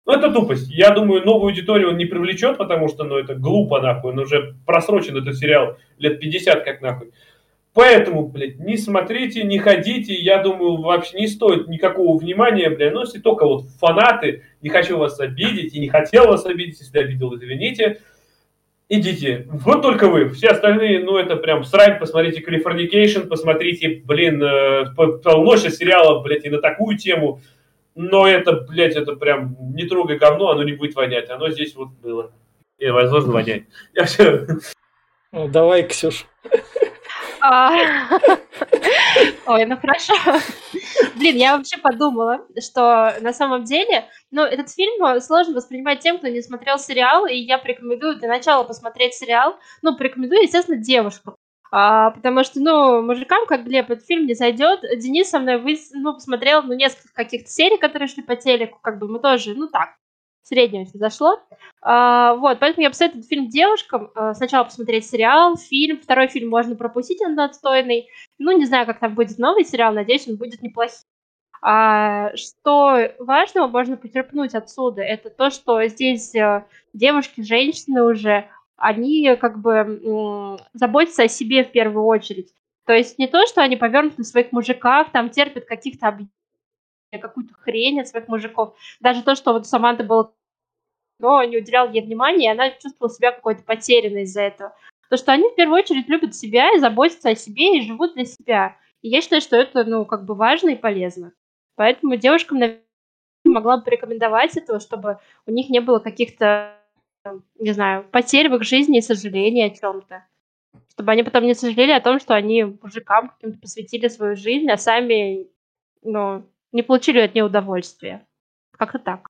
[0.07, 0.71] ну, это тупость.
[0.71, 4.13] Я думаю, новую аудиторию он не привлечет, потому что, ну, это глупо, нахуй.
[4.13, 7.11] Он уже просрочен, этот сериал, лет 50 как нахуй.
[7.75, 13.01] Поэтому, блядь, не смотрите, не ходите, я думаю, вообще не стоит никакого внимания, блядь, ну,
[13.01, 17.35] если только вот фанаты, не хочу вас обидеть и не хотел вас обидеть, если обидел,
[17.35, 17.99] извините,
[18.89, 19.47] идите.
[19.51, 20.31] Вот только вы.
[20.31, 21.99] Все остальные, ну, это прям срань.
[21.99, 27.41] Посмотрите Californication, посмотрите, блин, э, полночь сериалов, блядь, и на такую тему.
[27.97, 31.31] Но это, блядь, это прям не трогай говно, оно не будет вонять.
[31.31, 32.31] Оно здесь вот было.
[32.77, 33.65] И, возможно, вонять.
[33.95, 34.47] Я все.
[35.33, 36.27] Ну, давай, Ксюш.
[37.41, 37.71] А.
[39.47, 40.13] Ой, ну хорошо.
[41.17, 46.29] Блин, я вообще подумала, что на самом деле, ну, этот фильм сложно воспринимать тем, кто
[46.29, 49.57] не смотрел сериал, и я порекомендую для начала посмотреть сериал.
[49.81, 51.37] Ну, порекомендую, естественно, девушку.
[51.71, 54.81] А, потому что, ну, мужикам, как Глеб, этот фильм не зайдет.
[54.99, 58.99] Денис со мной вы, ну, посмотрел, ну, несколько каких-то серий, которые шли по телеку, как
[58.99, 59.97] бы мы тоже, ну, так,
[60.43, 61.41] среднего если зашло.
[61.83, 64.11] А, вот, поэтому я посоветую этот фильм девушкам.
[64.15, 66.01] А, сначала посмотреть сериал, фильм.
[66.01, 68.09] Второй фильм можно пропустить, он отстойный.
[68.39, 71.05] Ну, не знаю, как там будет новый сериал, надеюсь, он будет неплохим.
[71.63, 79.37] А, что важного можно почерпнуть отсюда, это то, что здесь э, девушки, женщины уже, они
[79.37, 82.53] как бы заботятся о себе в первую очередь.
[82.85, 86.19] То есть не то, что они повернуты на своих мужиках, там терпят каких-то
[87.11, 88.77] какую-то хрень от своих мужиков.
[89.01, 90.35] Даже то, что вот у Саманты было
[91.19, 94.77] но не уделял ей внимания, и она чувствовала себя какой-то потерянной из-за этого.
[95.09, 98.25] То, что они в первую очередь любят себя и заботятся о себе и живут для
[98.25, 98.77] себя.
[99.03, 101.33] И я считаю, что это, ну, как бы важно и полезно.
[101.77, 102.83] Поэтому девушкам, наверное,
[103.45, 106.77] могла бы порекомендовать этого, чтобы у них не было каких-то,
[107.59, 110.25] не знаю, потерь в их жизни и сожалений о чем-то.
[110.91, 114.77] Чтобы они потом не сожалели о том, что они мужикам каким-то посвятили свою жизнь, а
[114.77, 115.49] сами,
[116.03, 118.27] ну, не получили от нее удовольствия.
[118.73, 119.29] Как-то так.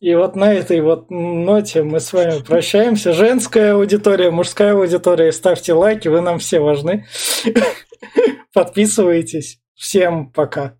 [0.00, 3.12] И вот на этой вот ноте мы с вами прощаемся.
[3.12, 7.06] Женская аудитория, мужская аудитория, ставьте лайки, вы нам все важны.
[8.52, 9.60] Подписывайтесь.
[9.74, 10.76] Всем пока.